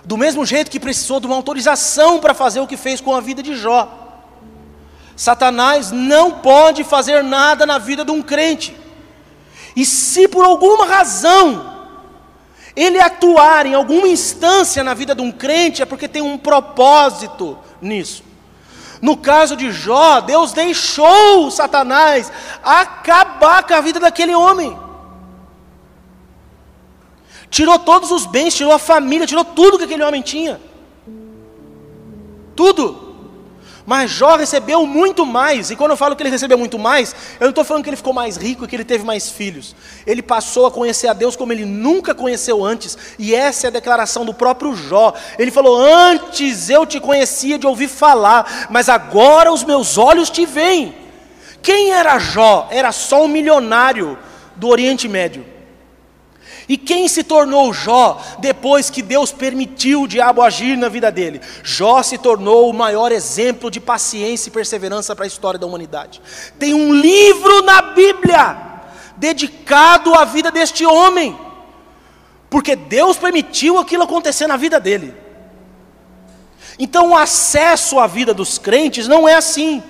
Do 0.03 0.17
mesmo 0.17 0.43
jeito 0.43 0.71
que 0.71 0.79
precisou 0.79 1.19
de 1.19 1.27
uma 1.27 1.35
autorização 1.35 2.19
para 2.19 2.33
fazer 2.33 2.61
o 2.61 2.67
que 2.67 2.77
fez 2.77 2.99
com 2.99 3.13
a 3.13 3.21
vida 3.21 3.43
de 3.43 3.55
Jó. 3.55 3.87
Satanás 5.15 5.91
não 5.91 6.39
pode 6.39 6.83
fazer 6.83 7.23
nada 7.23 7.67
na 7.67 7.77
vida 7.77 8.03
de 8.03 8.09
um 8.09 8.23
crente. 8.23 8.75
E 9.75 9.85
se 9.85 10.27
por 10.27 10.43
alguma 10.43 10.87
razão 10.87 11.74
ele 12.75 12.99
atuar 12.99 13.65
em 13.65 13.73
alguma 13.73 14.07
instância 14.07 14.83
na 14.83 14.93
vida 14.93 15.15
de 15.15 15.21
um 15.21 15.31
crente 15.31 15.81
é 15.81 15.85
porque 15.85 16.07
tem 16.07 16.21
um 16.21 16.37
propósito 16.37 17.57
nisso. 17.81 18.23
No 19.01 19.15
caso 19.15 19.55
de 19.55 19.71
Jó, 19.71 20.19
Deus 20.21 20.51
deixou 20.51 21.51
Satanás 21.51 22.31
acabar 22.63 23.63
com 23.63 23.73
a 23.73 23.81
vida 23.81 23.99
daquele 23.99 24.33
homem. 24.33 24.77
Tirou 27.49 27.79
todos 27.79 28.11
os 28.11 28.25
bens, 28.25 28.55
tirou 28.55 28.73
a 28.73 28.79
família, 28.79 29.27
tirou 29.27 29.45
tudo 29.45 29.77
que 29.77 29.83
aquele 29.83 30.03
homem 30.03 30.21
tinha. 30.21 30.59
Tudo. 32.55 33.04
Mas 33.85 34.09
Jó 34.09 34.35
recebeu 34.35 34.85
muito 34.87 35.25
mais, 35.25 35.69
e 35.69 35.75
quando 35.75 35.91
eu 35.91 35.97
falo 35.97 36.15
que 36.15 36.23
ele 36.23 36.31
recebeu 36.31 36.57
muito 36.57 36.79
mais, 36.79 37.15
eu 37.39 37.45
não 37.45 37.49
estou 37.49 37.63
falando 37.63 37.83
que 37.83 37.89
ele 37.89 37.97
ficou 37.97 38.13
mais 38.13 38.35
rico 38.35 38.65
e 38.65 38.67
que 38.67 38.75
ele 38.75 38.83
teve 38.83 39.05
mais 39.05 39.29
filhos. 39.29 39.75
Ele 40.07 40.23
passou 40.23 40.65
a 40.65 40.71
conhecer 40.71 41.07
a 41.07 41.13
Deus 41.13 41.35
como 41.35 41.53
ele 41.53 41.65
nunca 41.65 42.15
conheceu 42.15 42.65
antes, 42.65 42.97
e 43.19 43.35
essa 43.35 43.67
é 43.67 43.69
a 43.69 43.71
declaração 43.71 44.25
do 44.25 44.33
próprio 44.33 44.75
Jó. 44.75 45.13
Ele 45.37 45.51
falou: 45.51 45.77
Antes 45.79 46.69
eu 46.69 46.85
te 46.85 46.99
conhecia 46.99 47.59
de 47.59 47.67
ouvir 47.67 47.87
falar, 47.87 48.67
mas 48.71 48.89
agora 48.89 49.53
os 49.53 49.63
meus 49.63 49.99
olhos 49.99 50.31
te 50.31 50.45
veem. 50.45 50.95
Quem 51.61 51.91
era 51.91 52.17
Jó? 52.17 52.67
Era 52.71 52.91
só 52.91 53.23
um 53.23 53.27
milionário 53.27 54.17
do 54.55 54.67
Oriente 54.67 55.07
Médio. 55.07 55.54
E 56.67 56.77
quem 56.77 57.07
se 57.07 57.23
tornou 57.23 57.71
Jó 57.73 58.19
depois 58.39 58.89
que 58.89 59.01
Deus 59.01 59.31
permitiu 59.31 60.03
o 60.03 60.07
diabo 60.07 60.41
agir 60.41 60.75
na 60.77 60.89
vida 60.89 61.11
dele? 61.11 61.39
Jó 61.63 62.01
se 62.01 62.17
tornou 62.17 62.69
o 62.69 62.73
maior 62.73 63.11
exemplo 63.11 63.69
de 63.69 63.79
paciência 63.79 64.49
e 64.49 64.51
perseverança 64.51 65.15
para 65.15 65.25
a 65.25 65.27
história 65.27 65.59
da 65.59 65.67
humanidade. 65.67 66.21
Tem 66.57 66.73
um 66.73 66.93
livro 66.93 67.61
na 67.61 67.81
Bíblia 67.81 68.57
dedicado 69.15 70.13
à 70.15 70.25
vida 70.25 70.51
deste 70.51 70.85
homem, 70.85 71.37
porque 72.49 72.75
Deus 72.75 73.17
permitiu 73.17 73.77
aquilo 73.77 74.03
acontecer 74.03 74.47
na 74.47 74.57
vida 74.57 74.79
dele. 74.79 75.13
Então, 76.77 77.11
o 77.11 77.15
acesso 77.15 77.99
à 77.99 78.07
vida 78.07 78.33
dos 78.33 78.57
crentes 78.57 79.07
não 79.07 79.27
é 79.27 79.35
assim. 79.35 79.81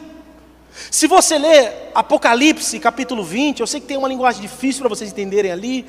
Se 0.91 1.07
você 1.07 1.37
ler 1.37 1.91
Apocalipse, 1.95 2.79
capítulo 2.79 3.23
20, 3.23 3.61
eu 3.61 3.67
sei 3.67 3.79
que 3.79 3.87
tem 3.87 3.97
uma 3.97 4.09
linguagem 4.09 4.41
difícil 4.41 4.81
para 4.81 4.89
vocês 4.89 5.09
entenderem 5.09 5.51
ali, 5.51 5.85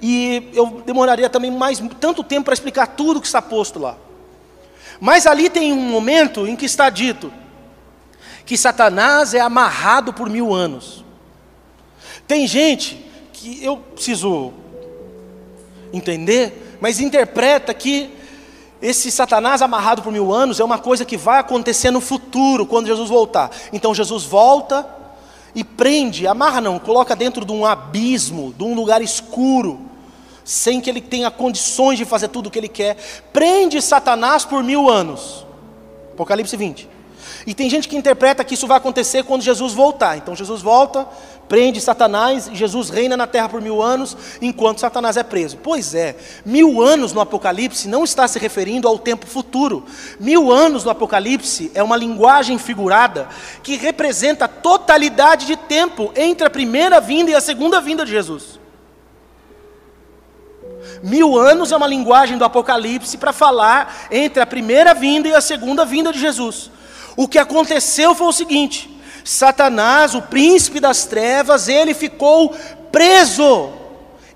e 0.00 0.50
eu 0.54 0.82
demoraria 0.86 1.28
também 1.28 1.50
mais 1.50 1.82
tanto 2.00 2.22
tempo 2.22 2.44
para 2.44 2.54
explicar 2.54 2.86
tudo 2.86 3.20
que 3.20 3.26
está 3.26 3.42
posto 3.42 3.78
lá. 3.78 3.96
Mas 5.00 5.26
ali 5.26 5.48
tem 5.48 5.72
um 5.72 5.76
momento 5.76 6.46
em 6.46 6.56
que 6.56 6.66
está 6.66 6.90
dito 6.90 7.32
que 8.44 8.56
Satanás 8.56 9.34
é 9.34 9.40
amarrado 9.40 10.12
por 10.12 10.30
mil 10.30 10.54
anos. 10.54 11.04
Tem 12.26 12.46
gente 12.46 13.04
que 13.32 13.62
eu 13.62 13.76
preciso 13.76 14.52
entender, 15.92 16.78
mas 16.80 17.00
interpreta 17.00 17.74
que 17.74 18.10
esse 18.80 19.10
Satanás 19.10 19.60
amarrado 19.60 20.02
por 20.02 20.12
mil 20.12 20.32
anos 20.32 20.60
é 20.60 20.64
uma 20.64 20.78
coisa 20.78 21.04
que 21.04 21.16
vai 21.16 21.38
acontecer 21.40 21.90
no 21.90 22.00
futuro, 22.00 22.64
quando 22.64 22.86
Jesus 22.86 23.08
voltar. 23.10 23.50
Então 23.72 23.94
Jesus 23.94 24.24
volta 24.24 24.97
e 25.54 25.64
prende, 25.64 26.26
amarra 26.26 26.60
não, 26.60 26.78
coloca 26.78 27.16
dentro 27.16 27.44
de 27.44 27.52
um 27.52 27.64
abismo, 27.64 28.54
de 28.56 28.64
um 28.64 28.74
lugar 28.74 29.02
escuro, 29.02 29.80
sem 30.44 30.80
que 30.80 30.88
ele 30.88 31.00
tenha 31.00 31.30
condições 31.30 31.98
de 31.98 32.04
fazer 32.04 32.28
tudo 32.28 32.46
o 32.46 32.50
que 32.50 32.58
ele 32.58 32.68
quer. 32.68 32.96
Prende 33.32 33.80
Satanás 33.82 34.44
por 34.44 34.62
mil 34.62 34.88
anos. 34.88 35.46
Apocalipse 36.12 36.56
20. 36.56 36.97
E 37.46 37.54
tem 37.54 37.70
gente 37.70 37.88
que 37.88 37.96
interpreta 37.96 38.44
que 38.44 38.54
isso 38.54 38.66
vai 38.66 38.76
acontecer 38.76 39.24
quando 39.24 39.42
Jesus 39.42 39.72
voltar. 39.72 40.16
Então 40.16 40.34
Jesus 40.34 40.60
volta, 40.60 41.06
prende 41.48 41.80
Satanás, 41.80 42.48
e 42.48 42.54
Jesus 42.54 42.90
reina 42.90 43.16
na 43.16 43.26
terra 43.26 43.48
por 43.48 43.60
mil 43.60 43.82
anos, 43.82 44.16
enquanto 44.40 44.80
Satanás 44.80 45.16
é 45.16 45.22
preso. 45.22 45.56
Pois 45.56 45.94
é, 45.94 46.16
mil 46.44 46.82
anos 46.82 47.12
no 47.12 47.20
Apocalipse 47.20 47.88
não 47.88 48.04
está 48.04 48.28
se 48.28 48.38
referindo 48.38 48.86
ao 48.86 48.98
tempo 48.98 49.26
futuro. 49.26 49.84
Mil 50.20 50.52
anos 50.52 50.84
no 50.84 50.90
Apocalipse 50.90 51.70
é 51.74 51.82
uma 51.82 51.96
linguagem 51.96 52.58
figurada 52.58 53.28
que 53.62 53.76
representa 53.76 54.44
a 54.44 54.48
totalidade 54.48 55.46
de 55.46 55.56
tempo 55.56 56.12
entre 56.14 56.46
a 56.46 56.50
primeira 56.50 57.00
vinda 57.00 57.30
e 57.30 57.34
a 57.34 57.40
segunda 57.40 57.80
vinda 57.80 58.04
de 58.04 58.10
Jesus. 58.10 58.58
Mil 61.02 61.38
anos 61.38 61.70
é 61.70 61.76
uma 61.76 61.86
linguagem 61.86 62.36
do 62.36 62.44
Apocalipse 62.44 63.16
para 63.16 63.32
falar 63.32 64.08
entre 64.10 64.42
a 64.42 64.46
primeira 64.46 64.94
vinda 64.94 65.28
e 65.28 65.34
a 65.34 65.40
segunda 65.40 65.84
vinda 65.84 66.12
de 66.12 66.18
Jesus. 66.18 66.70
O 67.18 67.26
que 67.26 67.36
aconteceu 67.36 68.14
foi 68.14 68.28
o 68.28 68.32
seguinte: 68.32 68.88
Satanás, 69.24 70.14
o 70.14 70.22
príncipe 70.22 70.78
das 70.78 71.04
trevas, 71.04 71.66
ele 71.66 71.92
ficou 71.92 72.54
preso. 72.92 73.72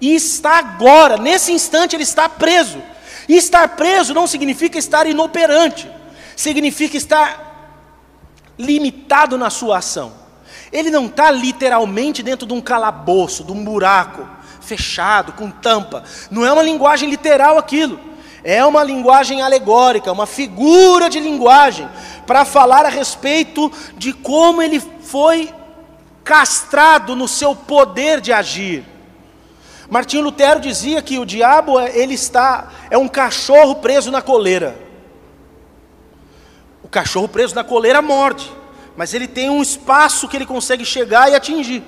E 0.01 0.17
está 0.17 0.59
agora, 0.59 1.17
nesse 1.17 1.53
instante, 1.53 1.95
ele 1.95 2.03
está 2.03 2.29
preso. 2.29 2.83
E 3.29 3.37
estar 3.37 3.77
preso 3.77 4.13
não 4.13 4.27
significa 4.27 4.81
estar 4.81 5.07
inoperante, 5.07 5.89
significa 6.35 6.97
estar 6.97 7.79
limitado 8.59 9.39
na 9.39 9.49
sua 9.49 9.79
ação. 9.79 10.13
Ele 10.73 10.91
não 10.91 11.07
está 11.07 11.31
literalmente 11.31 12.21
dentro 12.21 12.49
de 12.49 12.53
um 12.53 12.61
calabouço, 12.61 13.45
de 13.45 13.53
um 13.53 13.65
buraco 13.65 14.29
fechado, 14.61 15.35
com 15.35 15.53
tampa. 15.53 16.03
Não 16.33 16.45
é 16.45 16.53
uma 16.53 16.65
linguagem 16.65 17.09
literal 17.09 17.59
aquilo. 17.59 18.01
É 18.45 18.65
uma 18.65 18.83
linguagem 18.83 19.41
alegórica, 19.41 20.11
uma 20.11 20.27
figura 20.27 21.09
de 21.09 21.21
linguagem, 21.21 21.89
para 22.27 22.45
falar 22.45 22.85
a 22.85 22.89
respeito 22.89 23.71
de 23.97 24.13
como 24.13 24.61
ele 24.61 24.81
foi 24.81 25.53
castrado 26.25 27.15
no 27.15 27.29
seu 27.29 27.55
poder 27.55 28.21
de 28.21 28.33
agir. 28.33 28.85
Martinho 29.89 30.23
Lutero 30.23 30.59
dizia 30.59 31.03
que 31.03 31.19
o 31.19 31.27
diabo 31.27 31.79
ele 31.81 32.15
está 32.15 32.71
é 32.91 32.97
um 32.97 33.09
cachorro 33.09 33.77
preso 33.77 34.11
na 34.11 34.23
coleira. 34.23 34.77
O 36.83 36.89
cachorro 36.89 37.29
preso 37.29 37.55
na 37.55 37.63
coleira 37.63 38.01
morde, 38.01 38.51
mas 38.97 39.15
ele 39.15 39.29
tem 39.29 39.51
um 39.51 39.63
espaço 39.63 40.29
que 40.29 40.37
ele 40.37 40.47
consegue 40.47 40.85
chegar 40.85 41.31
e 41.31 41.35
atingir. 41.35 41.83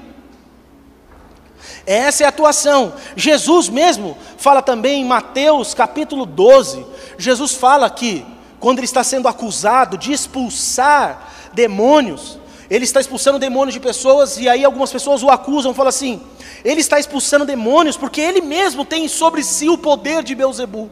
Essa 1.86 2.22
é 2.22 2.26
a 2.26 2.28
atuação. 2.30 2.94
Jesus 3.16 3.68
mesmo 3.68 4.16
fala 4.38 4.62
também 4.62 5.02
em 5.02 5.04
Mateus 5.04 5.74
capítulo 5.74 6.24
12. 6.24 6.84
Jesus 7.18 7.54
fala 7.54 7.88
que, 7.90 8.24
quando 8.58 8.78
ele 8.78 8.86
está 8.86 9.04
sendo 9.04 9.28
acusado 9.28 9.98
de 9.98 10.12
expulsar 10.12 11.32
demônios, 11.52 12.38
ele 12.70 12.84
está 12.84 13.00
expulsando 13.00 13.38
demônios 13.38 13.74
de 13.74 13.80
pessoas, 13.80 14.38
e 14.38 14.48
aí 14.48 14.64
algumas 14.64 14.90
pessoas 14.90 15.22
o 15.22 15.30
acusam, 15.30 15.74
falam 15.74 15.90
assim: 15.90 16.22
ele 16.64 16.80
está 16.80 16.98
expulsando 16.98 17.44
demônios 17.44 17.96
porque 17.96 18.20
ele 18.20 18.40
mesmo 18.40 18.84
tem 18.84 19.06
sobre 19.06 19.42
si 19.42 19.68
o 19.68 19.76
poder 19.76 20.22
de 20.22 20.34
Beuzebu. 20.34 20.90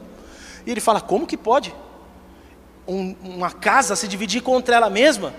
E 0.66 0.70
ele 0.70 0.80
fala: 0.80 1.00
como 1.00 1.26
que 1.26 1.36
pode? 1.36 1.74
Um, 2.86 3.14
uma 3.22 3.50
casa 3.50 3.96
se 3.96 4.06
dividir 4.06 4.42
contra 4.42 4.76
ela 4.76 4.90
mesma? 4.90 5.32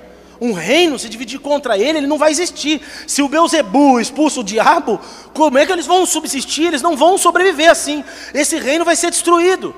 Um 0.43 0.51
reino 0.51 0.99
se 0.99 1.07
dividir 1.07 1.39
contra 1.39 1.77
ele, 1.77 1.99
ele 1.99 2.07
não 2.07 2.17
vai 2.17 2.29
existir. 2.29 2.81
Se 3.07 3.21
o 3.21 3.29
Beuzebu 3.29 3.97
expulsa 3.97 4.41
o 4.41 4.43
diabo, 4.43 4.99
como 5.33 5.57
é 5.57 5.65
que 5.65 5.71
eles 5.71 5.85
vão 5.85 6.05
subsistir? 6.05 6.65
Eles 6.65 6.81
não 6.81 6.97
vão 6.97 7.17
sobreviver 7.17 7.71
assim. 7.71 8.03
Esse 8.33 8.59
reino 8.59 8.83
vai 8.83 8.97
ser 8.97 9.09
destruído. 9.09 9.73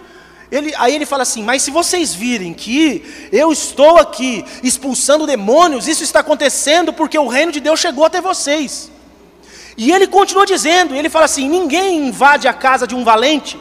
Ele, 0.52 0.74
aí 0.76 0.96
ele 0.96 1.06
fala 1.06 1.22
assim: 1.22 1.44
Mas 1.44 1.62
se 1.62 1.70
vocês 1.70 2.16
virem 2.16 2.52
que 2.52 3.04
eu 3.32 3.52
estou 3.52 3.98
aqui 3.98 4.44
expulsando 4.64 5.28
demônios, 5.28 5.88
isso 5.88 6.04
está 6.04 6.22
acontecendo 6.22 6.92
porque 6.92 7.18
o 7.20 7.28
reino 7.28 7.52
de 7.52 7.60
Deus 7.60 7.80
chegou 7.80 8.04
até 8.04 8.20
vocês. 8.20 8.92
E 9.78 9.92
ele 9.92 10.08
continua 10.08 10.48
dizendo: 10.48 10.96
Ele 10.96 11.10
fala 11.10 11.26
assim: 11.26 11.48
Ninguém 11.48 12.08
invade 12.08 12.48
a 12.48 12.54
casa 12.54 12.88
de 12.88 12.96
um 12.96 13.04
valente 13.04 13.60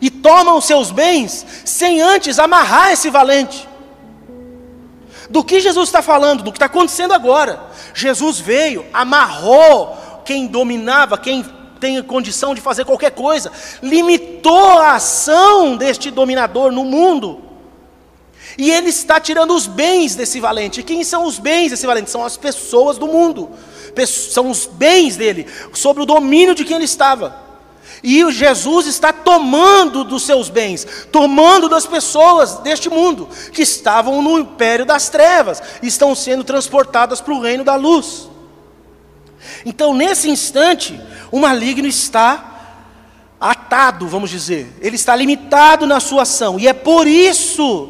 e 0.00 0.10
toma 0.10 0.54
os 0.54 0.64
seus 0.64 0.92
bens 0.92 1.44
sem 1.64 2.00
antes 2.00 2.38
amarrar 2.38 2.92
esse 2.92 3.10
valente. 3.10 3.73
Do 5.34 5.42
que 5.42 5.58
Jesus 5.58 5.88
está 5.88 6.00
falando? 6.00 6.44
Do 6.44 6.52
que 6.52 6.58
está 6.58 6.66
acontecendo 6.66 7.12
agora. 7.12 7.60
Jesus 7.92 8.38
veio, 8.38 8.86
amarrou 8.92 10.22
quem 10.24 10.46
dominava, 10.46 11.18
quem 11.18 11.44
tem 11.80 12.00
condição 12.04 12.54
de 12.54 12.60
fazer 12.60 12.84
qualquer 12.84 13.10
coisa, 13.10 13.50
limitou 13.82 14.78
a 14.78 14.94
ação 14.94 15.76
deste 15.76 16.08
dominador 16.08 16.70
no 16.70 16.84
mundo. 16.84 17.42
E 18.56 18.70
ele 18.70 18.90
está 18.90 19.18
tirando 19.18 19.56
os 19.56 19.66
bens 19.66 20.14
desse 20.14 20.38
valente. 20.38 20.78
E 20.78 20.84
quem 20.84 21.02
são 21.02 21.24
os 21.24 21.40
bens 21.40 21.70
desse 21.72 21.84
valente? 21.84 22.12
São 22.12 22.24
as 22.24 22.36
pessoas 22.36 22.96
do 22.96 23.08
mundo. 23.08 23.50
São 24.06 24.48
os 24.48 24.66
bens 24.66 25.16
dele, 25.16 25.48
sobre 25.72 26.00
o 26.04 26.06
domínio 26.06 26.54
de 26.54 26.64
quem 26.64 26.76
ele 26.76 26.84
estava. 26.84 27.43
E 28.06 28.22
o 28.22 28.30
Jesus 28.30 28.86
está 28.86 29.14
tomando 29.14 30.04
dos 30.04 30.24
seus 30.24 30.50
bens, 30.50 30.86
tomando 31.10 31.70
das 31.70 31.86
pessoas 31.86 32.56
deste 32.58 32.90
mundo, 32.90 33.26
que 33.50 33.62
estavam 33.62 34.20
no 34.20 34.38
império 34.38 34.84
das 34.84 35.08
trevas, 35.08 35.62
estão 35.82 36.14
sendo 36.14 36.44
transportadas 36.44 37.22
para 37.22 37.32
o 37.32 37.40
reino 37.40 37.64
da 37.64 37.76
luz. 37.76 38.28
Então, 39.64 39.94
nesse 39.94 40.28
instante, 40.28 41.00
o 41.32 41.40
maligno 41.40 41.88
está 41.88 42.82
atado, 43.40 44.06
vamos 44.06 44.28
dizer, 44.28 44.70
ele 44.82 44.96
está 44.96 45.16
limitado 45.16 45.86
na 45.86 45.98
sua 45.98 46.22
ação, 46.22 46.60
e 46.60 46.68
é 46.68 46.74
por 46.74 47.06
isso, 47.06 47.88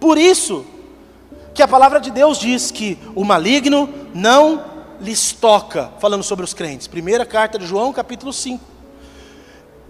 por 0.00 0.18
isso, 0.18 0.66
que 1.54 1.62
a 1.62 1.68
palavra 1.68 2.00
de 2.00 2.10
Deus 2.10 2.40
diz 2.40 2.72
que 2.72 2.98
o 3.14 3.22
maligno 3.22 3.88
não 4.12 4.64
lhes 5.00 5.30
toca, 5.30 5.92
falando 6.00 6.24
sobre 6.24 6.44
os 6.44 6.52
crentes. 6.52 6.88
Primeira 6.88 7.24
carta 7.24 7.56
de 7.56 7.66
João, 7.66 7.92
capítulo 7.92 8.32
5 8.32 8.77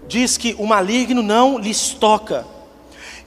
diz 0.09 0.37
que 0.37 0.55
o 0.57 0.65
maligno 0.65 1.21
não 1.21 1.59
lhes 1.59 1.91
toca. 1.91 2.45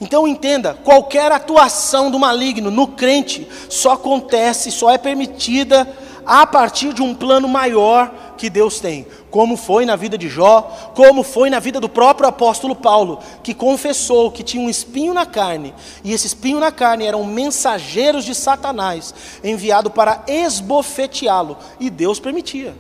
Então 0.01 0.27
entenda, 0.27 0.75
qualquer 0.75 1.31
atuação 1.31 2.11
do 2.11 2.19
maligno 2.19 2.73
no 2.73 2.89
crente 2.89 3.47
só 3.71 3.93
acontece, 3.93 4.73
só 4.73 4.91
é 4.91 4.99
permitida 4.99 5.89
a 6.27 6.45
partir 6.45 6.93
de 6.93 7.01
um 7.01 7.15
plano 7.15 7.49
maior 7.49 8.13
que 8.37 8.51
Deus 8.51 8.81
tem, 8.81 9.07
como 9.31 9.57
foi 9.57 9.87
na 9.87 9.95
vida 9.95 10.19
de 10.19 10.29
Jó, 10.29 10.63
como 10.97 11.23
foi 11.23 11.49
na 11.49 11.61
vida 11.61 11.79
do 11.79 11.89
próprio 11.89 12.29
apóstolo 12.29 12.75
Paulo, 12.75 13.21
que 13.45 13.55
confessou 13.55 14.33
que 14.33 14.43
tinha 14.43 14.65
um 14.65 14.71
espinho 14.71 15.15
na 15.15 15.25
carne, 15.25 15.73
e 16.03 16.13
esse 16.13 16.27
espinho 16.27 16.59
na 16.59 16.73
carne 16.73 17.07
eram 17.07 17.25
mensageiros 17.25 18.25
de 18.25 18.35
Satanás, 18.35 19.15
enviado 19.45 19.89
para 19.89 20.25
esbofeteá-lo, 20.27 21.57
e 21.79 21.89
Deus 21.89 22.19
permitia. 22.19 22.75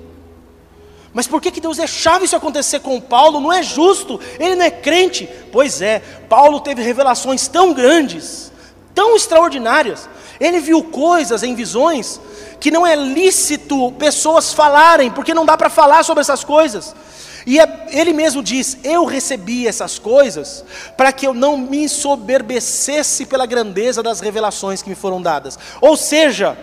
Mas 1.12 1.26
por 1.26 1.40
que, 1.42 1.50
que 1.50 1.60
Deus 1.60 1.76
deixava 1.76 2.24
isso 2.24 2.34
acontecer 2.34 2.80
com 2.80 3.00
Paulo? 3.00 3.38
Não 3.38 3.52
é 3.52 3.62
justo, 3.62 4.18
ele 4.38 4.54
não 4.54 4.64
é 4.64 4.70
crente. 4.70 5.28
Pois 5.50 5.82
é, 5.82 6.00
Paulo 6.28 6.60
teve 6.60 6.82
revelações 6.82 7.46
tão 7.48 7.74
grandes, 7.74 8.50
tão 8.94 9.14
extraordinárias. 9.14 10.08
Ele 10.40 10.58
viu 10.58 10.82
coisas 10.82 11.42
em 11.42 11.54
visões 11.54 12.20
que 12.58 12.70
não 12.70 12.86
é 12.86 12.96
lícito 12.96 13.92
pessoas 13.92 14.54
falarem, 14.54 15.10
porque 15.10 15.34
não 15.34 15.44
dá 15.44 15.56
para 15.56 15.68
falar 15.68 16.02
sobre 16.02 16.22
essas 16.22 16.42
coisas. 16.42 16.94
E 17.46 17.60
é, 17.60 17.86
ele 17.90 18.14
mesmo 18.14 18.42
diz: 18.42 18.78
Eu 18.82 19.04
recebi 19.04 19.66
essas 19.66 19.98
coisas 19.98 20.64
para 20.96 21.12
que 21.12 21.26
eu 21.26 21.34
não 21.34 21.58
me 21.58 21.84
ensoberbecesse 21.84 23.26
pela 23.26 23.44
grandeza 23.44 24.02
das 24.02 24.20
revelações 24.20 24.80
que 24.80 24.88
me 24.88 24.94
foram 24.94 25.20
dadas. 25.20 25.58
Ou 25.80 25.94
seja, 25.94 26.56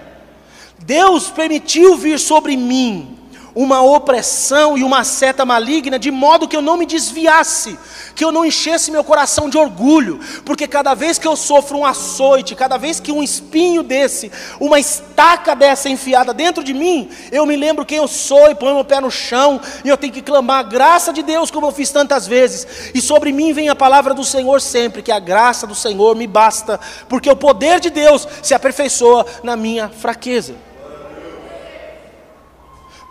Deus 0.79 1.29
permitiu 1.29 1.95
vir 1.97 2.17
sobre 2.17 2.57
mim 2.57 3.18
uma 3.55 3.81
opressão 3.81 4.77
e 4.77 4.83
uma 4.83 5.03
seta 5.03 5.45
maligna, 5.45 5.97
de 5.97 6.11
modo 6.11 6.47
que 6.47 6.55
eu 6.55 6.61
não 6.61 6.77
me 6.77 6.85
desviasse, 6.85 7.77
que 8.15 8.23
eu 8.23 8.31
não 8.31 8.45
enchesse 8.45 8.91
meu 8.91 9.03
coração 9.03 9.49
de 9.49 9.57
orgulho, 9.57 10.19
porque 10.45 10.67
cada 10.67 10.93
vez 10.93 11.17
que 11.17 11.27
eu 11.27 11.35
sofro 11.35 11.77
um 11.77 11.85
açoite, 11.85 12.55
cada 12.55 12.77
vez 12.77 12.99
que 12.99 13.11
um 13.11 13.23
espinho 13.23 13.83
desse, 13.83 14.31
uma 14.59 14.79
estaca 14.79 15.55
dessa 15.55 15.89
enfiada 15.89 16.33
dentro 16.33 16.63
de 16.63 16.73
mim, 16.73 17.09
eu 17.31 17.45
me 17.45 17.55
lembro 17.55 17.85
quem 17.85 17.97
eu 17.97 18.07
sou 18.07 18.49
e 18.49 18.55
ponho 18.55 18.75
meu 18.75 18.85
pé 18.85 18.99
no 18.99 19.11
chão, 19.11 19.59
e 19.83 19.89
eu 19.89 19.97
tenho 19.97 20.13
que 20.13 20.21
clamar 20.21 20.59
a 20.59 20.63
graça 20.63 21.11
de 21.11 21.23
Deus, 21.23 21.51
como 21.51 21.67
eu 21.67 21.71
fiz 21.71 21.91
tantas 21.91 22.27
vezes, 22.27 22.91
e 22.93 23.01
sobre 23.01 23.31
mim 23.31 23.53
vem 23.53 23.69
a 23.69 23.75
palavra 23.75 24.13
do 24.13 24.23
Senhor 24.23 24.61
sempre, 24.61 25.01
que 25.01 25.11
a 25.11 25.19
graça 25.19 25.65
do 25.65 25.75
Senhor 25.75 26.15
me 26.15 26.27
basta, 26.27 26.79
porque 27.07 27.29
o 27.29 27.35
poder 27.35 27.79
de 27.79 27.89
Deus 27.89 28.27
se 28.41 28.53
aperfeiçoa 28.53 29.25
na 29.43 29.55
minha 29.55 29.89
fraqueza. 29.89 30.68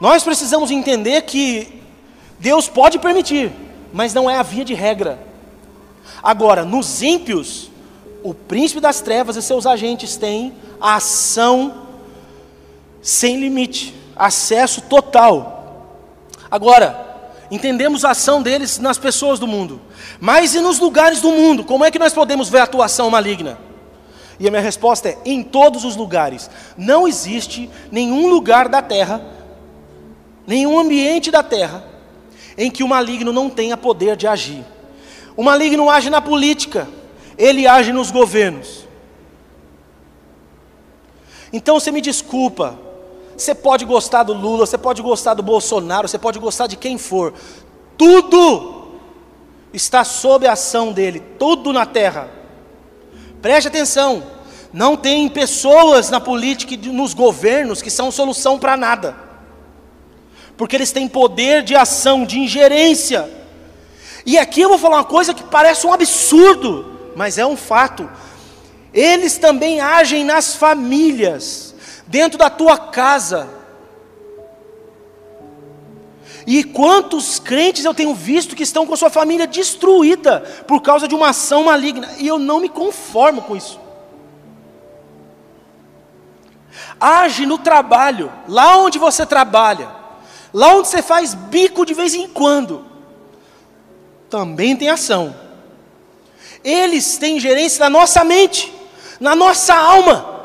Nós 0.01 0.23
precisamos 0.23 0.71
entender 0.71 1.23
que 1.23 1.83
Deus 2.39 2.69
pode 2.69 2.99
permitir, 2.99 3.53
mas 3.93 4.15
não 4.15 4.31
é 4.31 4.37
a 4.37 4.43
via 4.43 4.65
de 4.65 4.75
regra. 4.75 5.19
Agora, 6.23 6.65
nos 6.65 7.03
ímpios, 7.03 7.71
o 8.23 8.33
príncipe 8.33 8.81
das 8.81 9.01
trevas 9.01 9.37
e 9.37 9.43
seus 9.43 9.67
agentes 9.67 10.17
têm 10.17 10.55
ação 10.81 11.87
sem 13.03 13.41
limite, 13.41 13.95
acesso 14.15 14.83
total. 14.83 15.87
Agora, 16.51 17.07
entendemos 17.51 18.05
a 18.05 18.11
ação 18.11 18.43
deles 18.43 18.79
nas 18.79 18.99
pessoas 18.99 19.39
do 19.39 19.47
mundo, 19.47 19.81
mas 20.21 20.55
e 20.55 20.61
nos 20.61 20.79
lugares 20.79 21.21
do 21.21 21.31
mundo? 21.31 21.65
Como 21.65 21.85
é 21.85 21.91
que 21.91 21.99
nós 21.99 22.13
podemos 22.13 22.49
ver 22.49 22.59
a 22.59 22.65
atuação 22.65 23.11
maligna? 23.11 23.59
E 24.41 24.47
a 24.47 24.51
minha 24.51 24.63
resposta 24.63 25.09
é: 25.09 25.19
em 25.25 25.43
todos 25.43 25.85
os 25.85 25.97
lugares. 25.97 26.51
Não 26.77 27.09
existe 27.09 27.69
nenhum 27.91 28.29
lugar 28.29 28.69
da 28.69 28.81
terra, 28.81 29.21
nenhum 30.49 30.81
ambiente 30.81 31.31
da 31.31 31.43
terra, 31.43 31.85
em 32.57 32.71
que 32.71 32.83
o 32.83 32.89
maligno 32.89 33.35
não 33.35 33.51
tenha 33.51 33.77
poder 33.77 34.17
de 34.17 34.27
agir. 34.27 34.65
O 35.37 35.43
maligno 35.43 35.91
age 35.91 36.09
na 36.09 36.23
política, 36.23 36.89
ele 37.37 37.69
age 37.69 37.93
nos 37.93 38.11
governos. 38.11 38.89
Então 41.53 41.79
você 41.79 41.93
me 41.93 42.01
desculpa, 42.01 42.79
você 43.37 43.55
pode 43.55 43.85
gostar 43.85 44.23
do 44.23 44.33
Lula, 44.33 44.65
você 44.65 44.79
pode 44.79 45.03
gostar 45.03 45.35
do 45.35 45.43
Bolsonaro, 45.43 46.09
você 46.09 46.19
pode 46.19 46.39
gostar 46.39 46.67
de 46.67 46.77
quem 46.77 46.97
for, 46.97 47.35
tudo 47.99 48.89
está 49.73 50.03
sob 50.03 50.47
a 50.47 50.53
ação 50.53 50.95
dele, 50.95 51.23
tudo 51.39 51.75
na 51.75 51.85
terra. 51.85 52.31
Preste 53.43 53.69
atenção, 53.69 54.23
não 54.73 54.97
tem 54.97 55.29
pessoas 55.29 56.09
na 56.09 56.21
política 56.21 56.73
e 56.73 56.77
nos 56.89 57.13
governos 57.13 57.83
que 57.83 57.91
são 57.91 58.11
solução 58.11 58.59
para 58.59 58.79
nada, 58.79 59.28
porque 60.59 60.75
eles 60.75 60.91
têm 60.91 61.09
poder 61.09 61.63
de 61.63 61.77
ação, 61.77 62.27
de 62.27 62.41
ingerência. 62.41 63.31
E 64.27 64.37
aqui 64.37 64.61
eu 64.61 64.69
vou 64.69 64.77
falar 64.77 64.97
uma 64.97 65.05
coisa 65.05 65.33
que 65.33 65.45
parece 65.45 65.87
um 65.87 65.93
absurdo, 65.93 67.13
mas 67.15 67.39
é 67.39 67.47
um 67.47 67.57
fato. 67.57 68.11
Eles 68.93 69.39
também 69.39 69.81
agem 69.81 70.25
nas 70.25 70.57
famílias, 70.57 71.75
dentro 72.09 72.37
da 72.37 72.51
tua 72.51 72.77
casa. 72.77 73.49
E 76.45 76.65
quantos 76.65 77.39
crentes 77.39 77.85
eu 77.85 77.95
tenho 77.95 78.13
visto 78.13 78.57
que 78.57 78.65
estão 78.65 78.85
com 78.85 78.97
sua 78.97 79.11
família 79.11 79.47
destruída 79.47 80.41
por 80.67 80.83
causa 80.83 81.07
de 81.07 81.15
uma 81.15 81.29
ação 81.29 81.65
maligna, 81.65 82.09
e 82.19 82.27
eu 82.27 82.39
não 82.39 82.59
me 82.59 82.69
conformo 82.69 83.43
com 83.43 83.55
isso. 83.55 83.79
Age 87.01 87.47
no 87.47 87.59
trabalho, 87.59 88.33
lá 88.49 88.77
onde 88.79 88.99
você 88.99 89.25
trabalha, 89.25 89.98
lá 90.53 90.75
onde 90.75 90.89
você 90.89 91.03
faz 91.03 91.35
bico 91.35 91.85
de 91.85 91.95
vez 91.95 92.15
em 92.15 92.29
quando, 92.29 92.85
também 94.31 94.77
tem 94.77 94.89
ação. 94.89 95.35
Eles 96.65 97.17
têm 97.19 97.39
gerência 97.39 97.81
na 97.81 97.91
nossa 97.91 98.25
mente, 98.25 98.73
na 99.21 99.35
nossa 99.35 99.75
alma 99.75 100.39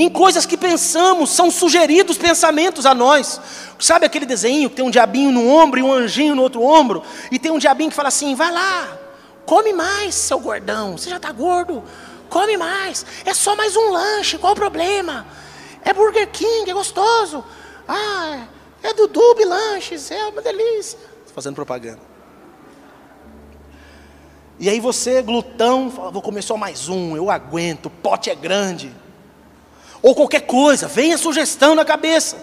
em 0.00 0.08
coisas 0.08 0.46
que 0.46 0.56
pensamos, 0.56 1.30
são 1.30 1.50
sugeridos 1.50 2.16
pensamentos 2.16 2.86
a 2.86 2.94
nós. 2.94 3.40
Sabe 3.80 4.06
aquele 4.06 4.24
desenho 4.24 4.70
que 4.70 4.76
tem 4.76 4.84
um 4.84 4.92
diabinho 4.92 5.32
no 5.32 5.48
ombro 5.48 5.80
e 5.80 5.82
um 5.82 5.92
anjinho 5.92 6.36
no 6.36 6.42
outro 6.42 6.62
ombro? 6.62 7.02
E 7.32 7.38
tem 7.38 7.50
um 7.50 7.58
diabinho 7.58 7.90
que 7.90 7.96
fala 7.96 8.06
assim: 8.06 8.32
vai 8.36 8.52
lá, 8.52 8.96
come 9.44 9.72
mais, 9.72 10.14
seu 10.14 10.38
gordão, 10.38 10.96
você 10.96 11.10
já 11.10 11.16
está 11.16 11.32
gordo, 11.32 11.82
come 12.30 12.56
mais, 12.56 13.04
é 13.24 13.34
só 13.34 13.56
mais 13.56 13.74
um 13.74 13.90
lanche, 13.90 14.38
qual 14.38 14.52
o 14.52 14.56
problema? 14.56 15.26
É 15.84 15.92
Burger 15.92 16.30
King, 16.30 16.70
é 16.70 16.74
gostoso. 16.74 17.44
Ah, 17.88 18.42
é 18.82 18.92
do 18.94 19.08
Lanches, 19.46 20.10
é 20.10 20.26
uma 20.26 20.42
delícia. 20.42 20.98
Estou 21.20 21.34
fazendo 21.34 21.54
propaganda. 21.54 22.00
E 24.58 24.68
aí 24.68 24.80
você, 24.80 25.22
glutão, 25.22 25.90
fala, 25.90 26.10
vou 26.10 26.22
comer 26.22 26.42
só 26.42 26.56
mais 26.56 26.88
um, 26.88 27.16
eu 27.16 27.30
aguento, 27.30 27.86
o 27.86 27.90
pote 27.90 28.28
é 28.28 28.34
grande 28.34 28.92
ou 30.02 30.14
qualquer 30.14 30.42
coisa, 30.42 30.86
vem 30.86 31.12
a 31.12 31.18
sugestão 31.18 31.74
na 31.74 31.84
cabeça. 31.84 32.36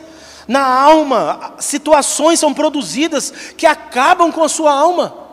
Na 0.47 0.63
alma, 0.63 1.55
situações 1.59 2.39
são 2.39 2.53
produzidas 2.53 3.31
que 3.57 3.65
acabam 3.65 4.31
com 4.31 4.43
a 4.43 4.49
sua 4.49 4.71
alma. 4.73 5.25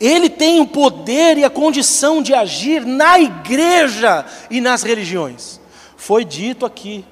Ele 0.00 0.30
tem 0.30 0.60
o 0.60 0.66
poder 0.66 1.36
e 1.38 1.44
a 1.44 1.50
condição 1.50 2.22
de 2.22 2.34
agir 2.34 2.84
na 2.84 3.20
igreja 3.20 4.24
e 4.50 4.60
nas 4.60 4.82
religiões. 4.82 5.60
Foi 5.96 6.24
dito 6.24 6.64
aqui. 6.64 7.04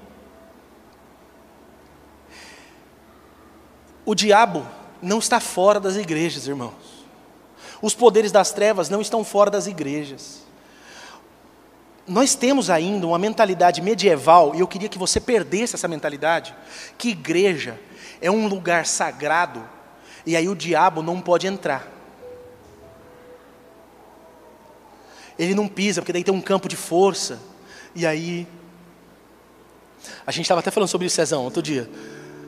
O 4.08 4.14
diabo 4.14 4.66
não 5.02 5.18
está 5.18 5.38
fora 5.38 5.78
das 5.78 5.96
igrejas, 5.96 6.46
irmãos. 6.46 7.06
Os 7.82 7.94
poderes 7.94 8.32
das 8.32 8.50
trevas 8.52 8.88
não 8.88 9.00
estão 9.00 9.22
fora 9.22 9.50
das 9.50 9.66
igrejas 9.66 10.48
nós 12.08 12.34
temos 12.34 12.70
ainda 12.70 13.06
uma 13.06 13.18
mentalidade 13.18 13.82
medieval, 13.82 14.54
e 14.54 14.60
eu 14.60 14.66
queria 14.66 14.88
que 14.88 14.98
você 14.98 15.20
perdesse 15.20 15.74
essa 15.74 15.86
mentalidade, 15.86 16.56
que 16.96 17.10
igreja 17.10 17.78
é 18.20 18.30
um 18.30 18.48
lugar 18.48 18.86
sagrado, 18.86 19.62
e 20.24 20.34
aí 20.34 20.48
o 20.48 20.56
diabo 20.56 21.02
não 21.02 21.20
pode 21.20 21.46
entrar. 21.46 21.86
Ele 25.38 25.54
não 25.54 25.68
pisa, 25.68 26.00
porque 26.00 26.12
daí 26.12 26.24
tem 26.24 26.34
um 26.34 26.40
campo 26.40 26.68
de 26.68 26.76
força, 26.76 27.38
e 27.94 28.06
aí. 28.06 28.46
A 30.26 30.30
gente 30.30 30.44
estava 30.44 30.60
até 30.60 30.70
falando 30.70 30.88
sobre 30.88 31.06
isso, 31.06 31.16
Cezão, 31.16 31.44
outro 31.44 31.62
dia. 31.62 31.88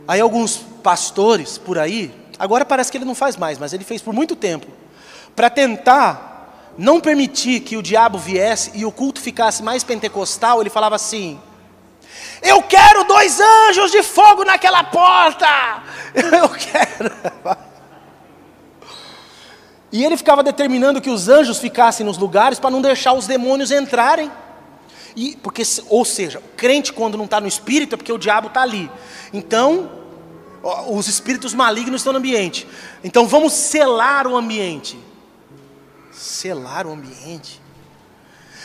Aí 0.06 0.20
alguns 0.20 0.56
pastores 0.82 1.58
por 1.58 1.78
aí, 1.78 2.12
agora 2.38 2.64
parece 2.64 2.90
que 2.90 2.98
ele 2.98 3.04
não 3.04 3.14
faz 3.14 3.36
mais, 3.36 3.58
mas 3.58 3.72
ele 3.72 3.84
fez 3.84 4.02
por 4.02 4.12
muito 4.12 4.34
tempo, 4.34 4.66
para 5.36 5.48
tentar 5.50 6.72
não 6.76 7.00
permitir 7.00 7.60
que 7.60 7.76
o 7.76 7.82
diabo 7.82 8.18
viesse 8.18 8.72
e 8.74 8.84
o 8.84 8.92
culto 8.92 9.20
ficasse 9.20 9.62
mais 9.62 9.84
pentecostal, 9.84 10.60
ele 10.60 10.70
falava 10.70 10.96
assim: 10.96 11.40
Eu 12.42 12.62
quero 12.62 13.04
dois 13.04 13.38
anjos 13.40 13.90
de 13.90 14.02
fogo 14.02 14.44
naquela 14.44 14.84
porta! 14.84 15.82
Eu 16.14 16.48
quero. 16.48 17.12
E 19.92 20.04
ele 20.04 20.16
ficava 20.16 20.42
determinando 20.42 21.00
que 21.00 21.10
os 21.10 21.28
anjos 21.28 21.58
ficassem 21.58 22.06
nos 22.06 22.16
lugares 22.16 22.58
para 22.58 22.70
não 22.70 22.80
deixar 22.80 23.12
os 23.12 23.26
demônios 23.26 23.70
entrarem. 23.70 24.30
E, 25.16 25.36
porque, 25.42 25.62
ou 25.88 26.04
seja, 26.04 26.42
crente 26.56 26.92
quando 26.92 27.18
não 27.18 27.24
está 27.24 27.40
no 27.40 27.48
espírito 27.48 27.94
é 27.94 27.96
porque 27.96 28.12
o 28.12 28.18
diabo 28.18 28.48
está 28.48 28.62
ali. 28.62 28.90
Então, 29.32 29.90
os 30.88 31.08
espíritos 31.08 31.54
malignos 31.54 32.00
estão 32.00 32.12
no 32.12 32.18
ambiente. 32.18 32.66
Então 33.02 33.26
vamos 33.26 33.52
selar 33.52 34.26
o 34.26 34.36
ambiente 34.36 34.98
selar 36.20 36.86
o 36.86 36.92
ambiente. 36.92 37.60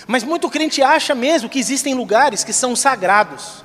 Mas 0.06 0.24
muito 0.24 0.50
crente 0.50 0.84
acha 0.84 1.16
mesmo 1.16 1.50
que 1.50 1.58
existem 1.58 1.93
lugares 1.93 2.43
que 2.43 2.54
são 2.54 2.76
sagrados. 2.76 3.64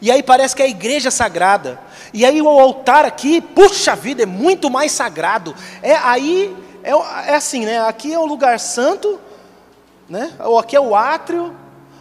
E 0.00 0.10
aí 0.10 0.22
parece 0.22 0.54
que 0.54 0.62
é 0.62 0.66
a 0.66 0.68
igreja 0.68 1.10
sagrada. 1.10 1.80
E 2.12 2.24
aí 2.24 2.40
o 2.40 2.48
altar 2.48 3.04
aqui, 3.04 3.40
puxa 3.40 3.96
vida, 3.96 4.22
é 4.22 4.26
muito 4.26 4.70
mais 4.70 4.92
sagrado. 4.92 5.54
É 5.82 5.96
aí 5.96 6.56
é, 6.82 6.90
é 7.30 7.34
assim, 7.34 7.64
né? 7.64 7.80
Aqui 7.86 8.12
é 8.12 8.18
o 8.18 8.24
lugar 8.24 8.60
santo, 8.60 9.20
né? 10.08 10.32
Ou 10.40 10.58
aqui 10.58 10.76
é 10.76 10.80
o 10.80 10.94
átrio, 10.94 11.54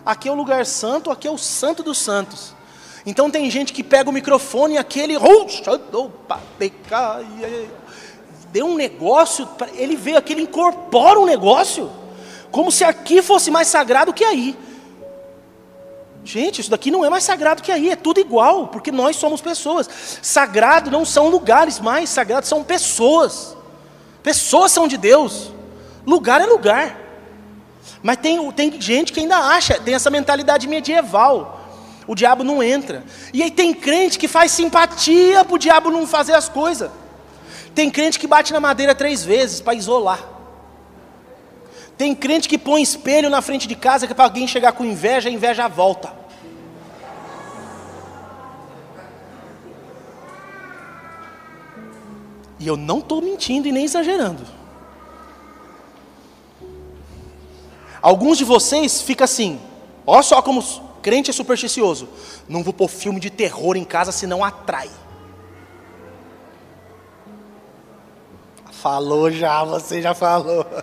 aqui 0.05 0.27
é 0.27 0.31
o 0.31 0.35
lugar 0.35 0.65
santo, 0.65 1.11
aqui 1.11 1.27
é 1.27 1.31
o 1.31 1.37
santo 1.37 1.83
dos 1.83 1.97
santos. 1.97 2.53
Então 3.05 3.29
tem 3.29 3.49
gente 3.51 3.73
que 3.73 3.83
pega 3.83 4.09
o 4.09 4.13
microfone 4.13 4.75
e 4.75 4.77
aquele, 4.77 5.15
deu 8.51 8.65
um 8.65 8.75
negócio, 8.75 9.47
ele 9.73 9.95
veio 9.95 10.17
aqui, 10.17 10.33
ele 10.33 10.43
incorpora 10.43 11.19
um 11.19 11.25
negócio, 11.25 11.91
como 12.51 12.71
se 12.71 12.83
aqui 12.83 13.21
fosse 13.21 13.51
mais 13.51 13.67
sagrado 13.67 14.13
que 14.13 14.23
aí. 14.23 14.57
Gente, 16.23 16.61
isso 16.61 16.69
daqui 16.69 16.89
não 16.89 17.03
é 17.03 17.09
mais 17.09 17.25
sagrado 17.25 17.61
que 17.61 17.71
aí, 17.71 17.89
é 17.89 17.95
tudo 17.97 18.19
igual, 18.19 18.67
porque 18.67 18.91
nós 18.91 19.17
somos 19.17 19.41
pessoas. 19.41 19.89
Sagrado 20.21 20.89
não 20.89 21.03
são 21.03 21.27
lugares 21.27 21.79
mais, 21.79 22.09
sagrado 22.09 22.47
são 22.47 22.63
pessoas. 22.63 23.57
Pessoas 24.21 24.71
são 24.71 24.87
de 24.87 24.95
Deus. 24.95 25.51
Lugar 26.05 26.39
é 26.39 26.45
lugar. 26.45 27.02
Mas 28.01 28.17
tem, 28.17 28.51
tem 28.51 28.81
gente 28.81 29.13
que 29.13 29.19
ainda 29.19 29.37
acha, 29.37 29.79
tem 29.79 29.93
essa 29.93 30.09
mentalidade 30.09 30.67
medieval. 30.67 31.61
O 32.05 32.15
diabo 32.15 32.43
não 32.43 32.61
entra. 32.61 33.03
E 33.33 33.41
aí 33.41 33.49
tem 33.49 33.73
crente 33.73 34.19
que 34.19 34.27
faz 34.27 34.51
simpatia 34.51 35.45
para 35.45 35.55
o 35.55 35.59
diabo 35.59 35.89
não 35.89 36.05
fazer 36.05 36.33
as 36.33 36.49
coisas. 36.49 36.91
Tem 37.73 37.89
crente 37.89 38.19
que 38.19 38.27
bate 38.27 38.51
na 38.51 38.59
madeira 38.59 38.93
três 38.93 39.23
vezes 39.23 39.61
para 39.61 39.73
isolar. 39.73 40.19
Tem 41.97 42.13
crente 42.13 42.49
que 42.49 42.57
põe 42.57 42.81
espelho 42.81 43.29
na 43.29 43.41
frente 43.41 43.67
de 43.67 43.75
casa 43.75 44.07
que 44.07 44.13
para 44.13 44.25
alguém 44.25 44.47
chegar 44.47 44.73
com 44.73 44.83
inveja, 44.83 45.29
a 45.29 45.31
inveja 45.31 45.67
volta. 45.67 46.11
E 52.59 52.67
eu 52.67 52.77
não 52.77 52.99
estou 52.99 53.21
mentindo 53.21 53.67
e 53.67 53.71
nem 53.71 53.85
exagerando. 53.85 54.43
Alguns 58.03 58.37
de 58.37 58.43
vocês 58.43 59.01
ficam 59.01 59.23
assim, 59.23 59.57
olha 60.05 60.21
só 60.21 60.41
como 60.41 60.61
crente 61.01 61.29
é 61.29 61.33
supersticioso. 61.33 62.09
Não 62.49 62.61
vou 62.61 62.73
pôr 62.73 62.89
filme 62.89 63.17
de 63.17 63.29
terror 63.29 63.77
em 63.77 63.85
casa, 63.85 64.11
senão 64.11 64.43
atrai. 64.43 64.89
Falou 68.73 69.31
já, 69.31 69.63
você 69.63 70.01
já 70.01 70.13
falou. 70.13 70.65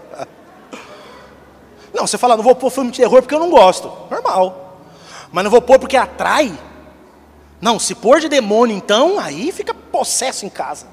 Não, 1.93 2.07
você 2.07 2.17
fala, 2.17 2.37
não 2.37 2.45
vou 2.45 2.55
pôr 2.55 2.71
filme 2.71 2.93
de 2.93 2.99
terror 2.99 3.21
porque 3.21 3.35
eu 3.35 3.41
não 3.41 3.51
gosto. 3.51 3.91
Normal. 4.09 4.79
Mas 5.33 5.43
não 5.43 5.51
vou 5.51 5.61
pôr 5.61 5.77
porque 5.77 5.97
atrai. 5.97 6.57
Não, 7.61 7.81
se 7.81 7.97
pôr 7.97 8.21
de 8.21 8.29
demônio 8.29 8.77
então, 8.77 9.19
aí 9.19 9.51
fica 9.51 9.75
possesso 9.75 10.47
em 10.47 10.49
casa. 10.49 10.87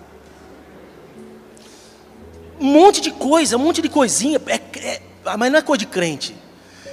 Um 2.59 2.65
monte 2.65 2.99
de 2.99 3.11
coisa, 3.11 3.57
um 3.57 3.59
monte 3.59 3.79
de 3.79 3.89
coisinha. 3.89 4.41
É, 4.47 4.79
é, 4.79 5.01
mas 5.35 5.51
não 5.51 5.59
é 5.59 5.61
coisa 5.61 5.79
de 5.79 5.87
crente. 5.87 6.35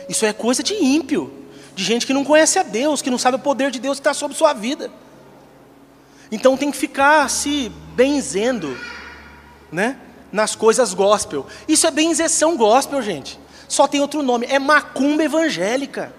Isso 0.09 0.25
é 0.25 0.33
coisa 0.33 0.63
de 0.63 0.75
ímpio. 0.75 1.33
De 1.75 1.85
gente 1.85 2.07
que 2.07 2.13
não 2.13 2.25
conhece 2.25 2.59
a 2.59 2.63
Deus, 2.63 3.03
que 3.03 3.11
não 3.11 3.19
sabe 3.19 3.37
o 3.37 3.41
poder 3.41 3.71
de 3.71 3.79
Deus 3.79 3.99
que 3.99 4.01
está 4.01 4.15
sobre 4.15 4.37
sua 4.37 4.53
vida. 4.53 4.91
Então 6.31 6.57
tem 6.57 6.71
que 6.71 6.77
ficar 6.77 7.29
se 7.29 7.71
benzendo, 7.95 8.77
né? 9.71 9.99
Nas 10.33 10.55
coisas 10.55 10.95
gospel. 10.95 11.47
Isso 11.69 11.87
é 11.87 11.91
benzeção 11.91 12.57
gospel, 12.57 13.03
gente. 13.03 13.39
Só 13.69 13.87
tem 13.87 14.01
outro 14.01 14.23
nome, 14.23 14.47
é 14.49 14.59
macumba 14.59 15.25
evangélica. 15.25 16.13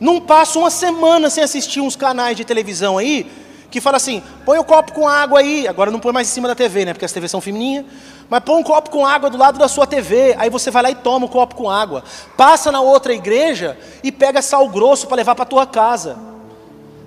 Não 0.00 0.20
passa 0.20 0.58
uma 0.58 0.70
semana 0.70 1.30
sem 1.30 1.42
assistir 1.42 1.80
uns 1.80 1.96
canais 1.96 2.36
de 2.36 2.44
televisão 2.44 2.98
aí 2.98 3.30
que 3.74 3.80
fala 3.80 3.96
assim: 3.96 4.22
põe 4.44 4.56
o 4.56 4.62
copo 4.62 4.92
com 4.92 5.08
água 5.08 5.40
aí. 5.40 5.66
Agora 5.66 5.90
não 5.90 5.98
põe 5.98 6.12
mais 6.12 6.28
em 6.28 6.30
cima 6.30 6.46
da 6.46 6.54
TV, 6.54 6.84
né? 6.84 6.92
Porque 6.92 7.04
as 7.04 7.10
TVs 7.10 7.28
são 7.28 7.40
fininhas. 7.40 7.84
Mas 8.30 8.40
põe 8.44 8.60
um 8.60 8.62
copo 8.62 8.88
com 8.88 9.04
água 9.04 9.28
do 9.28 9.36
lado 9.36 9.58
da 9.58 9.66
sua 9.66 9.84
TV. 9.84 10.36
Aí 10.38 10.48
você 10.48 10.70
vai 10.70 10.84
lá 10.84 10.90
e 10.92 10.94
toma 10.94 11.26
o 11.26 11.28
um 11.28 11.32
copo 11.32 11.56
com 11.56 11.68
água. 11.68 12.04
Passa 12.36 12.70
na 12.70 12.80
outra 12.80 13.12
igreja 13.12 13.76
e 14.00 14.12
pega 14.12 14.40
sal 14.40 14.68
grosso 14.68 15.08
para 15.08 15.16
levar 15.16 15.34
para 15.34 15.44
tua 15.44 15.66
casa. 15.66 16.16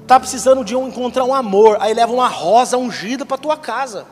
Tá 0.05 0.19
precisando 0.19 0.65
de 0.65 0.75
um, 0.75 0.89
encontrar 0.89 1.23
um 1.23 1.33
amor. 1.33 1.77
Aí 1.79 1.93
leva 1.93 2.11
uma 2.11 2.27
rosa 2.27 2.77
ungida 2.77 3.25
para 3.25 3.37
tua 3.37 3.55
casa. 3.55 4.05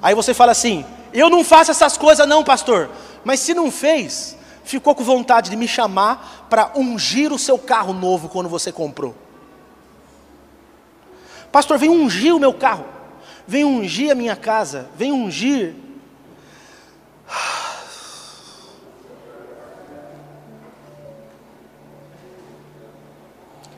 Aí 0.00 0.14
você 0.14 0.32
fala 0.32 0.52
assim: 0.52 0.86
eu 1.12 1.28
não 1.28 1.42
faço 1.42 1.72
essas 1.72 1.96
coisas, 1.96 2.28
não, 2.28 2.44
pastor. 2.44 2.90
Mas 3.24 3.40
se 3.40 3.54
não 3.54 3.72
fez, 3.72 4.36
ficou 4.62 4.94
com 4.94 5.02
vontade 5.02 5.50
de 5.50 5.56
me 5.56 5.66
chamar 5.66 6.46
para 6.48 6.70
ungir 6.76 7.32
o 7.32 7.38
seu 7.40 7.58
carro 7.58 7.92
novo 7.92 8.28
quando 8.28 8.48
você 8.48 8.70
comprou. 8.70 9.16
Pastor, 11.52 11.78
vem 11.78 11.90
ungir 11.90 12.34
o 12.34 12.38
meu 12.38 12.54
carro, 12.54 12.86
vem 13.46 13.64
ungir 13.64 14.10
a 14.10 14.14
minha 14.14 14.36
casa, 14.36 14.88
vem 14.96 15.12
ungir. 15.12 15.74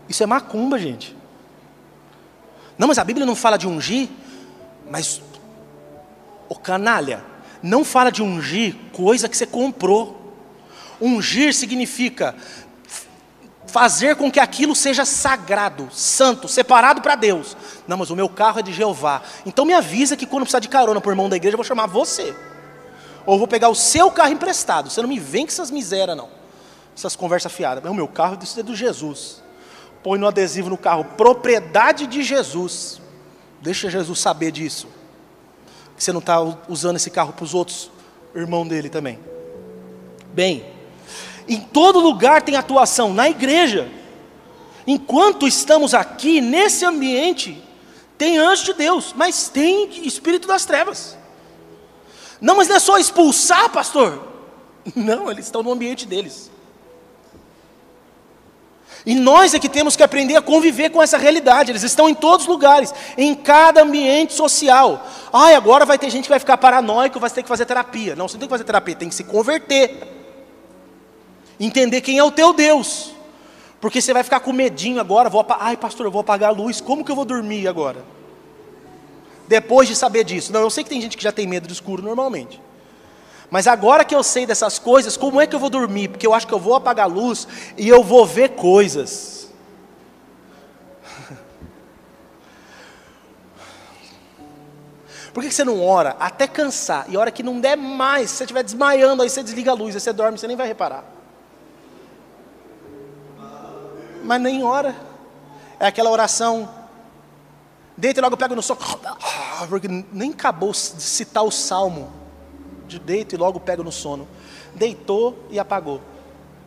Isso 0.08 0.22
é 0.22 0.26
macumba, 0.26 0.78
gente. 0.78 1.16
Não, 2.76 2.88
mas 2.88 2.98
a 2.98 3.04
Bíblia 3.04 3.24
não 3.24 3.34
fala 3.34 3.56
de 3.56 3.66
ungir, 3.66 4.08
mas 4.90 5.22
Ô 6.52 6.54
canalha, 6.54 7.24
não 7.62 7.82
fala 7.82 8.12
de 8.12 8.22
ungir 8.22 8.76
coisa 8.92 9.26
que 9.26 9.34
você 9.34 9.46
comprou. 9.46 10.36
Ungir 11.00 11.54
significa 11.54 12.34
fazer 13.72 14.16
com 14.16 14.30
que 14.30 14.38
aquilo 14.38 14.76
seja 14.76 15.04
sagrado, 15.04 15.88
santo, 15.90 16.46
separado 16.46 17.00
para 17.00 17.14
Deus. 17.14 17.56
Não, 17.88 17.96
mas 17.96 18.10
o 18.10 18.16
meu 18.16 18.28
carro 18.28 18.60
é 18.60 18.62
de 18.62 18.72
Jeová. 18.72 19.22
Então 19.46 19.64
me 19.64 19.72
avisa 19.72 20.16
que 20.16 20.26
quando 20.26 20.42
precisar 20.42 20.60
de 20.60 20.68
carona 20.68 21.00
por 21.00 21.10
irmão 21.10 21.28
da 21.28 21.36
igreja, 21.36 21.54
eu 21.54 21.58
vou 21.58 21.64
chamar 21.64 21.86
você. 21.86 22.34
Ou 23.24 23.38
vou 23.38 23.48
pegar 23.48 23.70
o 23.70 23.74
seu 23.74 24.10
carro 24.10 24.32
emprestado. 24.32 24.90
Você 24.90 25.00
não 25.00 25.08
me 25.08 25.18
vem 25.18 25.46
com 25.46 25.52
essas 25.52 25.70
misérias, 25.70 26.16
não. 26.16 26.28
Essas 26.94 27.16
conversas 27.16 27.50
fiadas. 27.50 27.82
O 27.90 27.94
meu 27.94 28.06
carro 28.06 28.38
é 28.58 28.62
do 28.62 28.76
Jesus. 28.76 29.42
Põe 30.02 30.18
no 30.18 30.26
adesivo 30.26 30.68
no 30.68 30.76
carro, 30.76 31.04
propriedade 31.16 32.06
de 32.06 32.22
Jesus. 32.22 33.00
Deixa 33.62 33.88
Jesus 33.88 34.18
saber 34.18 34.50
disso 34.50 34.86
que 35.96 36.02
você 36.02 36.12
não 36.12 36.20
está 36.20 36.40
usando 36.68 36.96
esse 36.96 37.10
carro 37.10 37.32
para 37.32 37.44
os 37.44 37.54
outros 37.54 37.90
irmão 38.34 38.66
dele 38.66 38.88
também. 38.88 39.18
Bem, 40.34 40.64
em 41.49 41.61
todo 41.61 41.99
lugar 41.99 42.43
tem 42.43 42.57
atuação, 42.57 43.12
na 43.12 43.28
igreja. 43.28 43.90
Enquanto 44.86 45.47
estamos 45.47 45.95
aqui, 45.95 46.40
nesse 46.40 46.84
ambiente, 46.84 47.62
tem 48.18 48.38
anjo 48.38 48.64
de 48.64 48.74
Deus, 48.74 49.12
mas 49.16 49.49
tem 49.49 50.07
espírito 50.07 50.49
das 50.49 50.64
trevas. 50.64 51.16
Não, 52.40 52.57
mas 52.57 52.68
não 52.68 52.76
é 52.76 52.80
só 52.80 52.99
expulsar, 52.99 53.70
pastor. 53.70 54.28
Não, 54.97 55.30
eles 55.30 55.45
estão 55.45 55.62
no 55.62 55.70
ambiente 55.70 56.07
deles. 56.07 56.51
E 59.05 59.14
nós 59.14 59.55
é 59.55 59.59
que 59.59 59.68
temos 59.68 59.97
que 59.97 60.03
aprender 60.03 60.36
a 60.36 60.43
conviver 60.43 60.90
com 60.90 61.03
essa 61.03 61.18
realidade. 61.18 61.70
Eles 61.70 61.82
estão 61.82 62.09
em 62.09 62.14
todos 62.14 62.47
os 62.47 62.49
lugares, 62.49 62.93
em 63.16 63.34
cada 63.34 63.82
ambiente 63.82 64.32
social. 64.32 65.07
Ai, 65.32 65.55
agora 65.55 65.84
vai 65.84 65.99
ter 65.99 66.11
gente 66.11 66.24
que 66.24 66.30
vai 66.30 66.38
ficar 66.38 66.57
paranoico, 66.57 67.18
vai 67.18 67.30
ter 67.30 67.43
que 67.43 67.49
fazer 67.49 67.66
terapia. 67.66 68.14
Não, 68.14 68.28
você 68.28 68.34
não 68.34 68.40
tem 68.40 68.49
que 68.49 68.55
fazer 68.55 68.64
terapia, 68.64 68.95
tem 68.95 69.09
que 69.09 69.14
se 69.14 69.24
converter. 69.24 70.21
Entender 71.64 72.00
quem 72.00 72.18
é 72.18 72.24
o 72.24 72.32
teu 72.32 72.52
Deus. 72.52 73.12
Porque 73.80 74.00
você 74.00 74.12
vai 74.12 74.24
ficar 74.24 74.40
com 74.40 74.52
medinho 74.52 75.00
agora, 75.00 75.30
vou 75.30 75.46
ai 75.48 75.76
pastor, 75.76 76.06
eu 76.06 76.10
vou 76.10 76.20
apagar 76.20 76.50
a 76.50 76.52
luz, 76.52 76.80
como 76.80 77.04
que 77.04 77.10
eu 77.10 77.16
vou 77.16 77.24
dormir 77.24 77.68
agora? 77.68 78.04
Depois 79.46 79.86
de 79.88 79.94
saber 79.94 80.24
disso. 80.24 80.52
Não, 80.52 80.60
eu 80.60 80.70
sei 80.70 80.82
que 80.82 80.90
tem 80.90 81.00
gente 81.00 81.16
que 81.16 81.22
já 81.22 81.30
tem 81.30 81.46
medo 81.46 81.68
do 81.68 81.72
escuro 81.72 82.02
normalmente. 82.02 82.60
Mas 83.48 83.68
agora 83.68 84.04
que 84.04 84.14
eu 84.14 84.22
sei 84.24 84.44
dessas 84.46 84.78
coisas, 84.78 85.16
como 85.16 85.40
é 85.40 85.46
que 85.46 85.54
eu 85.54 85.60
vou 85.60 85.70
dormir? 85.70 86.08
Porque 86.08 86.26
eu 86.26 86.34
acho 86.34 86.46
que 86.46 86.54
eu 86.54 86.58
vou 86.58 86.74
apagar 86.74 87.04
a 87.04 87.08
luz 87.08 87.46
e 87.76 87.88
eu 87.88 88.02
vou 88.02 88.26
ver 88.26 88.50
coisas. 88.50 89.48
Por 95.32 95.44
que 95.44 95.52
você 95.52 95.64
não 95.64 95.84
ora 95.84 96.16
até 96.18 96.48
cansar? 96.48 97.06
E 97.08 97.16
a 97.16 97.20
hora 97.20 97.30
que 97.30 97.42
não 97.42 97.60
der 97.60 97.76
mais, 97.76 98.30
se 98.30 98.36
você 98.36 98.44
estiver 98.44 98.64
desmaiando, 98.64 99.22
aí 99.22 99.30
você 99.30 99.42
desliga 99.42 99.70
a 99.70 99.74
luz, 99.74 99.94
aí 99.94 100.00
você 100.00 100.12
dorme, 100.12 100.38
você 100.38 100.48
nem 100.48 100.56
vai 100.56 100.66
reparar. 100.66 101.21
Mas 104.24 104.40
nem 104.40 104.62
ora. 104.64 104.94
É 105.78 105.86
aquela 105.86 106.10
oração. 106.10 106.68
Deita 107.96 108.20
e 108.20 108.22
logo 108.22 108.36
pega 108.36 108.54
no 108.54 108.62
sono. 108.62 108.80
Porque 109.68 109.88
nem 110.12 110.30
acabou 110.30 110.72
de 110.72 110.78
citar 110.78 111.44
o 111.44 111.50
salmo 111.50 112.12
de 112.86 112.98
deito 112.98 113.34
e 113.34 113.38
logo 113.38 113.58
pego 113.58 113.82
no 113.82 113.92
sono. 113.92 114.28
Deitou 114.74 115.46
e 115.50 115.58
apagou. 115.58 116.00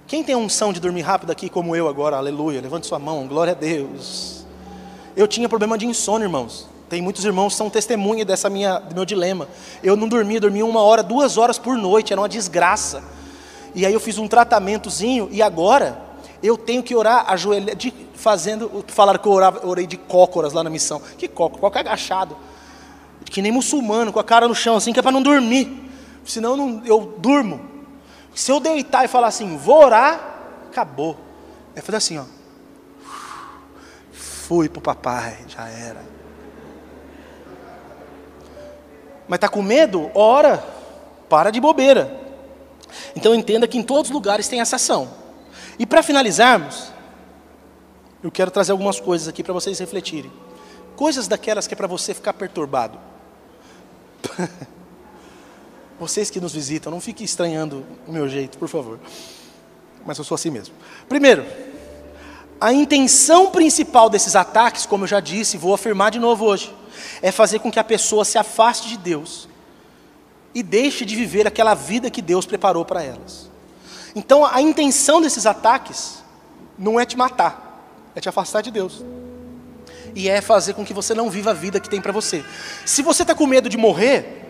Quem 0.08 0.24
tem 0.24 0.36
unção 0.36 0.72
de 0.72 0.80
dormir 0.80 1.02
rápido 1.02 1.32
aqui, 1.32 1.50
como 1.50 1.76
eu 1.76 1.88
agora, 1.88 2.18
aleluia, 2.18 2.62
levante 2.62 2.86
sua 2.86 3.00
mão, 3.00 3.28
glória 3.28 3.54
a 3.54 3.56
Deus. 3.56 4.46
Eu 5.16 5.28
tinha 5.28 5.50
problema 5.50 5.78
de 5.78 5.86
insônia, 5.86 6.26
irmãos. 6.26 6.68
Tem 6.88 7.02
muitos 7.02 7.26
irmãos 7.26 7.54
que 7.54 7.58
são 7.58 7.70
testemunha 7.70 8.24
dessa 8.24 8.48
minha, 8.50 8.78
do 8.78 8.94
meu 8.94 9.06
dilema. 9.06 9.48
Eu 9.82 9.96
não 9.96 10.08
dormia, 10.08 10.40
dormia 10.40 10.66
uma 10.66 10.82
hora, 10.82 11.02
duas 11.02 11.38
horas 11.38 11.58
por 11.58 11.76
noite, 11.76 12.14
era 12.14 12.22
uma 12.22 12.30
desgraça. 12.30 13.04
E 13.74 13.86
aí 13.86 13.94
eu 13.94 14.00
fiz 14.00 14.18
um 14.20 14.28
tratamentozinho 14.28 15.28
e 15.32 15.42
agora 15.42 16.00
eu 16.42 16.58
tenho 16.58 16.84
que 16.84 16.96
orar 16.96 17.26
ajoelhado, 17.32 17.78
fazendo, 18.14 18.84
falaram 18.88 19.20
que 19.20 19.28
eu 19.28 19.32
orava, 19.32 19.68
orei 19.68 19.88
de 19.88 19.98
cócoras 19.98 20.54
lá 20.54 20.64
na 20.64 20.70
missão. 20.70 21.02
Que 21.18 21.28
cócoras? 21.28 21.60
Qualquer 21.60 21.80
agachado. 21.80 22.36
Que 23.26 23.42
nem 23.42 23.52
muçulmano, 23.52 24.14
com 24.14 24.20
a 24.20 24.24
cara 24.24 24.48
no 24.48 24.56
chão 24.56 24.76
assim, 24.76 24.94
que 24.94 25.00
é 25.00 25.02
para 25.04 25.12
não 25.12 25.22
dormir 25.22 25.86
senão 26.26 26.58
não, 26.58 26.82
eu 26.86 27.16
durmo. 27.18 27.62
Se 28.34 28.52
eu 28.52 28.60
deitar 28.60 29.06
e 29.06 29.08
falar 29.08 29.28
assim, 29.28 29.56
vou 29.56 29.84
orar, 29.86 30.40
acabou. 30.68 31.16
É 31.76 31.82
fazer 31.82 31.98
assim, 31.98 32.18
ó. 32.18 32.26
Fui 34.12 34.68
para 34.68 34.80
o 34.80 34.82
papai, 34.82 35.38
já 35.48 35.68
era. 35.70 36.04
Mas 39.28 39.38
está 39.38 39.48
com 39.48 39.62
medo? 39.62 40.12
Ora, 40.14 40.64
para 41.30 41.50
de 41.50 41.60
bobeira. 41.60 42.22
Então 43.16 43.34
entenda 43.34 43.68
que 43.68 43.78
em 43.78 43.84
todos 43.84 44.10
os 44.10 44.14
lugares 44.14 44.48
tem 44.48 44.60
essa 44.60 44.76
ação. 44.76 45.10
E 45.78 45.86
para 45.86 46.02
finalizarmos, 46.02 46.92
eu 48.24 48.32
quero 48.32 48.50
trazer 48.50 48.72
algumas 48.72 49.00
coisas 49.00 49.28
aqui 49.28 49.44
para 49.44 49.54
vocês 49.54 49.78
refletirem. 49.80 50.32
Coisas 50.96 51.28
daquelas 51.28 51.68
que 51.68 51.74
é 51.74 51.78
para 51.78 51.88
você 51.88 52.14
ficar 52.14 52.34
perturbado. 52.34 52.98
Vocês 55.98 56.30
que 56.30 56.42
nos 56.42 56.54
visitam, 56.54 56.92
não 56.92 57.00
fiquem 57.00 57.24
estranhando 57.24 57.86
o 58.06 58.12
meu 58.12 58.28
jeito, 58.28 58.58
por 58.58 58.68
favor. 58.68 59.00
Mas 60.06 60.18
eu 60.18 60.26
sou 60.26 60.36
assim 60.36 60.50
mesmo. 60.50 60.76
Primeiro, 61.08 61.46
a 62.60 62.74
intenção 62.74 63.50
principal 63.50 64.10
desses 64.10 64.36
ataques, 64.36 64.86
como 64.86 65.06
eu 65.06 65.08
já 65.08 65.22
disse, 65.22 65.58
vou 65.58 65.74
afirmar 65.74 66.12
de 66.12 66.20
novo 66.20 66.46
hoje, 66.46 66.76
é 67.22 67.32
fazer 67.32 67.60
com 67.60 67.72
que 67.72 67.80
a 67.80 67.84
pessoa 67.84 68.26
se 68.26 68.38
afaste 68.38 68.90
de 68.90 68.98
Deus 68.98 69.48
e 70.54 70.62
deixe 70.62 71.06
de 71.06 71.16
viver 71.16 71.48
aquela 71.48 71.74
vida 71.74 72.12
que 72.12 72.22
Deus 72.22 72.46
preparou 72.46 72.84
para 72.84 73.02
elas. 73.02 73.50
Então, 74.16 74.46
a 74.46 74.62
intenção 74.62 75.20
desses 75.20 75.46
ataques 75.46 76.24
não 76.80 76.98
é 76.98 77.06
te 77.06 77.18
matar, 77.18 77.84
é 78.16 78.22
te 78.22 78.30
afastar 78.30 78.62
de 78.62 78.72
Deus. 78.72 79.04
E 80.16 80.30
é 80.30 80.40
fazer 80.40 80.74
com 80.74 80.86
que 80.86 80.94
você 80.94 81.14
não 81.14 81.30
viva 81.30 81.52
a 81.52 81.54
vida 81.54 81.80
que 81.80 81.90
tem 81.90 82.00
para 82.00 82.14
você. 82.14 82.46
Se 82.86 83.02
você 83.02 83.24
está 83.24 83.36
com 83.36 83.46
medo 83.46 83.68
de 83.68 83.78
morrer, 83.78 84.46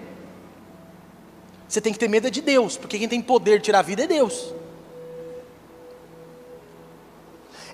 você 1.68 1.82
tem 1.82 1.92
que 1.92 1.98
ter 1.98 2.08
medo 2.08 2.30
de 2.30 2.42
Deus, 2.42 2.78
porque 2.78 3.00
quem 3.00 3.08
tem 3.08 3.20
poder 3.22 3.58
de 3.58 3.66
tirar 3.66 3.80
a 3.80 3.82
vida 3.82 4.04
é 4.04 4.08
Deus. 4.08 4.54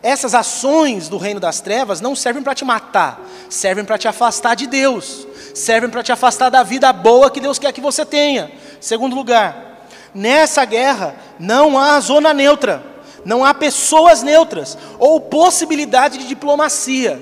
Essas 0.02 0.34
ações 0.34 1.10
do 1.10 1.18
reino 1.18 1.40
das 1.40 1.60
trevas 1.60 2.02
não 2.02 2.16
servem 2.16 2.42
para 2.42 2.56
te 2.56 2.66
matar, 2.66 3.22
servem 3.50 3.86
para 3.86 3.98
te 3.98 4.08
afastar 4.08 4.56
de 4.56 4.66
Deus. 4.66 5.28
servem 5.54 5.90
para 5.90 6.02
te 6.02 6.14
afastar 6.14 6.50
da 6.50 6.64
vida 6.64 6.92
boa 6.94 7.30
que 7.30 7.42
Deus 7.42 7.60
quer 7.60 7.74
que 7.74 7.82
você 7.82 8.06
tenha. 8.06 8.50
Segundo 8.80 9.16
lugar, 9.16 9.71
nessa 10.14 10.66
guerra 10.66 11.16
não 11.40 11.78
há 11.78 12.00
zona 12.00 12.34
neutra, 12.34 12.84
não 13.24 13.46
há 13.46 13.54
pessoas 13.54 14.24
neutras 14.24 14.78
ou 15.00 15.20
possibilidade 15.20 16.18
de 16.18 16.28
diplomacia. 16.28 17.22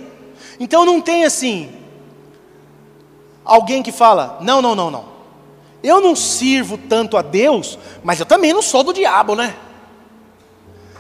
Então 0.59 0.85
não 0.85 1.01
tem 1.01 1.25
assim 1.25 1.71
alguém 3.43 3.81
que 3.81 3.91
fala: 3.91 4.37
"Não, 4.41 4.61
não, 4.61 4.75
não, 4.75 4.91
não. 4.91 5.05
Eu 5.81 6.01
não 6.01 6.15
sirvo 6.15 6.77
tanto 6.77 7.15
a 7.15 7.21
Deus, 7.21 7.79
mas 8.03 8.19
eu 8.19 8.25
também 8.25 8.53
não 8.53 8.61
sou 8.61 8.83
do 8.83 8.93
diabo, 8.93 9.35
né?" 9.35 9.55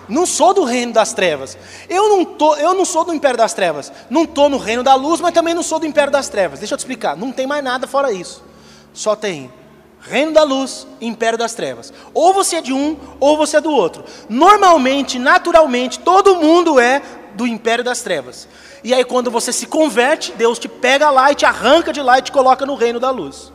Não 0.09 0.25
sou 0.25 0.55
do 0.55 0.63
reino 0.63 0.91
das 0.91 1.13
trevas. 1.13 1.55
Eu 1.87 2.09
não, 2.09 2.25
tô, 2.25 2.55
eu 2.55 2.73
não 2.73 2.83
sou 2.83 3.05
do 3.05 3.13
império 3.13 3.37
das 3.37 3.53
trevas. 3.53 3.91
Não 4.09 4.23
estou 4.23 4.49
no 4.49 4.57
reino 4.57 4.81
da 4.81 4.95
luz, 4.95 5.21
mas 5.21 5.31
também 5.31 5.53
não 5.53 5.61
sou 5.61 5.77
do 5.77 5.85
império 5.85 6.11
das 6.11 6.27
trevas. 6.27 6.57
Deixa 6.57 6.73
eu 6.73 6.77
te 6.77 6.81
explicar. 6.81 7.15
Não 7.15 7.31
tem 7.31 7.45
mais 7.45 7.63
nada 7.63 7.85
fora 7.85 8.11
isso. 8.11 8.43
Só 8.91 9.15
tem 9.15 9.53
reino 10.09 10.31
da 10.31 10.43
luz 10.43 10.87
império 10.99 11.37
das 11.37 11.53
trevas. 11.53 11.93
Ou 12.13 12.33
você 12.33 12.57
é 12.57 12.61
de 12.61 12.73
um, 12.73 12.97
ou 13.19 13.37
você 13.37 13.57
é 13.57 13.61
do 13.61 13.71
outro. 13.71 14.03
Normalmente, 14.27 15.19
naturalmente, 15.19 15.99
todo 15.99 16.35
mundo 16.35 16.79
é 16.79 17.01
do 17.35 17.45
império 17.45 17.83
das 17.83 18.01
trevas. 18.01 18.47
E 18.83 18.93
aí, 18.93 19.03
quando 19.05 19.29
você 19.29 19.53
se 19.53 19.67
converte, 19.67 20.31
Deus 20.31 20.57
te 20.57 20.67
pega 20.67 21.11
lá 21.11 21.31
e 21.31 21.35
te 21.35 21.45
arranca 21.45 21.93
de 21.93 22.01
lá 22.01 22.17
e 22.17 22.23
te 22.23 22.31
coloca 22.31 22.65
no 22.65 22.75
reino 22.75 22.99
da 22.99 23.11
luz. 23.11 23.51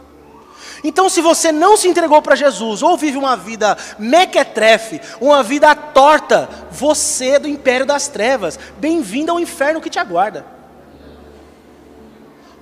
Então, 0.84 1.08
se 1.08 1.20
você 1.20 1.50
não 1.50 1.76
se 1.76 1.88
entregou 1.88 2.20
para 2.22 2.36
Jesus, 2.36 2.82
ou 2.82 2.96
vive 2.96 3.16
uma 3.16 3.36
vida 3.36 3.76
mequetrefe, 3.98 5.00
uma 5.20 5.42
vida 5.42 5.74
torta, 5.74 6.48
você 6.70 7.30
é 7.30 7.38
do 7.38 7.48
império 7.48 7.86
das 7.86 8.06
trevas. 8.06 8.58
Bem-vindo 8.78 9.32
ao 9.32 9.40
inferno 9.40 9.80
que 9.80 9.90
te 9.90 9.98
aguarda. 9.98 10.53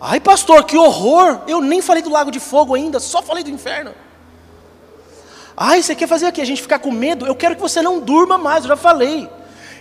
Ai, 0.05 0.19
pastor, 0.19 0.65
que 0.65 0.77
horror! 0.77 1.43
Eu 1.47 1.61
nem 1.61 1.81
falei 1.81 2.03
do 2.03 2.11
lago 2.11 2.33
de 2.33 2.41
fogo 2.41 2.75
ainda, 2.75 2.99
só 2.99 3.23
falei 3.23 3.45
do 3.45 3.51
inferno. 3.51 3.95
Ai, 5.57 5.81
você 5.81 5.95
quer 5.95 6.09
fazer 6.09 6.27
aqui? 6.27 6.41
A 6.41 6.45
gente 6.45 6.61
ficar 6.61 6.81
com 6.81 6.91
medo? 6.91 7.25
Eu 7.25 7.37
quero 7.37 7.55
que 7.55 7.61
você 7.61 7.81
não 7.81 8.01
durma 8.01 8.37
mais, 8.37 8.65
eu 8.65 8.69
já 8.69 8.77
falei. 8.77 9.31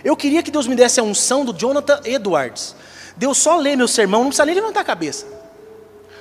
Eu 0.04 0.16
queria 0.16 0.40
que 0.40 0.52
Deus 0.52 0.68
me 0.68 0.76
desse 0.76 1.00
a 1.00 1.02
unção 1.02 1.44
do 1.44 1.52
Jonathan 1.52 2.00
Edwards. 2.04 2.76
Deus 3.16 3.36
só 3.36 3.56
lê 3.56 3.74
meu 3.74 3.88
sermão, 3.88 4.20
não 4.20 4.28
precisa 4.28 4.46
nem 4.46 4.54
levantar 4.54 4.82
a 4.82 4.84
cabeça. 4.84 5.26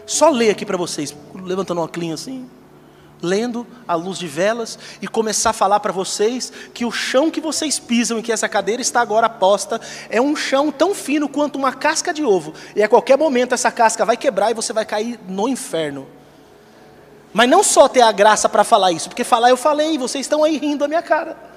Só 0.08 0.32
ler 0.32 0.50
aqui 0.50 0.66
para 0.66 0.78
vocês, 0.78 1.16
levantando 1.36 1.80
uma 1.80 1.88
clinha 1.88 2.16
assim, 2.16 2.50
lendo 3.22 3.66
à 3.88 3.96
luz 3.96 4.18
de 4.18 4.28
velas 4.28 4.80
e 5.02 5.08
começar 5.08 5.52
a 5.52 5.54
falar 5.54 5.80
para 5.80 5.92
vocês 5.92 6.52
que 6.74 6.86
o 6.86 6.92
chão 6.92 7.30
que 7.30 7.40
vocês 7.40 7.80
pisam 7.80 8.20
e 8.20 8.24
que 8.24 8.32
essa 8.32 8.50
cadeira 8.50 8.82
está 8.82 9.02
agora 9.02 9.30
posta 9.30 9.80
é 10.10 10.22
um 10.22 10.36
chão 10.36 10.72
tão 10.72 10.96
fino 10.96 11.30
quanto 11.30 11.58
uma 11.58 11.74
casca 11.74 12.14
de 12.14 12.24
ovo. 12.24 12.54
E 12.76 12.82
a 12.82 12.90
qualquer 12.90 13.18
momento 13.18 13.54
essa 13.54 13.72
casca 13.72 14.06
vai 14.06 14.18
quebrar 14.18 14.52
e 14.52 14.56
você 14.56 14.74
vai 14.74 14.86
cair 14.86 15.20
no 15.28 15.48
inferno. 15.48 16.08
Mas 17.34 17.50
não 17.50 17.64
só 17.64 17.88
ter 17.88 18.02
a 18.02 18.12
graça 18.12 18.50
para 18.50 18.64
falar 18.64 18.92
isso, 18.92 19.08
porque 19.08 19.24
falar 19.24 19.50
eu 19.50 19.58
falei, 19.58 19.94
e 19.94 19.98
vocês 19.98 20.26
estão 20.26 20.44
aí 20.44 20.58
rindo 20.58 20.80
da 20.80 20.88
minha 20.88 21.02
cara. 21.02 21.52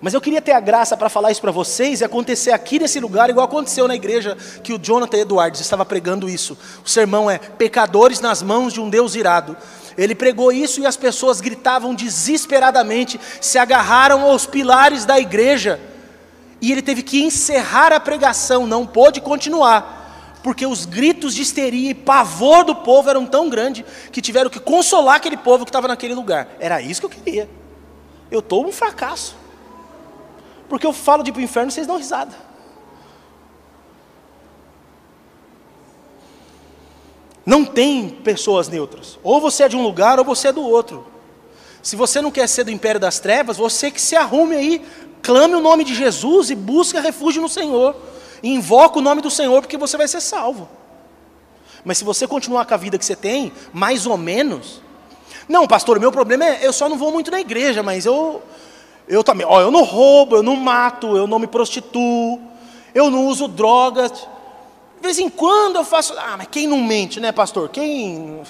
Mas 0.00 0.14
eu 0.14 0.20
queria 0.20 0.40
ter 0.40 0.52
a 0.52 0.60
graça 0.60 0.96
para 0.96 1.08
falar 1.08 1.32
isso 1.32 1.40
para 1.40 1.50
vocês 1.50 2.00
e 2.00 2.04
acontecer 2.04 2.52
aqui 2.52 2.78
nesse 2.78 3.00
lugar, 3.00 3.28
igual 3.30 3.46
aconteceu 3.46 3.88
na 3.88 3.96
igreja 3.96 4.36
que 4.62 4.72
o 4.72 4.78
Jonathan 4.78 5.18
Edwards 5.18 5.60
estava 5.60 5.84
pregando 5.84 6.28
isso. 6.28 6.56
O 6.84 6.88
sermão 6.88 7.28
é 7.28 7.38
Pecadores 7.38 8.20
nas 8.20 8.40
mãos 8.40 8.72
de 8.72 8.80
um 8.80 8.88
Deus 8.88 9.16
irado. 9.16 9.56
Ele 9.98 10.14
pregou 10.14 10.52
isso 10.52 10.80
e 10.80 10.86
as 10.86 10.96
pessoas 10.96 11.40
gritavam 11.40 11.92
desesperadamente, 11.92 13.20
se 13.40 13.58
agarraram 13.58 14.22
aos 14.22 14.46
pilares 14.46 15.04
da 15.04 15.18
igreja. 15.18 15.80
E 16.60 16.70
ele 16.70 16.82
teve 16.82 17.02
que 17.02 17.20
encerrar 17.20 17.92
a 17.92 17.98
pregação, 17.98 18.64
não 18.64 18.86
pôde 18.86 19.20
continuar, 19.20 20.38
porque 20.42 20.64
os 20.64 20.86
gritos 20.86 21.34
de 21.34 21.42
histeria 21.42 21.90
e 21.90 21.94
pavor 21.94 22.64
do 22.64 22.76
povo 22.76 23.10
eram 23.10 23.26
tão 23.26 23.50
grandes 23.50 23.84
que 24.12 24.22
tiveram 24.22 24.48
que 24.48 24.60
consolar 24.60 25.16
aquele 25.16 25.36
povo 25.36 25.64
que 25.64 25.70
estava 25.70 25.88
naquele 25.88 26.14
lugar. 26.14 26.48
Era 26.60 26.80
isso 26.80 27.00
que 27.00 27.06
eu 27.06 27.10
queria. 27.10 27.50
Eu 28.30 28.38
estou 28.38 28.64
um 28.64 28.70
fracasso. 28.70 29.36
Porque 30.68 30.86
eu 30.86 30.92
falo 30.92 31.24
de 31.24 31.30
ir 31.30 31.32
para 31.32 31.40
o 31.40 31.44
inferno 31.44 31.70
e 31.70 31.72
vocês 31.72 31.88
dão 31.88 31.96
risada. 31.96 32.47
Não 37.48 37.64
tem 37.64 38.10
pessoas 38.10 38.68
neutras. 38.68 39.18
Ou 39.22 39.40
você 39.40 39.62
é 39.62 39.68
de 39.70 39.74
um 39.74 39.82
lugar 39.82 40.18
ou 40.18 40.24
você 40.26 40.48
é 40.48 40.52
do 40.52 40.60
outro. 40.60 41.06
Se 41.82 41.96
você 41.96 42.20
não 42.20 42.30
quer 42.30 42.46
ser 42.46 42.64
do 42.64 42.70
império 42.70 43.00
das 43.00 43.20
trevas, 43.20 43.56
você 43.56 43.90
que 43.90 43.98
se 43.98 44.14
arrume 44.14 44.54
aí, 44.54 44.86
clame 45.22 45.54
o 45.54 45.60
nome 45.60 45.82
de 45.82 45.94
Jesus 45.94 46.50
e 46.50 46.54
busque 46.54 47.00
refúgio 47.00 47.40
no 47.40 47.48
Senhor. 47.48 47.96
E 48.42 48.50
invoca 48.52 48.98
o 48.98 49.00
nome 49.00 49.22
do 49.22 49.30
Senhor 49.30 49.62
porque 49.62 49.78
você 49.78 49.96
vai 49.96 50.06
ser 50.06 50.20
salvo. 50.20 50.68
Mas 51.82 51.96
se 51.96 52.04
você 52.04 52.26
continuar 52.26 52.66
com 52.66 52.74
a 52.74 52.76
vida 52.76 52.98
que 52.98 53.04
você 53.06 53.16
tem, 53.16 53.50
mais 53.72 54.04
ou 54.04 54.18
menos. 54.18 54.82
Não, 55.48 55.66
pastor, 55.66 55.98
meu 55.98 56.12
problema 56.12 56.44
é 56.44 56.66
eu 56.66 56.72
só 56.74 56.86
não 56.86 56.98
vou 56.98 57.10
muito 57.10 57.30
na 57.30 57.40
igreja, 57.40 57.82
mas 57.82 58.04
eu 58.04 58.42
eu 59.08 59.24
também, 59.24 59.46
ó, 59.48 59.58
eu 59.58 59.70
não 59.70 59.84
roubo, 59.84 60.36
eu 60.36 60.42
não 60.42 60.54
mato, 60.54 61.16
eu 61.16 61.26
não 61.26 61.38
me 61.38 61.46
prostituo, 61.46 62.42
eu 62.94 63.10
não 63.10 63.26
uso 63.26 63.48
drogas. 63.48 64.28
De 65.00 65.02
vez 65.02 65.18
em 65.18 65.30
quando 65.30 65.76
eu 65.76 65.84
faço. 65.84 66.14
Ah, 66.18 66.36
mas 66.36 66.48
quem 66.48 66.66
não 66.66 66.82
mente, 66.82 67.20
né, 67.20 67.30
pastor? 67.30 67.68
Quem. 67.68 68.42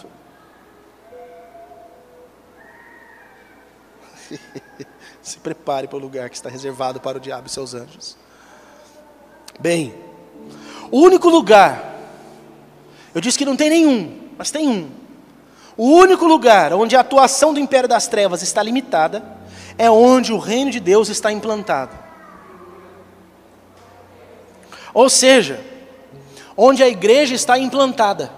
Se 5.22 5.38
prepare 5.38 5.86
para 5.86 5.96
o 5.96 6.01
lugar 6.01 6.30
que 6.30 6.36
está 6.36 6.49
reservado 6.49 7.01
para 7.01 7.18
o 7.18 7.20
diabo 7.20 7.46
e 7.46 7.51
seus 7.51 7.74
anjos. 7.74 8.16
Bem, 9.61 9.94
o 10.90 11.01
único 11.01 11.28
lugar, 11.28 11.99
eu 13.14 13.20
disse 13.20 13.36
que 13.36 13.44
não 13.44 13.57
tem 13.57 13.68
nenhum, 13.68 14.30
mas 14.38 14.51
tem 14.51 14.66
um. 14.66 14.90
O 15.76 15.90
único 15.90 16.24
lugar 16.24 16.72
onde 16.72 16.96
a 16.96 17.01
atuação 17.01 17.53
do 17.53 17.61
império 17.61 17.88
das 17.88 18.09
trevas 18.09 18.40
está 18.42 18.62
limitada 18.62 19.22
é 19.76 19.90
onde 19.90 20.32
o 20.32 20.38
reino 20.38 20.70
de 20.70 20.80
Deus 20.80 21.09
está 21.09 21.30
implantado. 21.30 21.96
Ou 24.94 25.11
seja, 25.11 25.64
onde 26.61 26.82
a 26.82 26.88
igreja 26.88 27.36
está 27.36 27.56
implantada. 27.56 28.32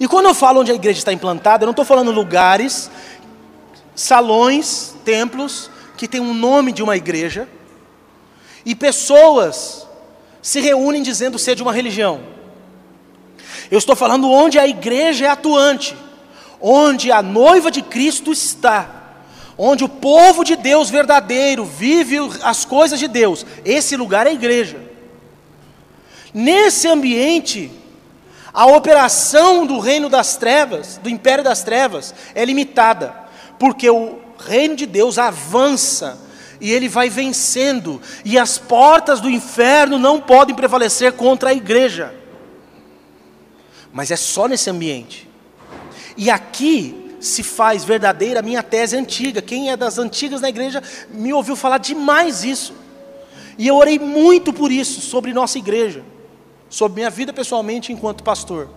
E 0.00 0.08
quando 0.08 0.26
eu 0.26 0.34
falo 0.34 0.60
onde 0.60 0.72
a 0.72 0.74
igreja 0.74 0.98
está 0.98 1.12
implantada, 1.12 1.62
eu 1.62 1.66
não 1.66 1.70
estou 1.70 1.84
falando 1.84 2.10
lugares, 2.10 2.90
salões, 3.94 4.96
templos, 5.04 5.70
que 5.96 6.08
tem 6.08 6.20
um 6.20 6.34
nome 6.34 6.72
de 6.72 6.82
uma 6.82 6.96
igreja, 6.96 7.48
e 8.66 8.74
pessoas 8.74 9.86
se 10.42 10.60
reúnem 10.60 11.04
dizendo 11.04 11.38
ser 11.38 11.54
de 11.54 11.62
uma 11.62 11.72
religião. 11.72 12.20
Eu 13.70 13.78
estou 13.78 13.94
falando 13.94 14.28
onde 14.28 14.58
a 14.58 14.66
igreja 14.66 15.26
é 15.26 15.28
atuante, 15.28 15.96
onde 16.60 17.12
a 17.12 17.22
noiva 17.22 17.70
de 17.70 17.80
Cristo 17.80 18.32
está 18.32 19.02
onde 19.56 19.84
o 19.84 19.88
povo 19.88 20.42
de 20.42 20.56
Deus 20.56 20.90
verdadeiro 20.90 21.64
vive 21.64 22.18
as 22.42 22.64
coisas 22.64 22.98
de 22.98 23.06
Deus. 23.06 23.46
Esse 23.64 23.96
lugar 23.96 24.26
é 24.26 24.30
a 24.30 24.34
igreja. 24.34 24.83
Nesse 26.34 26.88
ambiente, 26.88 27.70
a 28.52 28.66
operação 28.66 29.64
do 29.64 29.78
reino 29.78 30.08
das 30.08 30.36
trevas, 30.36 30.98
do 30.98 31.08
império 31.08 31.44
das 31.44 31.62
trevas, 31.62 32.12
é 32.34 32.44
limitada, 32.44 33.14
porque 33.58 33.88
o 33.88 34.18
reino 34.36 34.74
de 34.74 34.84
Deus 34.84 35.16
avança 35.16 36.18
e 36.60 36.72
ele 36.72 36.88
vai 36.88 37.08
vencendo, 37.08 38.00
e 38.24 38.38
as 38.38 38.58
portas 38.58 39.20
do 39.20 39.30
inferno 39.30 39.98
não 39.98 40.20
podem 40.20 40.54
prevalecer 40.54 41.12
contra 41.12 41.50
a 41.50 41.54
igreja. 41.54 42.14
Mas 43.92 44.10
é 44.10 44.16
só 44.16 44.48
nesse 44.48 44.70
ambiente. 44.70 45.28
E 46.16 46.30
aqui 46.30 47.16
se 47.20 47.42
faz 47.42 47.84
verdadeira 47.84 48.40
a 48.40 48.42
minha 48.42 48.62
tese 48.62 48.96
antiga. 48.96 49.42
Quem 49.42 49.70
é 49.70 49.76
das 49.76 49.98
antigas 49.98 50.40
na 50.40 50.48
igreja 50.48 50.82
me 51.10 51.32
ouviu 51.32 51.54
falar 51.54 51.78
demais 51.78 52.44
isso. 52.44 52.74
E 53.58 53.66
eu 53.66 53.76
orei 53.76 53.98
muito 53.98 54.52
por 54.52 54.72
isso, 54.72 55.00
sobre 55.00 55.32
nossa 55.32 55.58
igreja, 55.58 56.02
sobre 56.74 56.96
minha 56.96 57.10
vida 57.10 57.32
pessoalmente 57.32 57.92
enquanto 57.92 58.24
pastor. 58.24 58.68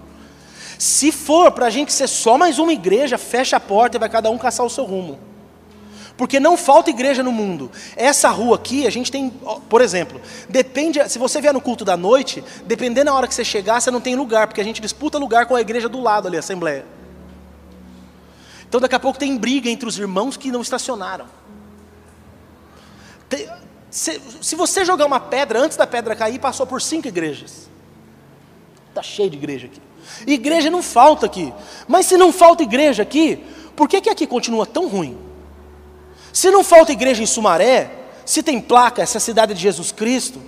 Se 0.78 1.12
for 1.12 1.52
para 1.52 1.66
a 1.66 1.70
gente 1.72 1.92
ser 1.92 2.08
só 2.08 2.38
mais 2.38 2.60
uma 2.60 2.72
igreja, 2.72 3.18
fecha 3.18 3.58
a 3.58 3.60
porta 3.60 3.98
e 3.98 4.00
vai 4.00 4.08
cada 4.08 4.30
um 4.30 4.38
caçar 4.38 4.66
o 4.66 4.70
seu 4.70 4.86
rumo. 4.86 5.18
Porque 6.16 6.40
não 6.40 6.56
falta 6.56 6.92
igreja 6.92 7.24
no 7.24 7.32
mundo. 7.32 7.72
Essa 7.96 8.30
rua 8.30 8.56
aqui, 8.56 8.86
a 8.86 8.90
gente 8.92 9.12
tem, 9.12 9.32
por 9.70 9.82
exemplo, 9.82 10.22
depende, 10.48 11.08
se 11.10 11.18
você 11.18 11.42
vier 11.42 11.54
no 11.54 11.62
culto 11.62 11.84
da 11.84 11.98
noite, 11.98 12.44
dependendo 12.66 13.06
da 13.06 13.14
hora 13.14 13.28
que 13.28 13.34
você 13.34 13.44
chegar, 13.44 13.82
você 13.82 13.90
não 13.90 14.02
tem 14.02 14.16
lugar, 14.16 14.48
porque 14.48 14.62
a 14.62 14.64
gente 14.64 14.80
disputa 14.80 15.18
lugar 15.18 15.48
com 15.48 15.56
a 15.56 15.62
igreja 15.62 15.90
do 15.90 16.00
lado 16.00 16.28
ali, 16.28 16.38
a 16.38 16.40
assembleia. 16.40 16.86
Então 18.68 18.80
daqui 18.80 18.96
a 18.96 19.00
pouco 19.00 19.18
tem 19.18 19.36
briga 19.38 19.70
entre 19.70 19.88
os 19.88 19.98
irmãos 19.98 20.38
que 20.38 20.52
não 20.52 20.62
estacionaram. 20.62 21.26
Se, 23.90 24.22
se, 24.42 24.56
você 24.56 24.86
jogar 24.86 25.06
uma 25.06 25.20
pedra, 25.20 25.60
antes 25.60 25.78
da 25.78 25.88
pedra 25.88 26.16
cair, 26.16 26.40
passou 26.40 26.68
por 26.68 26.82
cinco 26.82 27.08
igrejas. 27.08 27.67
Está 28.98 29.04
cheio 29.04 29.30
de 29.30 29.38
igreja 29.38 29.68
aqui. 29.68 29.80
Igreja 30.26 30.72
não 30.72 30.82
falta 30.82 31.28
aqui. 31.28 31.54
Mas 31.88 32.08
se 32.08 32.18
não 32.18 32.32
falta 32.32 32.64
igreja 32.64 33.04
aqui, 33.04 33.44
por 33.76 33.88
que, 33.88 34.02
que 34.02 34.10
aqui 34.10 34.26
continua 34.26 34.66
tão 34.66 34.88
ruim? 34.88 35.16
Se 36.34 36.50
não 36.50 36.64
falta 36.64 36.92
igreja 36.92 37.22
em 37.22 37.28
Sumaré, 37.28 37.92
se 38.26 38.42
tem 38.42 38.60
placa, 38.60 39.04
essa 39.04 39.20
cidade 39.20 39.54
de 39.54 39.62
Jesus 39.62 39.92
Cristo, 39.92 40.42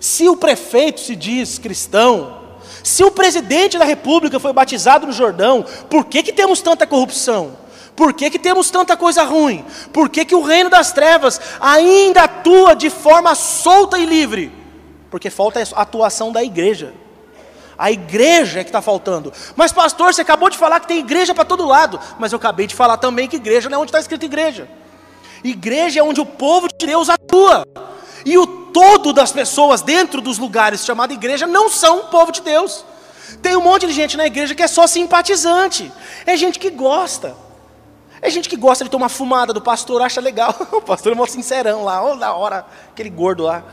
se 0.00 0.26
o 0.26 0.38
prefeito 0.38 1.02
se 1.02 1.14
diz 1.14 1.58
cristão, 1.58 2.40
Se 2.82 3.04
o 3.04 3.10
presidente 3.10 3.78
da 3.78 3.84
república 3.84 4.40
foi 4.40 4.54
batizado 4.54 5.06
no 5.06 5.12
Jordão, 5.12 5.64
por 5.90 6.06
que, 6.06 6.22
que 6.22 6.32
temos 6.32 6.62
tanta 6.62 6.86
corrupção? 6.86 7.58
Por 7.94 8.14
que, 8.14 8.30
que 8.30 8.38
temos 8.38 8.70
tanta 8.70 8.96
coisa 8.96 9.22
ruim? 9.22 9.64
Por 9.92 10.08
que, 10.08 10.24
que 10.24 10.34
o 10.34 10.42
reino 10.42 10.70
das 10.70 10.92
trevas 10.92 11.38
ainda 11.60 12.22
atua 12.22 12.74
de 12.74 12.88
forma 12.88 13.34
solta 13.34 13.98
e 13.98 14.06
livre? 14.06 14.50
Porque 15.10 15.28
falta 15.28 15.60
a 15.60 15.82
atuação 15.82 16.32
da 16.32 16.42
igreja. 16.42 17.01
A 17.82 17.90
igreja 17.90 18.60
é 18.60 18.62
que 18.62 18.68
está 18.68 18.80
faltando. 18.80 19.32
Mas, 19.56 19.72
pastor, 19.72 20.14
você 20.14 20.22
acabou 20.22 20.48
de 20.48 20.56
falar 20.56 20.78
que 20.78 20.86
tem 20.86 21.00
igreja 21.00 21.34
para 21.34 21.44
todo 21.44 21.66
lado. 21.66 21.98
Mas 22.16 22.30
eu 22.30 22.36
acabei 22.36 22.64
de 22.64 22.76
falar 22.76 22.96
também 22.96 23.26
que 23.26 23.34
igreja 23.34 23.68
não 23.68 23.78
é 23.78 23.80
onde 23.80 23.88
está 23.88 23.98
escrito 23.98 24.24
igreja. 24.24 24.68
Igreja 25.42 25.98
é 25.98 26.02
onde 26.02 26.20
o 26.20 26.24
povo 26.24 26.68
de 26.68 26.86
Deus 26.86 27.08
atua. 27.08 27.66
E 28.24 28.38
o 28.38 28.46
todo 28.46 29.12
das 29.12 29.32
pessoas 29.32 29.82
dentro 29.82 30.20
dos 30.20 30.38
lugares 30.38 30.84
chamados 30.84 31.16
igreja 31.16 31.44
não 31.44 31.68
são 31.68 32.02
o 32.02 32.04
povo 32.04 32.30
de 32.30 32.40
Deus. 32.42 32.84
Tem 33.42 33.56
um 33.56 33.62
monte 33.62 33.88
de 33.88 33.92
gente 33.92 34.16
na 34.16 34.26
igreja 34.28 34.54
que 34.54 34.62
é 34.62 34.68
só 34.68 34.86
simpatizante. 34.86 35.90
É 36.24 36.36
gente 36.36 36.60
que 36.60 36.70
gosta. 36.70 37.34
É 38.20 38.30
gente 38.30 38.48
que 38.48 38.56
gosta 38.56 38.84
de 38.84 38.90
tomar 38.90 39.08
fumada 39.08 39.52
do 39.52 39.60
pastor, 39.60 40.02
acha 40.02 40.20
legal. 40.20 40.54
o 40.70 40.80
pastor 40.80 41.10
é 41.10 41.16
mó 41.16 41.26
sincerão 41.26 41.82
lá, 41.82 42.12
oh, 42.12 42.14
da 42.14 42.32
hora, 42.32 42.64
aquele 42.92 43.10
gordo 43.10 43.42
lá. 43.42 43.64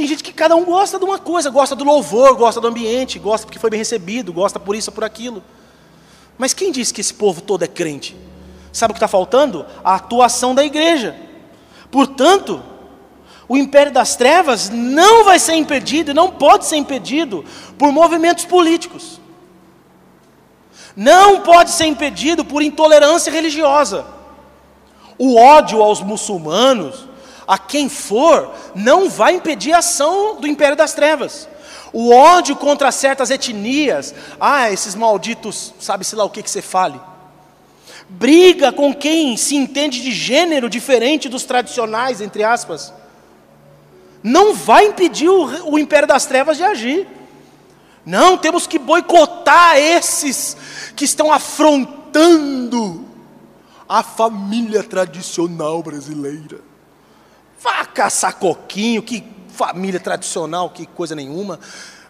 Tem 0.00 0.06
gente 0.06 0.24
que 0.24 0.32
cada 0.32 0.56
um 0.56 0.64
gosta 0.64 0.98
de 0.98 1.04
uma 1.04 1.18
coisa, 1.18 1.50
gosta 1.50 1.76
do 1.76 1.84
louvor, 1.84 2.34
gosta 2.34 2.58
do 2.58 2.66
ambiente, 2.66 3.18
gosta 3.18 3.46
porque 3.46 3.58
foi 3.58 3.68
bem 3.68 3.76
recebido, 3.76 4.32
gosta 4.32 4.58
por 4.58 4.74
isso, 4.74 4.90
por 4.90 5.04
aquilo. 5.04 5.44
Mas 6.38 6.54
quem 6.54 6.72
disse 6.72 6.94
que 6.94 7.02
esse 7.02 7.12
povo 7.12 7.42
todo 7.42 7.64
é 7.64 7.66
crente? 7.66 8.16
Sabe 8.72 8.92
o 8.92 8.94
que 8.94 8.96
está 8.96 9.06
faltando? 9.06 9.66
A 9.84 9.96
atuação 9.96 10.54
da 10.54 10.64
igreja. 10.64 11.14
Portanto, 11.90 12.62
o 13.46 13.58
império 13.58 13.92
das 13.92 14.16
trevas 14.16 14.70
não 14.70 15.22
vai 15.22 15.38
ser 15.38 15.52
impedido, 15.56 16.14
não 16.14 16.30
pode 16.30 16.64
ser 16.64 16.76
impedido 16.76 17.44
por 17.76 17.92
movimentos 17.92 18.46
políticos. 18.46 19.20
Não 20.96 21.42
pode 21.42 21.72
ser 21.72 21.84
impedido 21.84 22.42
por 22.42 22.62
intolerância 22.62 23.30
religiosa. 23.30 24.06
O 25.18 25.36
ódio 25.36 25.82
aos 25.82 26.00
muçulmanos, 26.00 27.09
a 27.50 27.58
quem 27.58 27.88
for, 27.88 28.54
não 28.76 29.10
vai 29.10 29.34
impedir 29.34 29.72
a 29.72 29.78
ação 29.78 30.40
do 30.40 30.46
império 30.46 30.76
das 30.76 30.94
trevas. 30.94 31.48
O 31.92 32.14
ódio 32.14 32.54
contra 32.54 32.92
certas 32.92 33.30
etnias, 33.30 34.14
ah, 34.40 34.70
esses 34.70 34.94
malditos, 34.94 35.74
sabe-se 35.80 36.14
lá 36.14 36.22
o 36.24 36.30
que, 36.30 36.42
que 36.42 36.50
você 36.50 36.62
fale 36.62 37.00
briga 38.10 38.72
com 38.72 38.92
quem 38.92 39.36
se 39.36 39.54
entende 39.54 40.02
de 40.02 40.10
gênero 40.10 40.68
diferente 40.68 41.28
dos 41.28 41.44
tradicionais, 41.44 42.20
entre 42.20 42.42
aspas, 42.42 42.92
não 44.20 44.52
vai 44.52 44.86
impedir 44.88 45.28
o, 45.28 45.72
o 45.72 45.78
império 45.78 46.08
das 46.08 46.26
trevas 46.26 46.56
de 46.56 46.64
agir. 46.64 47.06
Não, 48.04 48.36
temos 48.36 48.66
que 48.66 48.78
boicotar 48.78 49.76
esses 49.76 50.56
que 50.96 51.04
estão 51.04 51.32
afrontando 51.32 53.04
a 53.88 54.02
família 54.02 54.82
tradicional 54.82 55.82
brasileira. 55.82 56.69
Vá 57.62 57.84
caçar 57.84 58.36
coquinho, 58.36 59.02
que 59.02 59.24
família 59.48 60.00
tradicional, 60.00 60.70
que 60.70 60.86
coisa 60.86 61.14
nenhuma 61.14 61.60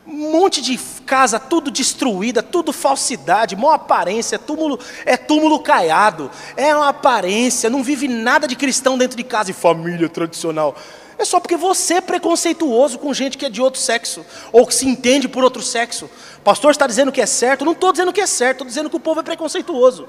um 0.07 0.33
monte 0.33 0.61
de 0.61 0.79
casa 1.07 1.39
tudo 1.39 1.71
destruída, 1.71 2.43
tudo 2.43 2.73
falsidade, 2.73 3.55
mó 3.55 3.71
aparência, 3.71 4.39
túmulo, 4.39 4.79
é 5.05 5.17
túmulo 5.17 5.61
caiado, 5.61 6.31
é 6.57 6.75
uma 6.75 6.89
aparência, 6.89 7.71
não 7.71 7.83
vive 7.83 8.09
nada 8.09 8.49
de 8.49 8.57
cristão 8.57 8.99
dentro 8.99 9.17
de 9.17 9.23
casa 9.23 9.51
e 9.51 9.55
família 9.55 10.09
tradicional. 10.09 10.75
É 11.19 11.25
só 11.25 11.39
porque 11.39 11.57
você 11.57 11.95
é 11.95 12.01
preconceituoso 12.01 12.99
com 12.99 13.13
gente 13.13 13.37
que 13.37 13.45
é 13.45 13.51
de 13.51 13.61
outro 13.61 13.81
sexo, 13.81 14.25
ou 14.51 14.67
que 14.67 14.75
se 14.75 14.89
entende 14.89 15.29
por 15.29 15.45
outro 15.45 15.63
sexo. 15.63 16.11
O 16.39 16.41
pastor 16.41 16.71
está 16.71 16.87
dizendo 16.87 17.13
que 17.13 17.21
é 17.21 17.27
certo, 17.27 17.65
não 17.65 17.73
estou 17.73 17.93
dizendo 17.93 18.13
que 18.13 18.23
é 18.23 18.27
certo, 18.27 18.53
estou 18.53 18.67
dizendo 18.67 18.89
que 18.89 18.97
o 18.97 19.01
povo 19.01 19.21
é 19.21 19.23
preconceituoso. 19.23 20.09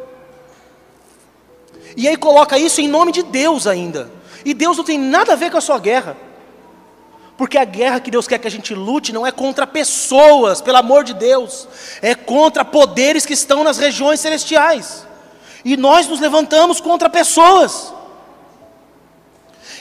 E 1.98 2.08
aí 2.08 2.16
coloca 2.16 2.58
isso 2.58 2.80
em 2.80 2.88
nome 2.88 3.12
de 3.12 3.24
Deus 3.24 3.68
ainda. 3.68 4.10
E 4.44 4.54
Deus 4.54 4.78
não 4.78 4.84
tem 4.84 4.98
nada 4.98 5.34
a 5.34 5.36
ver 5.36 5.52
com 5.52 5.58
a 5.58 5.62
sua 5.62 5.80
guerra. 5.80 6.18
Porque 7.38 7.58
a 7.58 7.66
guerra 7.66 8.00
que 8.00 8.12
Deus 8.12 8.28
quer 8.28 8.38
que 8.38 8.48
a 8.48 8.52
gente 8.52 8.76
lute 8.76 9.12
não 9.12 9.26
é 9.26 9.32
contra 9.32 9.66
pessoas, 9.66 10.62
pelo 10.62 10.78
amor 10.78 11.04
de 11.04 11.14
Deus, 11.14 11.68
é 12.02 12.14
contra 12.14 12.64
poderes 12.64 13.26
que 13.26 13.34
estão 13.34 13.64
nas 13.64 13.78
regiões 13.78 14.20
celestiais. 14.20 15.08
E 15.66 15.76
nós 15.76 16.08
nos 16.08 16.20
levantamos 16.20 16.80
contra 16.80 17.10
pessoas. 17.10 17.94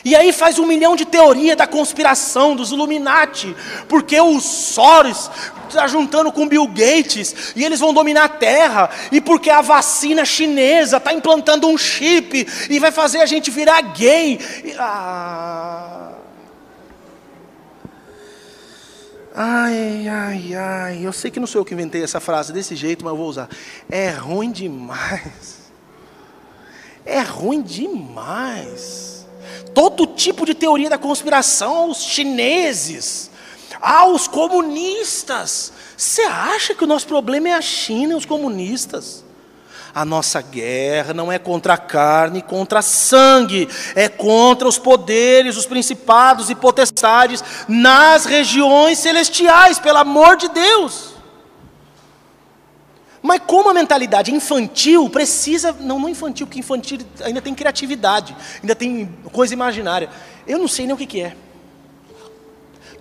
E 0.04 0.16
aí 0.16 0.32
faz 0.32 0.58
um 0.58 0.66
milhão 0.66 0.96
de 0.96 1.04
teoria 1.04 1.54
da 1.54 1.66
conspiração, 1.66 2.56
dos 2.56 2.70
Illuminati, 2.70 3.54
porque 3.88 4.18
o 4.20 4.40
Soros 4.40 5.30
está 5.68 5.86
juntando 5.86 6.32
com 6.32 6.48
Bill 6.48 6.66
Gates 6.66 7.52
e 7.54 7.64
eles 7.64 7.80
vão 7.80 7.92
dominar 7.92 8.24
a 8.24 8.28
Terra, 8.28 8.90
e 9.12 9.20
porque 9.20 9.50
a 9.50 9.60
vacina 9.60 10.24
chinesa 10.24 10.96
está 10.96 11.12
implantando 11.12 11.68
um 11.68 11.78
chip 11.78 12.46
e 12.68 12.78
vai 12.78 12.90
fazer 12.90 13.18
a 13.18 13.26
gente 13.26 13.50
virar 13.50 13.80
gay. 13.82 14.38
Ah. 14.78 16.10
Ai, 19.34 20.08
ai, 20.08 20.54
ai, 20.54 21.06
eu 21.06 21.12
sei 21.12 21.30
que 21.30 21.38
não 21.38 21.46
sou 21.46 21.60
eu 21.60 21.64
que 21.64 21.72
inventei 21.72 22.02
essa 22.02 22.18
frase 22.18 22.52
desse 22.52 22.74
jeito, 22.74 23.04
mas 23.04 23.12
eu 23.12 23.16
vou 23.16 23.28
usar. 23.28 23.48
É 23.88 24.10
ruim 24.10 24.50
demais. 24.50 25.70
É 27.06 27.20
ruim 27.20 27.62
demais. 27.62 29.19
Todo 29.74 30.06
tipo 30.06 30.44
de 30.44 30.54
teoria 30.54 30.90
da 30.90 30.98
conspiração 30.98 31.76
aos 31.76 32.02
chineses, 32.02 33.30
aos 33.80 34.26
comunistas. 34.26 35.72
Você 35.96 36.22
acha 36.22 36.74
que 36.74 36.84
o 36.84 36.86
nosso 36.86 37.06
problema 37.06 37.48
é 37.48 37.52
a 37.52 37.60
China 37.60 38.14
e 38.14 38.16
os 38.16 38.24
comunistas? 38.24 39.24
A 39.94 40.04
nossa 40.04 40.40
guerra 40.40 41.12
não 41.12 41.32
é 41.32 41.38
contra 41.38 41.74
a 41.74 41.78
carne, 41.78 42.42
contra 42.42 42.80
sangue, 42.80 43.68
é 43.94 44.08
contra 44.08 44.68
os 44.68 44.78
poderes, 44.78 45.56
os 45.56 45.66
principados 45.66 46.48
e 46.48 46.54
potestades 46.54 47.42
nas 47.66 48.24
regiões 48.24 48.98
celestiais, 48.98 49.78
pelo 49.78 49.98
amor 49.98 50.36
de 50.36 50.48
Deus. 50.48 51.09
Mas 53.30 53.42
como 53.46 53.70
a 53.70 53.72
mentalidade 53.72 54.34
infantil 54.34 55.08
precisa, 55.08 55.72
não, 55.78 56.00
não 56.00 56.08
infantil, 56.08 56.48
porque 56.48 56.58
infantil 56.58 56.98
ainda 57.22 57.40
tem 57.40 57.54
criatividade, 57.54 58.36
ainda 58.60 58.74
tem 58.74 59.08
coisa 59.30 59.54
imaginária. 59.54 60.10
Eu 60.48 60.58
não 60.58 60.66
sei 60.66 60.84
nem 60.84 60.94
o 60.96 60.98
que, 60.98 61.06
que 61.06 61.20
é. 61.20 61.36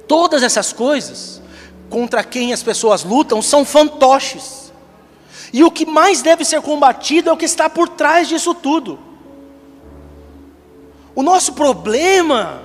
Todas 0.07 0.43
essas 0.43 0.71
coisas 0.71 1.41
contra 1.89 2.23
quem 2.23 2.53
as 2.53 2.61
pessoas 2.61 3.03
lutam 3.03 3.41
são 3.41 3.65
fantoches. 3.65 4.71
E 5.51 5.63
o 5.63 5.71
que 5.71 5.83
mais 5.83 6.21
deve 6.21 6.45
ser 6.45 6.61
combatido 6.61 7.31
é 7.31 7.33
o 7.33 7.37
que 7.37 7.45
está 7.45 7.67
por 7.67 7.89
trás 7.89 8.27
disso 8.27 8.53
tudo. 8.53 8.99
O 11.15 11.23
nosso 11.23 11.53
problema 11.53 12.61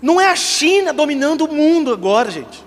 não 0.00 0.20
é 0.20 0.28
a 0.28 0.36
China 0.36 0.92
dominando 0.92 1.46
o 1.46 1.52
mundo 1.52 1.92
agora, 1.92 2.30
gente. 2.30 2.64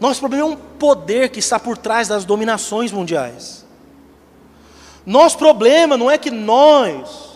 Nosso 0.00 0.20
problema 0.20 0.44
é 0.44 0.46
um 0.46 0.56
poder 0.56 1.30
que 1.30 1.40
está 1.40 1.58
por 1.58 1.76
trás 1.76 2.08
das 2.08 2.24
dominações 2.24 2.92
mundiais. 2.92 3.66
Nosso 5.04 5.38
problema 5.38 5.96
não 5.96 6.10
é 6.10 6.18
que 6.18 6.30
nós, 6.30 7.30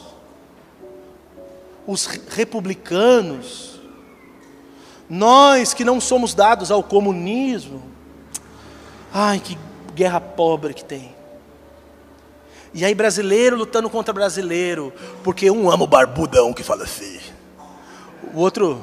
os 1.86 2.06
republicanos, 2.06 3.80
nós 5.08 5.74
que 5.74 5.84
não 5.84 6.00
somos 6.00 6.34
dados 6.34 6.70
ao 6.70 6.82
comunismo, 6.82 7.82
ai 9.12 9.40
que 9.40 9.58
guerra 9.94 10.20
pobre 10.20 10.74
que 10.74 10.84
tem. 10.84 11.14
E 12.74 12.84
aí 12.84 12.94
brasileiro 12.94 13.56
lutando 13.56 13.90
contra 13.90 14.14
brasileiro, 14.14 14.92
porque 15.22 15.50
um 15.50 15.70
ama 15.70 15.84
o 15.84 15.86
barbudão 15.86 16.52
que 16.52 16.62
fala 16.62 16.84
assim. 16.84 17.20
O 18.32 18.40
outro 18.40 18.82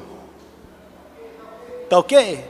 tá 1.88 1.98
ok? 1.98 2.44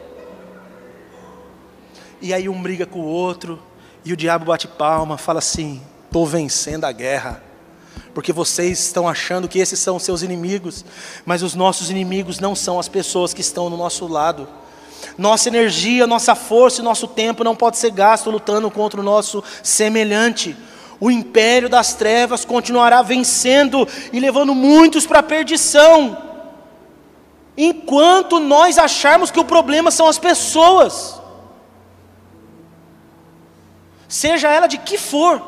E 2.20 2.34
aí 2.34 2.48
um 2.48 2.60
briga 2.60 2.86
com 2.86 3.00
o 3.00 3.06
outro, 3.06 3.58
e 4.04 4.12
o 4.12 4.16
diabo 4.16 4.46
bate 4.46 4.68
palma, 4.68 5.16
fala 5.16 5.38
assim: 5.38 5.80
"Tô 6.10 6.24
vencendo 6.24 6.84
a 6.84 6.92
guerra" 6.92 7.42
porque 8.14 8.32
vocês 8.32 8.78
estão 8.80 9.08
achando 9.08 9.48
que 9.48 9.58
esses 9.58 9.78
são 9.78 9.98
seus 9.98 10.22
inimigos, 10.22 10.84
mas 11.24 11.42
os 11.42 11.54
nossos 11.54 11.90
inimigos 11.90 12.40
não 12.40 12.54
são 12.54 12.78
as 12.78 12.88
pessoas 12.88 13.32
que 13.32 13.40
estão 13.40 13.70
no 13.70 13.76
nosso 13.76 14.06
lado. 14.06 14.48
Nossa 15.16 15.48
energia, 15.48 16.06
nossa 16.06 16.34
força 16.34 16.80
e 16.80 16.84
nosso 16.84 17.06
tempo 17.06 17.44
não 17.44 17.54
pode 17.54 17.78
ser 17.78 17.90
gasto 17.90 18.30
lutando 18.30 18.70
contra 18.70 19.00
o 19.00 19.04
nosso 19.04 19.42
semelhante. 19.62 20.56
O 20.98 21.10
império 21.10 21.68
das 21.68 21.94
trevas 21.94 22.44
continuará 22.44 23.00
vencendo 23.00 23.86
e 24.12 24.20
levando 24.20 24.54
muitos 24.54 25.06
para 25.06 25.20
a 25.20 25.22
perdição. 25.22 26.18
Enquanto 27.56 28.38
nós 28.38 28.76
acharmos 28.76 29.30
que 29.30 29.40
o 29.40 29.44
problema 29.44 29.90
são 29.90 30.06
as 30.06 30.18
pessoas, 30.18 31.19
seja 34.10 34.50
ela 34.50 34.66
de 34.66 34.76
que 34.76 34.98
for, 34.98 35.40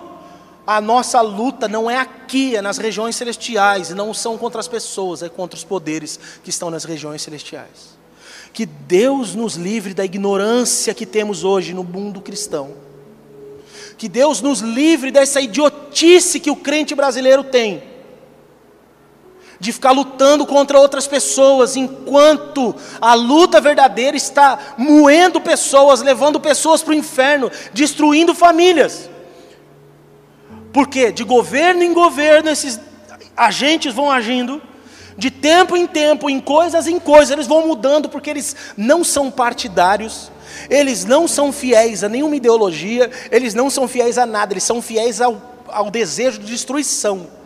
a 0.67 0.81
nossa 0.81 1.21
luta 1.21 1.69
não 1.69 1.91
é 1.91 1.99
aqui, 1.99 2.57
é 2.57 2.63
nas 2.63 2.79
regiões 2.79 3.17
celestiais, 3.17 3.91
e 3.91 3.95
não 3.95 4.15
são 4.15 4.39
contra 4.39 4.61
as 4.61 4.69
pessoas, 4.69 5.23
é 5.23 5.29
contra 5.29 5.57
os 5.57 5.65
poderes 5.65 6.19
que 6.43 6.49
estão 6.49 6.71
nas 6.71 6.85
regiões 6.85 7.21
celestiais. 7.21 8.01
Que 8.53 8.65
Deus 8.65 9.35
nos 9.35 9.57
livre 9.57 9.93
da 9.93 10.05
ignorância 10.05 10.95
que 10.95 11.05
temos 11.05 11.45
hoje 11.45 11.75
no 11.75 11.85
mundo 11.85 12.21
cristão. 12.21 12.73
Que 13.99 14.09
Deus 14.09 14.41
nos 14.41 14.61
livre 14.61 15.11
dessa 15.11 15.41
idiotice 15.41 16.41
que 16.41 16.51
o 16.51 16.57
crente 16.57 16.95
brasileiro 16.95 17.45
tem 17.45 17.92
de 19.63 19.71
ficar 19.71 19.93
lutando 19.93 20.45
contra 20.45 20.77
outras 20.77 21.07
pessoas, 21.07 21.77
enquanto 21.77 22.75
a 23.01 23.15
luta 23.15 23.61
verdadeira 23.61 24.17
está 24.17 24.59
moendo 24.77 25.41
pessoas, 25.41 26.03
levando 26.03 26.41
pessoas 26.41 26.83
para 26.83 26.91
o 26.91 26.97
inferno, 26.97 27.49
destruindo 27.73 28.35
famílias. 28.35 29.09
Porque 30.73 31.13
de 31.13 31.23
governo 31.23 31.85
em 31.85 31.95
governo 31.95 32.51
esses 32.51 32.81
agentes 33.37 33.95
vão 33.95 34.11
agindo, 34.11 34.61
de 35.17 35.31
tempo 35.31 35.77
em 35.77 35.87
tempo, 35.87 36.29
em 36.29 36.41
coisas 36.41 36.89
em 36.89 36.99
coisas, 36.99 37.31
eles 37.31 37.47
vão 37.47 37.65
mudando 37.65 38.09
porque 38.09 38.31
eles 38.31 38.57
não 38.77 39.05
são 39.05 39.31
partidários, 39.31 40.33
eles 40.69 41.05
não 41.05 41.29
são 41.29 41.53
fiéis 41.53 42.03
a 42.03 42.09
nenhuma 42.09 42.35
ideologia, 42.35 43.09
eles 43.31 43.55
não 43.55 43.71
são 43.71 43.87
fiéis 43.87 44.19
a 44.19 44.27
nada, 44.27 44.55
eles 44.55 44.65
são 44.65 44.83
fiéis 44.83 45.21
ao, 45.21 45.41
ao 45.69 45.89
desejo 45.89 46.41
de 46.41 46.47
destruição. 46.47 47.42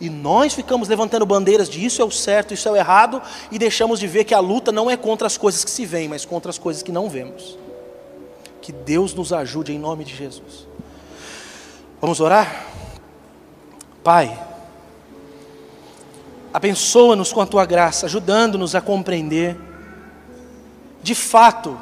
E 0.00 0.08
nós 0.08 0.54
ficamos 0.54 0.88
levantando 0.88 1.26
bandeiras 1.26 1.68
de 1.68 1.84
isso 1.84 2.00
é 2.00 2.04
o 2.04 2.10
certo, 2.10 2.54
isso 2.54 2.66
é 2.66 2.72
o 2.72 2.76
errado, 2.76 3.20
e 3.52 3.58
deixamos 3.58 4.00
de 4.00 4.06
ver 4.06 4.24
que 4.24 4.32
a 4.32 4.40
luta 4.40 4.72
não 4.72 4.90
é 4.90 4.96
contra 4.96 5.26
as 5.26 5.36
coisas 5.36 5.62
que 5.62 5.70
se 5.70 5.84
veem, 5.84 6.08
mas 6.08 6.24
contra 6.24 6.48
as 6.50 6.58
coisas 6.58 6.82
que 6.82 6.90
não 6.90 7.08
vemos. 7.10 7.58
Que 8.62 8.72
Deus 8.72 9.12
nos 9.12 9.32
ajude 9.32 9.72
em 9.72 9.78
nome 9.78 10.04
de 10.04 10.16
Jesus. 10.16 10.66
Vamos 12.00 12.18
orar? 12.18 12.66
Pai, 14.02 14.42
abençoa-nos 16.54 17.30
com 17.30 17.42
a 17.42 17.46
tua 17.46 17.66
graça, 17.66 18.06
ajudando-nos 18.06 18.74
a 18.74 18.80
compreender, 18.80 19.54
de 21.02 21.14
fato, 21.14 21.78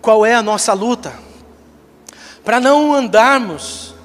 qual 0.00 0.24
é 0.24 0.34
a 0.34 0.42
nossa 0.42 0.72
luta, 0.72 1.12
para 2.42 2.60
não 2.60 2.94
andarmos 2.94 3.95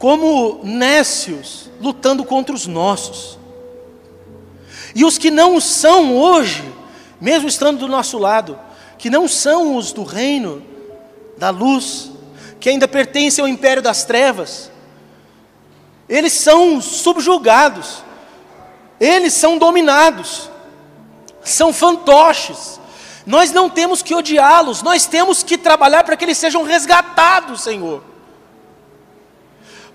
como 0.00 0.60
nécios, 0.64 1.70
lutando 1.78 2.24
contra 2.24 2.54
os 2.54 2.66
nossos. 2.66 3.38
E 4.94 5.04
os 5.04 5.18
que 5.18 5.30
não 5.30 5.60
são 5.60 6.16
hoje, 6.16 6.64
mesmo 7.20 7.46
estando 7.46 7.80
do 7.80 7.86
nosso 7.86 8.16
lado, 8.16 8.58
que 8.96 9.10
não 9.10 9.28
são 9.28 9.76
os 9.76 9.92
do 9.92 10.02
reino 10.02 10.62
da 11.36 11.50
luz, 11.50 12.10
que 12.58 12.70
ainda 12.70 12.88
pertencem 12.88 13.42
ao 13.42 13.48
império 13.48 13.82
das 13.82 14.02
trevas, 14.02 14.70
eles 16.08 16.32
são 16.32 16.80
subjugados, 16.80 18.02
eles 18.98 19.34
são 19.34 19.58
dominados, 19.58 20.48
são 21.44 21.74
fantoches. 21.74 22.80
Nós 23.26 23.52
não 23.52 23.68
temos 23.68 24.00
que 24.00 24.14
odiá-los, 24.14 24.80
nós 24.80 25.04
temos 25.04 25.42
que 25.42 25.58
trabalhar 25.58 26.04
para 26.04 26.16
que 26.16 26.24
eles 26.24 26.38
sejam 26.38 26.62
resgatados, 26.62 27.60
Senhor 27.60 28.08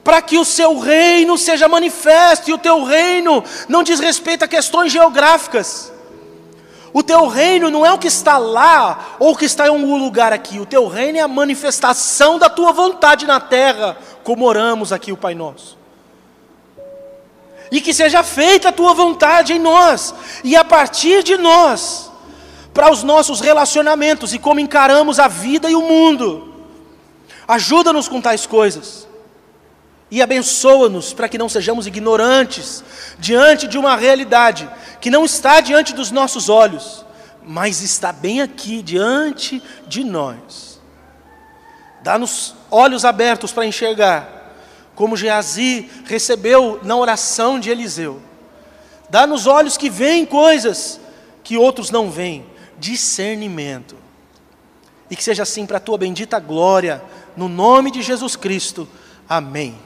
para 0.06 0.22
que 0.22 0.38
o 0.38 0.46
seu 0.46 0.78
reino 0.78 1.36
seja 1.36 1.68
manifesto, 1.68 2.48
e 2.48 2.54
o 2.54 2.60
teu 2.60 2.84
reino 2.84 3.44
não 3.68 3.82
diz 3.82 4.00
respeito 4.00 4.46
a 4.46 4.48
questões 4.48 4.92
geográficas. 4.92 5.92
O 6.94 7.02
teu 7.02 7.28
reino 7.28 7.72
não 7.72 7.84
é 7.84 7.92
o 7.92 7.98
que 7.98 8.08
está 8.08 8.38
lá 8.38 9.16
ou 9.20 9.32
o 9.32 9.36
que 9.36 9.46
está 9.46 9.66
em 9.66 9.70
algum 9.70 9.98
lugar 9.98 10.32
aqui. 10.32 10.60
O 10.60 10.66
teu 10.66 10.88
reino 10.88 11.18
é 11.18 11.22
a 11.22 11.28
manifestação 11.28 12.38
da 12.38 12.48
tua 12.52 12.72
vontade 12.72 13.26
na 13.26 13.40
terra, 13.40 13.98
como 14.24 14.46
oramos 14.46 14.94
aqui 14.94 15.12
o 15.12 15.18
Pai 15.18 15.34
Nosso. 15.34 15.76
E 17.72 17.82
que 17.82 17.92
seja 17.92 18.22
feita 18.22 18.70
a 18.70 18.72
tua 18.72 18.94
vontade 18.94 19.54
em 19.54 19.60
nós 19.60 20.14
e 20.44 20.56
a 20.56 20.64
partir 20.64 21.24
de 21.24 21.36
nós, 21.36 22.12
para 22.76 22.92
os 22.92 23.02
nossos 23.02 23.42
relacionamentos 23.42 24.36
e 24.36 24.40
como 24.40 24.60
encaramos 24.60 25.20
a 25.20 25.28
vida 25.28 25.68
e 25.68 25.76
o 25.76 25.82
mundo. 25.82 26.54
Ajuda-nos 27.48 28.08
com 28.08 28.22
tais 28.22 28.46
coisas 28.46 29.06
e 30.16 30.22
abençoa-nos 30.22 31.12
para 31.12 31.28
que 31.28 31.38
não 31.38 31.50
sejamos 31.50 31.88
ignorantes 31.88 32.82
diante 33.20 33.68
de 33.68 33.78
uma 33.78 33.98
realidade 33.98 34.66
que 35.02 35.12
não 35.12 35.26
está 35.26 35.60
diante 35.60 35.94
dos 35.94 36.10
nossos 36.10 36.48
olhos, 36.48 37.06
mas 37.44 37.82
está 37.82 38.14
bem 38.14 38.42
aqui 38.42 38.82
diante 38.82 39.62
de 39.86 40.06
nós. 40.06 40.80
Dá-nos 42.02 42.56
olhos 42.72 43.04
abertos 43.04 43.52
para 43.52 43.66
enxergar, 43.66 44.56
como 44.96 45.18
Geazi 45.18 45.90
recebeu 46.06 46.80
na 46.82 46.96
oração 46.96 47.60
de 47.60 47.70
Eliseu. 47.70 48.22
Dá-nos 49.10 49.48
olhos 49.48 49.76
que 49.76 49.90
veem 49.90 50.26
coisas 50.26 50.98
que 51.44 51.58
outros 51.58 51.92
não 51.92 52.10
veem, 52.10 52.46
discernimento. 52.80 53.98
E 55.12 55.16
que 55.18 55.24
seja 55.26 55.44
assim 55.44 55.66
para 55.66 55.76
a 55.76 55.82
tua 55.82 55.98
bendita 55.98 56.40
glória, 56.40 57.04
no 57.36 57.50
nome 57.50 57.92
de 57.92 58.02
Jesus 58.02 58.38
Cristo. 58.38 58.88
Amém. 59.28 59.85